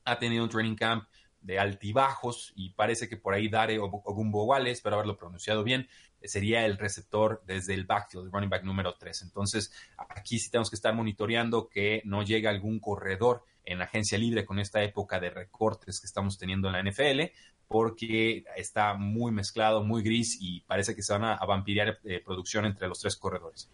Ha 0.05 0.19
tenido 0.19 0.43
un 0.43 0.49
training 0.49 0.75
camp 0.75 1.05
de 1.41 1.59
altibajos 1.59 2.53
y 2.55 2.69
parece 2.71 3.09
que 3.09 3.17
por 3.17 3.33
ahí 3.33 3.49
Dare 3.49 3.79
Ogumbo 3.79 4.45
Wale, 4.45 4.71
espero 4.71 4.95
haberlo 4.95 5.17
pronunciado 5.17 5.63
bien, 5.63 5.87
sería 6.23 6.65
el 6.65 6.77
receptor 6.77 7.41
desde 7.45 7.73
el 7.73 7.85
backfield, 7.85 8.31
running 8.31 8.49
back 8.49 8.63
número 8.63 8.95
3. 8.97 9.23
Entonces, 9.23 9.73
aquí 9.97 10.39
sí 10.39 10.51
tenemos 10.51 10.69
que 10.69 10.75
estar 10.75 10.93
monitoreando 10.93 11.67
que 11.67 12.01
no 12.05 12.23
llegue 12.23 12.47
algún 12.47 12.79
corredor 12.79 13.43
en 13.65 13.81
agencia 13.81 14.17
libre 14.17 14.45
con 14.45 14.59
esta 14.59 14.83
época 14.83 15.19
de 15.19 15.29
recortes 15.29 15.99
que 15.99 16.07
estamos 16.07 16.37
teniendo 16.37 16.67
en 16.67 16.73
la 16.73 16.83
NFL, 16.83 17.31
porque 17.71 18.43
está 18.55 18.93
muy 18.95 19.31
mezclado, 19.31 19.83
muy 19.83 20.03
gris 20.03 20.37
y 20.41 20.59
parece 20.61 20.93
que 20.93 21.01
se 21.01 21.13
van 21.13 21.23
a, 21.23 21.35
a 21.35 21.45
vampiriar 21.45 21.99
eh, 22.03 22.21
producción 22.23 22.65
entre 22.65 22.87
los 22.87 22.99
tres 22.99 23.15
corredores. 23.15 23.69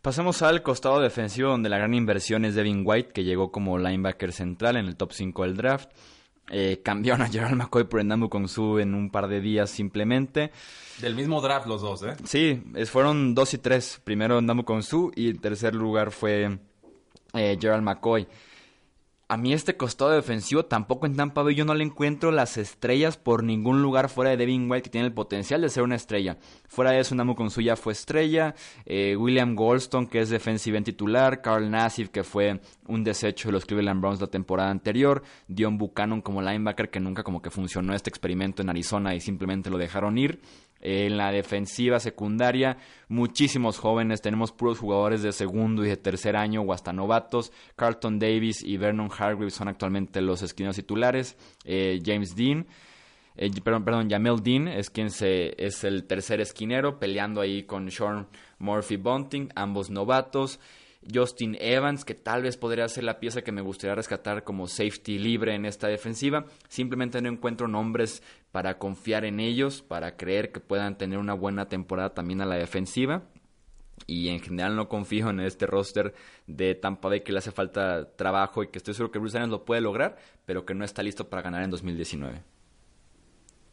Pasamos 0.00 0.40
al 0.42 0.62
costado 0.62 1.00
defensivo 1.00 1.50
donde 1.50 1.68
la 1.68 1.78
gran 1.78 1.92
inversión 1.92 2.44
es 2.44 2.54
Devin 2.54 2.82
White, 2.84 3.10
que 3.12 3.24
llegó 3.24 3.50
como 3.50 3.76
linebacker 3.76 4.32
central 4.32 4.76
en 4.76 4.86
el 4.86 4.96
top 4.96 5.12
5 5.12 5.42
del 5.42 5.56
draft. 5.56 5.90
Eh, 6.48 6.80
cambiaron 6.84 7.22
a 7.22 7.28
Gerald 7.28 7.56
McCoy 7.56 7.84
por 7.84 7.98
Endamu 7.98 8.28
Su 8.46 8.78
en 8.78 8.94
un 8.94 9.10
par 9.10 9.26
de 9.26 9.40
días 9.40 9.68
simplemente. 9.68 10.52
Del 11.00 11.16
mismo 11.16 11.40
draft 11.40 11.66
los 11.66 11.82
dos, 11.82 12.04
¿eh? 12.04 12.14
Sí, 12.24 12.62
fueron 12.84 13.34
dos 13.34 13.52
y 13.54 13.58
tres. 13.58 14.00
Primero 14.04 14.38
Endamu 14.38 14.62
Su 14.80 15.10
y 15.16 15.30
en 15.30 15.40
tercer 15.40 15.74
lugar 15.74 16.12
fue 16.12 16.60
eh, 17.34 17.58
Gerald 17.60 17.82
McCoy 17.82 18.28
a 19.28 19.36
mí 19.36 19.52
este 19.52 19.76
costado 19.76 20.12
defensivo 20.12 20.66
tampoco 20.66 21.06
en 21.06 21.16
Tampa 21.16 21.42
Bay 21.42 21.56
yo 21.56 21.64
no 21.64 21.74
le 21.74 21.82
encuentro 21.82 22.30
las 22.30 22.56
estrellas 22.58 23.16
por 23.16 23.42
ningún 23.42 23.82
lugar 23.82 24.08
fuera 24.08 24.30
de 24.30 24.36
Devin 24.36 24.70
White 24.70 24.82
que 24.84 24.90
tiene 24.90 25.06
el 25.06 25.12
potencial 25.12 25.60
de 25.60 25.68
ser 25.68 25.82
una 25.82 25.96
estrella. 25.96 26.36
Fuera 26.68 26.92
de 26.92 27.00
eso, 27.00 27.14
Namu 27.16 27.34
Konsuya 27.34 27.74
fue 27.74 27.92
estrella, 27.92 28.54
eh, 28.84 29.16
William 29.16 29.56
Goldstone 29.56 30.08
que 30.08 30.20
es 30.20 30.28
defensive 30.28 30.80
titular, 30.82 31.42
Carl 31.42 31.68
Nassif 31.68 32.10
que 32.10 32.22
fue 32.22 32.60
un 32.86 33.02
desecho 33.02 33.48
de 33.48 33.52
los 33.52 33.64
Cleveland 33.64 34.00
Browns 34.00 34.20
la 34.20 34.28
temporada 34.28 34.70
anterior, 34.70 35.24
Dion 35.48 35.76
Buchanan 35.76 36.22
como 36.22 36.40
linebacker 36.40 36.90
que 36.90 37.00
nunca 37.00 37.24
como 37.24 37.42
que 37.42 37.50
funcionó 37.50 37.94
este 37.94 38.10
experimento 38.10 38.62
en 38.62 38.70
Arizona 38.70 39.14
y 39.16 39.20
simplemente 39.20 39.70
lo 39.70 39.78
dejaron 39.78 40.18
ir. 40.18 40.40
En 40.80 41.16
la 41.16 41.32
defensiva 41.32 41.98
secundaria, 41.98 42.76
muchísimos 43.08 43.78
jóvenes, 43.78 44.20
tenemos 44.20 44.52
puros 44.52 44.78
jugadores 44.78 45.22
de 45.22 45.32
segundo 45.32 45.84
y 45.84 45.88
de 45.88 45.96
tercer 45.96 46.36
año 46.36 46.62
o 46.62 46.72
hasta 46.72 46.92
novatos. 46.92 47.52
Carlton 47.76 48.18
Davis 48.18 48.62
y 48.62 48.76
Vernon 48.76 49.10
Hargreaves 49.10 49.54
son 49.54 49.68
actualmente 49.68 50.20
los 50.20 50.42
esquineros 50.42 50.76
titulares. 50.76 51.36
Eh, 51.64 52.00
James 52.04 52.36
Dean, 52.36 52.66
eh, 53.36 53.50
perdón, 53.62 53.84
perdón, 53.84 54.10
Jamel 54.10 54.42
Dean 54.42 54.68
es 54.68 54.90
quien 54.90 55.10
se, 55.10 55.54
es 55.62 55.84
el 55.84 56.04
tercer 56.04 56.40
esquinero, 56.40 56.98
peleando 56.98 57.40
ahí 57.40 57.64
con 57.64 57.90
Sean 57.90 58.26
Murphy 58.58 58.96
Bunting, 58.96 59.50
ambos 59.54 59.90
novatos. 59.90 60.58
Justin 61.12 61.56
Evans, 61.60 62.04
que 62.04 62.14
tal 62.14 62.42
vez 62.42 62.56
podría 62.56 62.88
ser 62.88 63.04
la 63.04 63.20
pieza 63.20 63.42
que 63.42 63.52
me 63.52 63.60
gustaría 63.60 63.94
rescatar 63.94 64.44
como 64.44 64.66
safety 64.66 65.18
libre 65.18 65.54
en 65.54 65.64
esta 65.64 65.88
defensiva. 65.88 66.46
Simplemente 66.68 67.20
no 67.20 67.28
encuentro 67.28 67.68
nombres 67.68 68.22
para 68.52 68.78
confiar 68.78 69.24
en 69.24 69.40
ellos, 69.40 69.82
para 69.82 70.16
creer 70.16 70.52
que 70.52 70.60
puedan 70.60 70.98
tener 70.98 71.18
una 71.18 71.34
buena 71.34 71.68
temporada 71.68 72.14
también 72.14 72.40
a 72.40 72.46
la 72.46 72.56
defensiva. 72.56 73.24
Y 74.06 74.28
en 74.28 74.40
general 74.40 74.76
no 74.76 74.88
confío 74.88 75.30
en 75.30 75.40
este 75.40 75.66
roster 75.66 76.14
de 76.46 76.74
Tampa 76.74 77.08
Bay 77.08 77.22
que 77.22 77.32
le 77.32 77.38
hace 77.38 77.50
falta 77.50 78.14
trabajo 78.14 78.62
y 78.62 78.68
que 78.68 78.78
estoy 78.78 78.94
seguro 78.94 79.10
que 79.10 79.18
Bruce 79.18 79.36
Arians 79.38 79.50
lo 79.50 79.64
puede 79.64 79.80
lograr, 79.80 80.16
pero 80.44 80.66
que 80.66 80.74
no 80.74 80.84
está 80.84 81.02
listo 81.02 81.30
para 81.30 81.42
ganar 81.42 81.62
en 81.62 81.70
2019. 81.70 82.42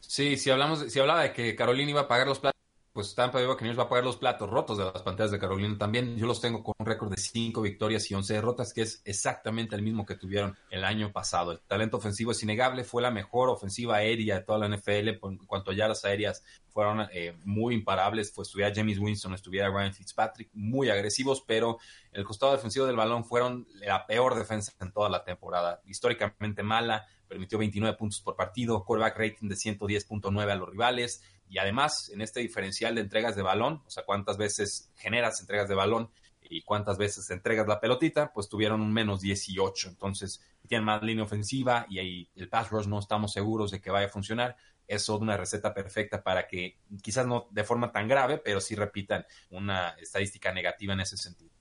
Sí, 0.00 0.36
si 0.36 0.50
hablamos, 0.50 0.80
si 0.90 0.98
hablaba 0.98 1.22
de 1.22 1.32
que 1.32 1.54
Carolina 1.54 1.90
iba 1.90 2.02
a 2.02 2.08
pagar 2.08 2.26
los 2.26 2.38
platos 2.38 2.54
pues 2.94 3.12
Tampa 3.16 3.38
Bay 3.38 3.48
Buccaneers 3.48 3.76
va 3.76 3.82
a 3.82 3.88
pagar 3.88 4.04
los 4.04 4.16
platos 4.16 4.48
rotos 4.48 4.78
de 4.78 4.84
las 4.84 5.02
pantallas 5.02 5.32
de 5.32 5.40
Carolina 5.40 5.76
también. 5.76 6.16
Yo 6.16 6.28
los 6.28 6.40
tengo 6.40 6.62
con 6.62 6.74
un 6.78 6.86
récord 6.86 7.10
de 7.10 7.16
5 7.16 7.60
victorias 7.60 8.08
y 8.08 8.14
11 8.14 8.34
derrotas, 8.34 8.72
que 8.72 8.82
es 8.82 9.02
exactamente 9.04 9.74
el 9.74 9.82
mismo 9.82 10.06
que 10.06 10.14
tuvieron 10.14 10.56
el 10.70 10.84
año 10.84 11.10
pasado. 11.10 11.50
El 11.50 11.58
talento 11.58 11.96
ofensivo 11.96 12.30
es 12.30 12.40
innegable, 12.44 12.84
fue 12.84 13.02
la 13.02 13.10
mejor 13.10 13.48
ofensiva 13.48 13.96
aérea 13.96 14.36
de 14.36 14.44
toda 14.44 14.60
la 14.60 14.68
NFL. 14.68 15.08
En 15.08 15.38
cuanto 15.38 15.72
a 15.72 15.74
yardas 15.74 16.04
aéreas, 16.04 16.44
fueron 16.68 17.08
eh, 17.12 17.36
muy 17.44 17.74
imparables. 17.74 18.30
Pues 18.30 18.46
estuviera 18.46 18.72
James 18.72 19.00
Winston, 19.00 19.34
estuviera 19.34 19.70
Ryan 19.70 19.92
Fitzpatrick, 19.92 20.50
muy 20.52 20.88
agresivos, 20.88 21.42
pero 21.44 21.78
el 22.12 22.22
costado 22.22 22.52
defensivo 22.52 22.86
del 22.86 22.94
balón 22.94 23.24
fueron 23.24 23.66
la 23.74 24.06
peor 24.06 24.36
defensa 24.36 24.72
en 24.80 24.92
toda 24.92 25.08
la 25.08 25.24
temporada. 25.24 25.82
Históricamente 25.84 26.62
mala, 26.62 27.08
permitió 27.26 27.58
29 27.58 27.96
puntos 27.96 28.20
por 28.20 28.36
partido, 28.36 28.84
quarterback 28.84 29.18
rating 29.18 29.48
de 29.48 29.56
110.9 29.56 30.48
a 30.48 30.54
los 30.54 30.68
rivales 30.68 31.24
y 31.54 31.58
además, 31.58 32.10
en 32.12 32.20
este 32.20 32.40
diferencial 32.40 32.96
de 32.96 33.02
entregas 33.02 33.36
de 33.36 33.42
balón, 33.42 33.80
o 33.86 33.88
sea, 33.88 34.02
cuántas 34.04 34.36
veces 34.36 34.90
generas 34.96 35.40
entregas 35.40 35.68
de 35.68 35.76
balón 35.76 36.10
y 36.42 36.62
cuántas 36.62 36.98
veces 36.98 37.30
entregas 37.30 37.68
la 37.68 37.78
pelotita, 37.78 38.32
pues 38.32 38.48
tuvieron 38.48 38.80
un 38.80 38.92
menos 38.92 39.20
18. 39.20 39.90
Entonces, 39.90 40.42
tienen 40.66 40.84
más 40.84 41.04
línea 41.04 41.22
ofensiva 41.22 41.86
y 41.88 42.00
ahí 42.00 42.28
el 42.34 42.48
pass 42.48 42.70
rush 42.70 42.88
no 42.88 42.98
estamos 42.98 43.32
seguros 43.32 43.70
de 43.70 43.80
que 43.80 43.92
vaya 43.92 44.06
a 44.06 44.10
funcionar. 44.10 44.56
Es 44.88 45.08
una 45.08 45.36
receta 45.36 45.72
perfecta 45.72 46.24
para 46.24 46.48
que, 46.48 46.80
quizás 47.00 47.24
no 47.24 47.46
de 47.52 47.62
forma 47.62 47.92
tan 47.92 48.08
grave, 48.08 48.38
pero 48.38 48.60
sí 48.60 48.74
repitan 48.74 49.24
una 49.50 49.90
estadística 49.90 50.52
negativa 50.52 50.94
en 50.94 51.02
ese 51.02 51.16
sentido. 51.16 51.52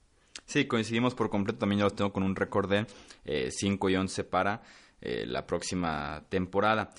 Sí, 0.47 0.65
coincidimos 0.65 1.13
por 1.13 1.29
completo. 1.29 1.59
También 1.59 1.81
yo 1.81 1.85
los 1.85 1.95
tengo 1.95 2.11
con 2.11 2.23
un 2.23 2.35
récord 2.35 2.67
de 2.67 3.51
5 3.51 3.89
eh, 3.89 3.91
y 3.91 3.95
11 3.95 4.23
para 4.23 4.63
eh, 5.01 5.25
la 5.27 5.45
próxima 5.45 6.25
temporada. 6.29 6.89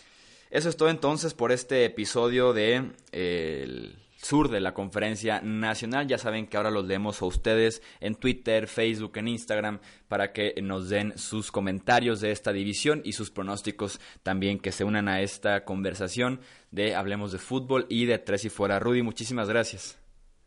Eso 0.54 0.68
es 0.68 0.76
todo 0.76 0.88
entonces 0.88 1.34
por 1.34 1.50
este 1.50 1.84
episodio 1.84 2.52
de 2.52 2.92
el 3.10 3.98
sur 4.22 4.48
de 4.48 4.60
la 4.60 4.72
conferencia 4.72 5.40
nacional. 5.40 6.06
Ya 6.06 6.16
saben 6.16 6.46
que 6.46 6.56
ahora 6.56 6.70
los 6.70 6.84
leemos 6.84 7.20
a 7.20 7.24
ustedes 7.24 7.82
en 7.98 8.14
Twitter, 8.14 8.68
Facebook, 8.68 9.18
en 9.18 9.26
Instagram 9.26 9.80
para 10.06 10.32
que 10.32 10.54
nos 10.62 10.88
den 10.88 11.18
sus 11.18 11.50
comentarios 11.50 12.20
de 12.20 12.30
esta 12.30 12.52
división 12.52 13.02
y 13.04 13.14
sus 13.14 13.32
pronósticos 13.32 13.98
también 14.22 14.60
que 14.60 14.70
se 14.70 14.84
unan 14.84 15.08
a 15.08 15.22
esta 15.22 15.64
conversación 15.64 16.40
de 16.70 16.94
Hablemos 16.94 17.32
de 17.32 17.38
Fútbol 17.38 17.86
y 17.88 18.04
de 18.04 18.18
Tres 18.18 18.44
y 18.44 18.48
Fuera. 18.48 18.78
Rudy, 18.78 19.02
muchísimas 19.02 19.48
gracias. 19.48 19.98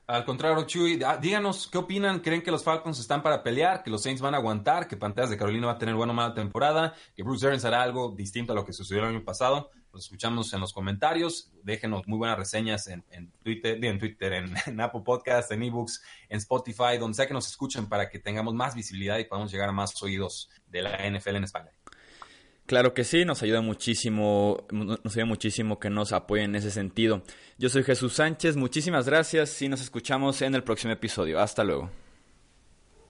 Al 0.07 0.23
contrario, 0.23 0.65
Chuy, 0.65 1.03
ah, 1.05 1.17
díganos 1.17 1.67
qué 1.67 1.79
opinan. 1.79 2.21
¿Creen 2.21 2.41
que 2.41 2.49
los 2.49 2.63
Falcons 2.63 2.97
están 2.97 3.21
para 3.21 3.43
pelear? 3.43 3.83
¿Que 3.83 3.89
los 3.89 4.03
Saints 4.03 4.21
van 4.21 4.35
a 4.35 4.37
aguantar? 4.37 4.87
¿Que 4.87 4.95
Panteras 4.95 5.29
de 5.29 5.37
Carolina 5.37 5.67
va 5.67 5.73
a 5.73 5.77
tener 5.77 5.95
buena 5.95 6.13
o 6.13 6.15
mala 6.15 6.33
temporada? 6.33 6.93
¿Que 7.13 7.23
Bruce 7.23 7.45
Arians 7.45 7.65
hará 7.65 7.83
algo 7.83 8.13
distinto 8.15 8.53
a 8.53 8.55
lo 8.55 8.63
que 8.63 8.71
sucedió 8.71 9.03
el 9.03 9.09
año 9.09 9.25
pasado? 9.25 9.69
Los 9.97 10.05
escuchamos 10.05 10.53
en 10.53 10.59
los 10.59 10.73
comentarios. 10.73 11.51
Déjenos 11.63 12.07
muy 12.07 12.19
buenas 12.19 12.37
reseñas 12.37 12.87
en, 12.87 13.03
Twitter, 13.41 13.83
en 13.83 13.97
Twitter, 13.97 14.31
en, 14.67 14.79
Apple 14.79 15.01
Podcasts, 15.03 15.51
en 15.51 15.63
eBooks, 15.63 16.03
en 16.29 16.37
Spotify, 16.37 16.99
donde 16.99 17.15
sea 17.15 17.25
que 17.25 17.33
nos 17.33 17.47
escuchen 17.47 17.89
para 17.89 18.07
que 18.07 18.19
tengamos 18.19 18.53
más 18.53 18.75
visibilidad 18.75 19.17
y 19.17 19.25
podamos 19.25 19.51
llegar 19.51 19.69
a 19.69 19.71
más 19.71 19.99
oídos 20.03 20.51
de 20.67 20.83
la 20.83 21.09
NFL 21.09 21.37
en 21.37 21.43
España. 21.45 21.71
Claro 22.67 22.93
que 22.93 23.05
sí, 23.05 23.25
nos 23.25 23.41
ayuda 23.41 23.61
muchísimo, 23.61 24.67
nos 24.71 25.15
ayuda 25.15 25.25
muchísimo 25.25 25.79
que 25.79 25.89
nos 25.89 26.11
apoyen 26.13 26.51
en 26.51 26.57
ese 26.57 26.69
sentido. 26.69 27.23
Yo 27.57 27.69
soy 27.69 27.83
Jesús 27.83 28.13
Sánchez, 28.13 28.55
muchísimas 28.55 29.07
gracias 29.07 29.59
y 29.63 29.67
nos 29.67 29.81
escuchamos 29.81 30.43
en 30.43 30.53
el 30.53 30.63
próximo 30.63 30.93
episodio. 30.93 31.39
Hasta 31.39 31.63
luego. 31.63 31.89